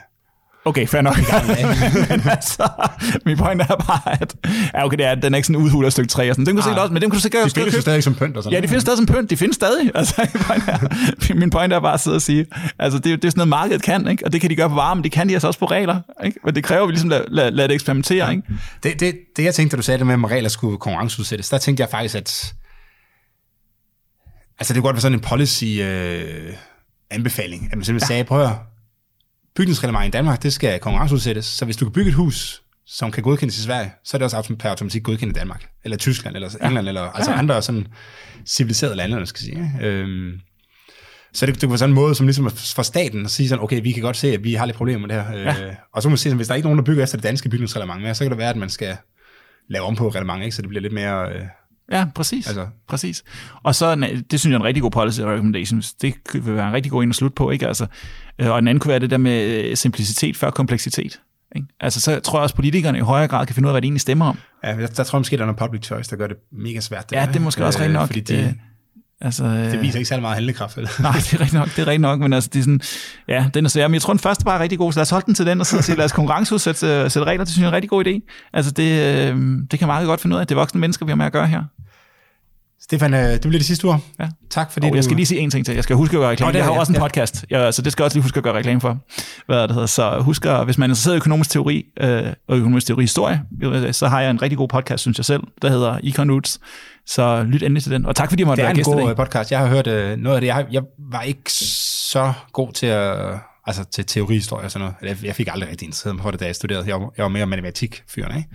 [0.67, 1.15] Okay, fair nok.
[2.09, 2.69] men altså,
[3.25, 4.35] min point er bare, at
[4.73, 6.45] ja, okay, det er, den er ikke sådan udhulet stykke 3 og sådan.
[6.45, 8.55] Den kunne ah, også, men den kunne sikkert De findes stadig som pynt og sådan
[8.55, 9.29] Ja, de findes stadig som pynt.
[9.29, 9.91] De findes stadig.
[9.97, 12.45] Altså, min point er, min point er bare at sidde og sige,
[12.79, 14.25] altså, det, det er sådan noget, markedet kan, ikke?
[14.25, 16.01] og det kan de gøre på varme, det kan de altså også på regler.
[16.25, 16.39] Ikke?
[16.45, 18.25] Men det kræver, at vi ligesom lader lad, lad det eksperimentere.
[18.25, 18.31] Ja.
[18.31, 18.43] Ikke?
[18.83, 21.57] Det, det, det, jeg tænkte, da du sagde det med, at regler skulle konkurrenceudsættes, der
[21.57, 22.53] tænkte jeg faktisk, at
[24.59, 26.53] altså, det kunne godt være sådan en policy øh,
[27.11, 28.13] anbefaling, at man simpelthen ja.
[28.13, 28.51] sagde, prøv at
[29.57, 33.23] bygningsreglement i Danmark, det skal konkurrenceudsættes, så hvis du kan bygge et hus, som kan
[33.23, 36.49] godkendes i Sverige, så er det også per automatik godkendt i Danmark, eller Tyskland, eller
[36.61, 36.89] England, ja.
[36.89, 37.37] eller altså ja.
[37.37, 37.87] andre sådan
[38.45, 39.71] civiliserede lande, man skal sige.
[39.81, 40.31] Øhm,
[41.33, 43.81] så det, det var sådan en måde, som ligesom for staten at sige sådan, okay,
[43.83, 45.37] vi kan godt se, at vi har lidt problemer med det her.
[45.37, 45.67] Ja.
[45.67, 47.23] Øh, og så må man at hvis der er ikke nogen, der bygger efter det
[47.23, 48.97] danske bygningsreglement mere, så kan det være, at man skal
[49.69, 50.55] lave om på reglement, ikke?
[50.55, 51.29] så det bliver lidt mere...
[51.33, 51.41] Øh,
[51.91, 52.47] Ja, præcis.
[52.47, 52.67] Altså.
[52.87, 53.23] præcis.
[53.63, 53.95] Og så,
[54.31, 55.81] det synes jeg er en rigtig god policy recommendation.
[56.01, 57.51] Det vil være en rigtig god en at slutte på.
[57.51, 57.67] Ikke?
[57.67, 57.89] Altså, øh,
[58.39, 61.19] og en anden kunne være det der med øh, simplicitet før kompleksitet.
[61.55, 61.67] Ikke?
[61.79, 63.81] Altså, så tror jeg også, at politikerne i højere grad kan finde ud af, hvad
[63.81, 64.37] de egentlig stemmer om.
[64.63, 66.79] Ja, der, der tror jeg måske, der er noget public choice, der gør det mega
[66.79, 67.09] svært.
[67.09, 68.07] Det ja, det er måske øh, også rigtig nok.
[68.07, 68.55] Fordi de,
[69.21, 70.77] Altså, det viser ikke særlig meget handlekraft.
[70.77, 70.89] Eller?
[71.01, 72.81] Nej, det er rigtigt nok, det er rigtigt nok, men altså, det er sådan,
[73.27, 73.87] ja, den er svær.
[73.87, 75.59] Men jeg tror, den første var rigtig god, så lad os holde den til den,
[75.59, 78.05] og så sige, lad os konkurrenceudsætte sætte regler, det synes jeg er en rigtig god
[78.07, 78.49] idé.
[78.53, 81.15] Altså, det, det kan meget godt finde ud af, det er voksne mennesker, vi har
[81.15, 81.63] med at gøre her.
[82.87, 84.01] Stefan, øh, det bliver det sidste ord.
[84.19, 84.29] Ja.
[84.49, 84.95] Tak fordi og du...
[84.95, 85.75] Jeg skal lige sige en ting til.
[85.75, 86.47] Jeg skal huske at gøre reklame.
[86.47, 88.23] Oh, det jeg har ja, også en podcast, ja, så det skal jeg også lige
[88.23, 88.97] huske at gøre reklame for.
[89.45, 89.85] Hvad det hedder.
[89.85, 93.43] Så husk at, hvis man er interesseret i økonomisk teori øh, og økonomisk teori historie,
[93.91, 96.59] så har jeg en rigtig god podcast, synes jeg selv, der hedder Econ Roots.
[97.05, 98.05] Så lyt endelig til den.
[98.05, 99.51] Og tak fordi jeg måtte være gæst Det er en god podcast.
[99.51, 100.47] Jeg har hørt øh, noget af det.
[100.47, 100.81] Jeg, jeg
[101.11, 103.15] var ikke så god til at
[103.67, 105.23] altså til teorihistorie og sådan noget.
[105.23, 106.87] Jeg fik aldrig rigtig interesseret mig for det, da jeg studerede.
[106.87, 108.49] Jeg var, jeg var mere matematik-fyren, ikke?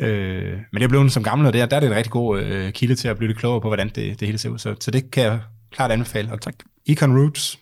[0.00, 2.40] Øh, men det er blevet som gammel, og der, der er det en rigtig god
[2.40, 4.58] øh, kilde til at blive lidt klogere på, hvordan det, det hele ser ud.
[4.58, 5.40] Så, så det kan jeg
[5.72, 6.32] klart anbefale.
[6.32, 6.54] Og tak.
[6.86, 7.58] Econ Roots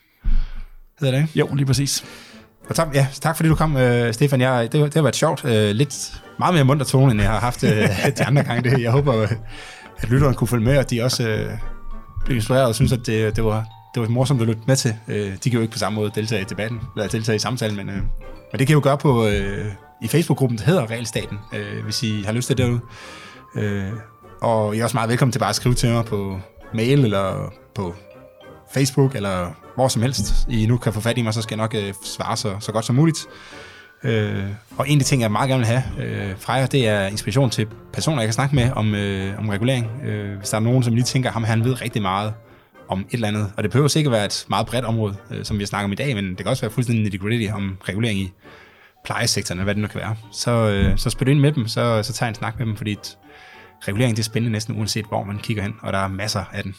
[1.00, 2.04] hedder det, Jo, lige præcis.
[2.68, 4.40] Og tak, ja, tak fordi du kom, øh, Stefan.
[4.40, 5.44] Jeg, det, det har været sjovt.
[5.44, 8.70] Øh, lidt meget mere munter tone, end jeg har haft øh, de andre gange.
[8.70, 9.32] Det, jeg håber, øh,
[9.98, 11.50] at lytteren kunne følge med, og de også øh,
[12.24, 14.94] blev inspireret og synes, at det, det, var, det var morsomt at lytte med til.
[15.08, 17.76] Øh, de kan jo ikke på samme måde deltage i debatten, eller deltage i samtalen,
[17.76, 17.96] men, øh,
[18.52, 19.26] men det kan jo gøre på...
[19.26, 19.66] Øh,
[20.02, 22.80] i Facebook-gruppen, der hedder Realstaten, øh, hvis I har lyst til det derude.
[23.54, 23.92] Øh,
[24.40, 26.40] og I er også meget velkommen til bare at skrive til mig på
[26.74, 27.94] mail eller på
[28.74, 30.48] Facebook eller hvor som helst.
[30.48, 32.72] I nu kan få fat i mig, så skal jeg nok øh, svare så, så
[32.72, 33.26] godt som muligt.
[34.04, 34.44] Øh,
[34.76, 37.06] og en af de ting, jeg meget gerne vil have øh, fra jer, det er
[37.06, 40.02] inspiration til personer, jeg kan snakke med om, øh, om regulering.
[40.04, 42.34] Øh, hvis der er nogen, som lige tænker, at han ved rigtig meget
[42.88, 43.52] om et eller andet.
[43.56, 45.92] Og det behøver sikkert være et meget bredt område, øh, som vi har snakket om
[45.92, 48.32] i dag, men det kan også være fuldstændig nitty-gritty om regulering i
[49.04, 52.02] plejesektoren, eller hvad det nu kan være, så, øh, så spil ind med dem, så,
[52.02, 52.96] så tager en snak med dem, fordi
[53.80, 56.62] regulering det er spændende næsten uanset hvor man kigger hen, og der er masser af
[56.62, 56.74] den.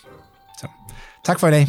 [0.59, 0.67] Så
[1.25, 1.67] tak for i dag.